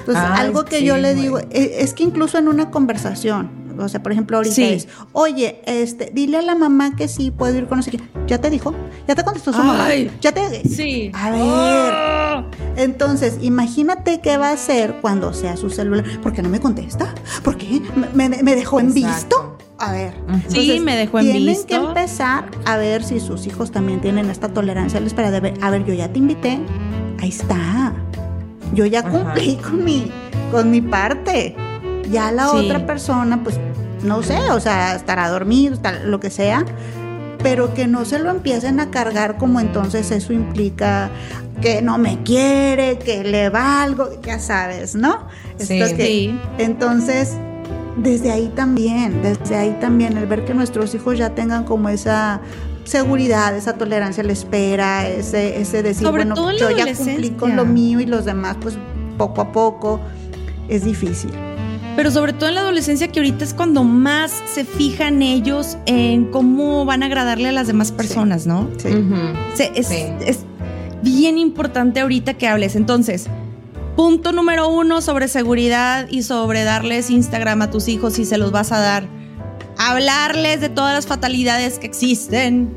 Entonces, 0.00 0.24
Ay, 0.26 0.40
algo 0.46 0.64
que 0.64 0.78
sí, 0.80 0.84
yo 0.84 0.96
le 0.98 1.14
digo, 1.14 1.38
e- 1.38 1.76
es 1.80 1.94
que 1.94 2.02
incluso 2.02 2.36
en 2.38 2.48
una 2.48 2.70
conversación, 2.70 3.50
o 3.78 3.88
sea, 3.88 4.02
por 4.02 4.12
ejemplo, 4.12 4.36
ahorita 4.36 4.54
Sí. 4.54 4.64
es, 4.64 4.88
oye, 5.12 5.62
este, 5.66 6.10
dile 6.12 6.38
a 6.38 6.42
la 6.42 6.54
mamá 6.54 6.96
que 6.96 7.08
sí 7.08 7.30
puedo 7.30 7.56
ir 7.56 7.66
con 7.66 7.78
no 7.78 7.82
sé 7.82 7.90
quién. 7.90 8.02
¿Ya 8.26 8.38
te 8.38 8.50
dijo? 8.50 8.74
¿Ya 9.08 9.14
te 9.14 9.24
contestó 9.24 9.52
su 9.52 9.58
mamá? 9.58 9.86
Ay. 9.86 10.10
¿Ya 10.20 10.32
te...? 10.32 10.68
Sí. 10.68 11.10
A 11.14 11.30
ver. 11.30 11.40
Oh. 11.42 12.44
Entonces, 12.76 13.38
imagínate 13.40 14.20
qué 14.20 14.36
va 14.36 14.48
a 14.50 14.52
hacer 14.52 14.96
cuando 15.00 15.32
sea 15.32 15.56
su 15.56 15.70
celular. 15.70 16.04
¿Por 16.22 16.32
qué 16.32 16.42
no 16.42 16.48
me 16.48 16.60
contesta? 16.60 17.14
¿Por 17.42 17.56
qué? 17.56 17.80
¿Me, 18.14 18.28
me- 18.28 18.42
me 18.42 18.54
dejó 18.54 18.80
en 18.80 18.92
visto? 18.92 19.56
A 19.78 19.92
ver. 19.92 20.12
Sí, 20.48 20.78
me 20.80 20.94
dejó 20.96 21.18
en 21.20 21.24
tienen 21.26 21.46
visto. 21.46 21.66
que 21.68 21.74
empezar 21.76 22.44
a 22.66 22.76
ver 22.76 23.02
si 23.02 23.18
sus 23.18 23.46
hijos 23.46 23.70
también 23.72 24.00
tienen 24.02 24.28
esta 24.28 24.48
tolerancia 24.48 24.98
a 24.98 25.00
la 25.00 25.06
espera 25.06 25.30
de 25.30 25.40
ver, 25.40 25.54
a 25.62 25.70
ver, 25.70 25.84
yo 25.86 25.94
ya 25.94 26.12
te 26.12 26.18
invité. 26.18 26.60
Ahí 27.18 27.30
está. 27.30 27.94
Yo 28.72 28.86
ya 28.86 29.00
Ajá. 29.00 29.10
cumplí 29.10 29.56
con 29.62 29.84
mi, 29.84 30.10
con 30.50 30.70
mi 30.70 30.80
parte. 30.80 31.54
Ya 32.10 32.32
la 32.32 32.48
Sí. 32.48 32.56
otra 32.56 32.86
persona, 32.86 33.42
pues, 33.42 33.58
no 34.02 34.22
sé, 34.22 34.50
o 34.50 34.60
sea, 34.60 34.94
estará 34.96 35.28
dormido, 35.28 35.74
estará- 35.74 36.02
lo 36.04 36.18
que 36.20 36.30
sea, 36.30 36.64
pero 37.42 37.72
que 37.74 37.86
no 37.86 38.04
se 38.04 38.18
lo 38.18 38.30
empiecen 38.30 38.80
a 38.80 38.90
cargar 38.90 39.36
como 39.38 39.60
entonces 39.60 40.10
eso 40.10 40.32
implica 40.32 41.10
que 41.60 41.82
no 41.82 41.98
me 41.98 42.22
quiere, 42.22 42.98
que 42.98 43.22
le 43.22 43.48
valgo, 43.50 44.08
ya 44.22 44.38
sabes, 44.38 44.94
¿no? 44.94 45.26
Sí. 45.58 45.80
Esto 45.80 45.96
que- 45.96 46.06
Sí. 46.06 46.40
entonces, 46.58 47.36
desde 47.96 48.32
ahí 48.32 48.50
también, 48.56 49.20
desde 49.22 49.56
ahí 49.56 49.76
también, 49.80 50.16
el 50.16 50.26
ver 50.26 50.44
que 50.44 50.54
nuestros 50.54 50.94
hijos 50.94 51.18
ya 51.18 51.30
tengan 51.34 51.64
como 51.64 51.88
esa 51.90 52.40
seguridad, 52.84 53.56
esa 53.56 53.74
tolerancia 53.74 54.22
a 54.22 54.26
la 54.26 54.32
espera, 54.32 55.06
ese, 55.08 55.60
ese 55.60 55.82
decir, 55.82 56.06
Sobre 56.06 56.22
bueno, 56.24 56.34
todo 56.34 56.52
yo 56.52 56.70
ya 56.70 56.94
cumplí 56.94 57.30
con 57.30 57.56
lo 57.56 57.64
mío 57.64 58.00
y 58.00 58.06
los 58.06 58.24
demás, 58.24 58.56
pues 58.60 58.76
poco 59.18 59.40
a 59.42 59.52
poco, 59.52 60.00
es 60.68 60.84
difícil. 60.84 61.30
Pero 61.96 62.10
sobre 62.10 62.32
todo 62.32 62.48
en 62.48 62.54
la 62.54 62.60
adolescencia, 62.62 63.08
que 63.08 63.18
ahorita 63.20 63.44
es 63.44 63.52
cuando 63.52 63.84
más 63.84 64.32
se 64.52 64.64
fijan 64.64 65.22
ellos 65.22 65.76
en 65.86 66.26
cómo 66.30 66.84
van 66.84 67.02
a 67.02 67.06
agradarle 67.06 67.48
a 67.48 67.52
las 67.52 67.66
demás 67.66 67.92
personas, 67.92 68.46
¿no? 68.46 68.68
Sí. 68.78 68.88
Ujú. 68.88 69.16
Se- 69.54 69.72
es, 69.74 69.88
Sí. 69.88 70.04
es 70.24 70.38
bien 71.02 71.36
importante 71.36 72.00
ahorita 72.00 72.34
que 72.34 72.46
hables. 72.46 72.76
Entonces, 72.76 73.26
punto 73.96 74.32
número 74.32 74.68
uno 74.68 75.02
sobre 75.02 75.28
seguridad 75.28 76.06
y 76.10 76.22
sobre 76.22 76.62
darles 76.64 77.10
Instagram 77.10 77.62
a 77.62 77.70
tus 77.70 77.88
hijos 77.88 78.14
si 78.14 78.24
se 78.24 78.38
los 78.38 78.52
vas 78.52 78.72
a 78.72 78.78
dar. 78.78 79.04
Hablarles 79.82 80.60
de 80.60 80.68
todas 80.68 80.92
las 80.92 81.06
fatalidades 81.06 81.78
que 81.78 81.86
existen. 81.86 82.74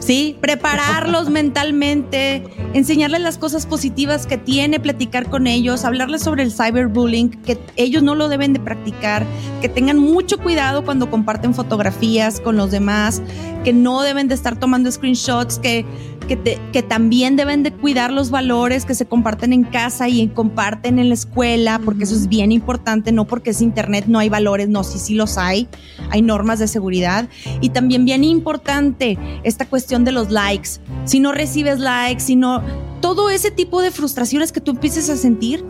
¿Sí? 0.00 0.36
Prepararlos 0.40 1.30
mentalmente, 1.30 2.42
enseñarles 2.74 3.20
las 3.20 3.38
cosas 3.38 3.66
positivas 3.66 4.26
que 4.26 4.36
tiene, 4.36 4.80
platicar 4.80 5.30
con 5.30 5.46
ellos, 5.46 5.84
hablarles 5.84 6.22
sobre 6.22 6.42
el 6.42 6.50
cyberbullying, 6.50 7.30
que 7.42 7.56
ellos 7.76 8.02
no 8.02 8.16
lo 8.16 8.28
deben 8.28 8.52
de 8.52 8.58
practicar, 8.58 9.24
que 9.60 9.68
tengan 9.68 9.98
mucho 9.98 10.38
cuidado 10.38 10.84
cuando 10.84 11.08
comparten 11.08 11.54
fotografías 11.54 12.40
con 12.40 12.56
los 12.56 12.72
demás, 12.72 13.22
que 13.62 13.72
no 13.72 14.02
deben 14.02 14.26
de 14.26 14.34
estar 14.34 14.58
tomando 14.58 14.90
screenshots, 14.90 15.60
que, 15.60 15.84
que, 16.28 16.36
te- 16.36 16.60
que 16.72 16.82
también 16.82 17.34
deben 17.36 17.62
de 17.64 17.72
cuidar 17.72 18.12
los 18.12 18.30
valores 18.30 18.84
que 18.84 18.94
se 18.94 19.06
comparten 19.06 19.52
en 19.52 19.64
casa 19.64 20.08
y 20.08 20.28
comparten 20.28 20.98
en 20.98 21.08
la 21.08 21.14
escuela, 21.14 21.80
porque 21.84 22.04
eso 22.04 22.14
es 22.14 22.28
bien 22.28 22.52
importante, 22.52 23.10
no 23.10 23.26
porque 23.26 23.50
es 23.50 23.60
internet 23.62 24.04
no 24.06 24.18
hay 24.20 24.28
valores, 24.28 24.68
no, 24.68 24.84
sí, 24.84 24.98
sí 24.98 25.14
los 25.14 25.38
hay, 25.38 25.66
hay 26.10 26.22
normas 26.22 26.58
de 26.60 26.68
seguridad. 26.68 27.28
Y 27.60 27.70
también 27.70 28.04
bien 28.04 28.22
importante 28.24 29.18
esta 29.42 29.64
cuestión 29.66 30.04
de 30.04 30.12
los 30.12 30.30
likes. 30.30 30.68
Si 31.06 31.18
no 31.18 31.32
recibes 31.32 31.80
likes, 31.80 32.20
si 32.20 32.36
no, 32.36 32.62
todo 33.00 33.30
ese 33.30 33.50
tipo 33.50 33.80
de 33.80 33.90
frustraciones 33.90 34.52
que 34.52 34.60
tú 34.60 34.72
empieces 34.72 35.08
a 35.10 35.16
sentir, 35.16 35.64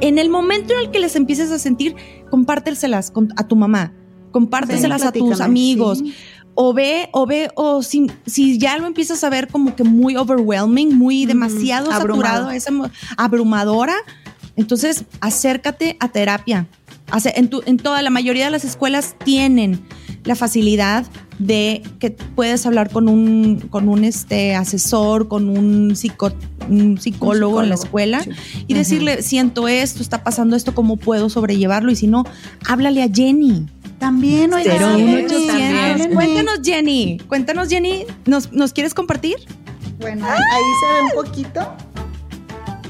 en 0.00 0.18
el 0.18 0.30
momento 0.30 0.72
en 0.72 0.78
el 0.80 0.90
que 0.90 1.00
les 1.00 1.16
empieces 1.16 1.50
a 1.50 1.58
sentir, 1.58 1.96
compárteselas 2.30 3.10
con- 3.10 3.32
a 3.36 3.48
tu 3.48 3.56
mamá, 3.56 3.92
compárteselas 4.30 5.02
a 5.02 5.12
tus 5.20 5.40
amigos. 5.46 5.98
sí. 5.98 6.14
O 6.58 6.72
ve, 6.72 7.08
o 7.12 7.26
ve, 7.26 7.50
o 7.54 7.82
si, 7.82 8.10
si 8.26 8.58
ya 8.58 8.76
lo 8.78 8.86
empiezas 8.86 9.22
a 9.22 9.30
ver 9.30 9.46
como 9.48 9.76
que 9.76 9.84
muy 9.84 10.16
overwhelming, 10.16 10.94
muy 10.96 11.26
demasiado 11.26 11.92
abrumado. 11.92 12.48
saturado, 12.48 12.50
esa 12.50 12.72
abrumadora, 13.18 13.94
entonces 14.56 15.04
acércate 15.20 15.96
a 16.00 16.08
terapia. 16.08 16.66
En, 17.34 17.48
tu- 17.50 17.62
en 17.66 17.76
toda 17.76 18.02
la 18.02 18.10
mayoría 18.10 18.46
de 18.46 18.50
las 18.50 18.64
escuelas 18.64 19.14
tienen 19.24 19.80
la 20.24 20.34
facilidad 20.34 21.06
de 21.38 21.82
que 21.98 22.10
puedes 22.10 22.64
hablar 22.66 22.90
con 22.90 23.08
un, 23.08 23.60
con 23.70 23.88
un 23.88 24.04
este, 24.04 24.54
asesor, 24.54 25.28
con 25.28 25.48
un, 25.50 25.94
psico- 25.94 26.32
un 26.68 26.98
psicólogo 26.98 27.62
en 27.62 27.68
la 27.68 27.74
escuela 27.74 28.22
sí. 28.22 28.30
y 28.66 28.74
decirle, 28.74 29.22
siento 29.22 29.68
esto, 29.68 30.02
está 30.02 30.24
pasando 30.24 30.56
esto, 30.56 30.74
¿cómo 30.74 30.96
puedo 30.96 31.28
sobrellevarlo? 31.28 31.90
Y 31.90 31.96
si 31.96 32.06
no, 32.06 32.24
háblale 32.66 33.02
a 33.02 33.08
Jenny. 33.12 33.66
También, 33.98 34.52
oiga, 34.52 34.74
háblenme. 34.76 35.26
Cuéntanos, 36.14 36.60
Jenny. 36.62 37.18
Cuéntanos, 37.28 37.68
Jenny. 37.68 38.04
¿Nos, 38.26 38.52
¿Nos 38.52 38.72
quieres 38.72 38.92
compartir? 38.94 39.36
Bueno, 40.00 40.26
ahí 40.26 40.32
ahí 40.32 40.62
se 40.80 40.86
ve 40.86 41.02
un 41.18 41.24
poquito. 41.24 41.60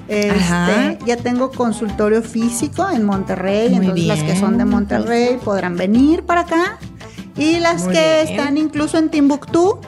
Este, 0.09 0.99
ya 1.07 1.17
tengo 1.17 1.51
consultorio 1.51 2.23
físico 2.23 2.89
en 2.91 3.05
Monterrey, 3.05 3.71
Muy 3.71 3.87
entonces 3.87 4.07
las 4.07 4.23
que 4.23 4.37
son 4.39 4.57
de. 4.59 4.65
Monterrey 4.65 5.37
podrán 5.45 5.77
venir 5.77 6.23
para 6.23 6.43
acá. 6.43 6.79
Y 7.37 7.59
las 7.61 7.85
Muy 7.85 7.93
que 7.95 8.23
bien. 8.25 8.39
están 8.39 8.59
incluso 8.59 8.99
en 8.99 9.11
Timbuktu, 9.11 9.79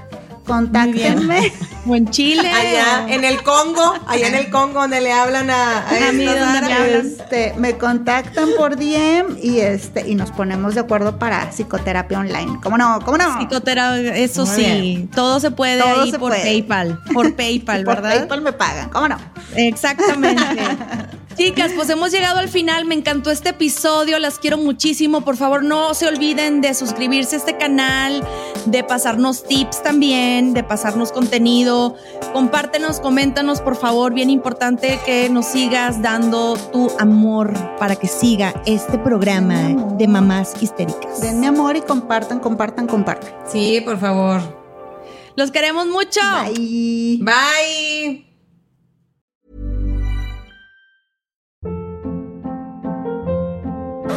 contáctenme. 0.47 1.53
O 1.87 1.95
en 1.97 2.11
Chile. 2.11 2.51
Allá 2.51 3.07
en 3.15 3.25
el 3.25 3.43
Congo, 3.43 3.95
allá 4.07 4.29
en 4.29 4.35
el 4.35 4.51
Congo 4.51 4.81
donde 4.83 5.01
le 5.01 5.11
hablan 5.13 5.49
a, 5.49 5.79
a 5.79 6.09
A 6.09 6.13
mí. 6.13 6.27
Este, 6.27 7.55
me 7.57 7.79
contactan 7.79 8.51
por 8.59 8.77
DM 8.77 9.39
y 9.43 9.61
este 9.61 10.07
y 10.07 10.15
nos 10.15 10.31
ponemos 10.31 10.75
de 10.75 10.81
acuerdo 10.81 11.19
para 11.19 11.51
psicoterapia 11.51 12.19
online. 12.19 12.59
¿Cómo 12.63 12.77
no? 12.77 12.99
¿Cómo 13.05 13.17
no? 13.17 13.39
Psicoterapia, 13.39 14.17
eso 14.17 14.45
Muy 14.45 14.55
sí. 14.55 14.63
bien. 14.65 15.09
Todo 15.09 15.41
se 15.41 15.51
puede 15.51 15.81
Todo 15.81 16.03
ahí 16.03 16.11
se 16.11 16.19
por 16.19 16.31
puede. 16.33 16.43
PayPal. 16.43 17.01
Por 17.15 17.35
PayPal, 17.37 17.85
por 17.85 17.97
¿verdad? 17.97 18.19
PayPal 18.19 18.43
me 18.43 18.53
pagan. 18.53 18.91
¿Cómo 18.91 19.09
no? 19.09 19.17
Exactamente. 19.55 20.43
Chicas, 21.39 21.71
pues 21.77 21.89
hemos 21.89 22.11
llegado 22.11 22.41
al 22.41 22.49
final. 22.49 22.85
Me 22.85 22.97
encantó 22.97 23.31
este 23.31 23.51
episodio. 23.51 24.19
Las 24.19 24.41
quiero 24.41 24.59
muchísimo. 24.59 25.21
Por 25.21 25.37
favor, 25.37 25.63
no 25.63 25.95
se 25.95 26.09
olviden 26.09 26.61
de 26.61 26.75
suscribirse 26.75 27.37
a 27.37 27.39
este 27.39 27.57
canal, 27.57 28.27
de 28.67 28.83
pasarnos 28.83 29.45
tips 29.45 29.81
también, 29.85 30.53
de 30.53 30.65
pasarnos 30.65 31.13
contenido. 31.13 31.95
Compártenos, 32.33 32.99
coméntanos, 32.99 33.61
por 33.61 33.77
favor. 33.77 34.13
Bien 34.15 34.31
importante 34.31 34.99
que 35.07 35.29
nos 35.31 35.47
sigas 35.47 36.03
dando 36.03 36.57
tu 36.73 36.91
amor 36.99 37.55
para 37.79 37.95
que 37.95 38.09
siga 38.09 38.61
este 38.67 38.99
programa 38.99 39.95
de 39.97 40.09
mamás 40.09 40.61
histéricas. 40.61 41.21
Denme 41.21 41.47
amor 41.47 41.77
y 41.77 41.83
compartan, 41.83 42.41
compartan, 42.41 42.89
compartan. 42.89 43.33
Sí, 43.47 43.81
por 43.85 44.01
favor. 44.01 44.41
Los 45.37 45.53
queremos 45.53 45.87
mucho. 45.87 46.21
Bye. 46.53 47.21
Bye. 47.23 48.28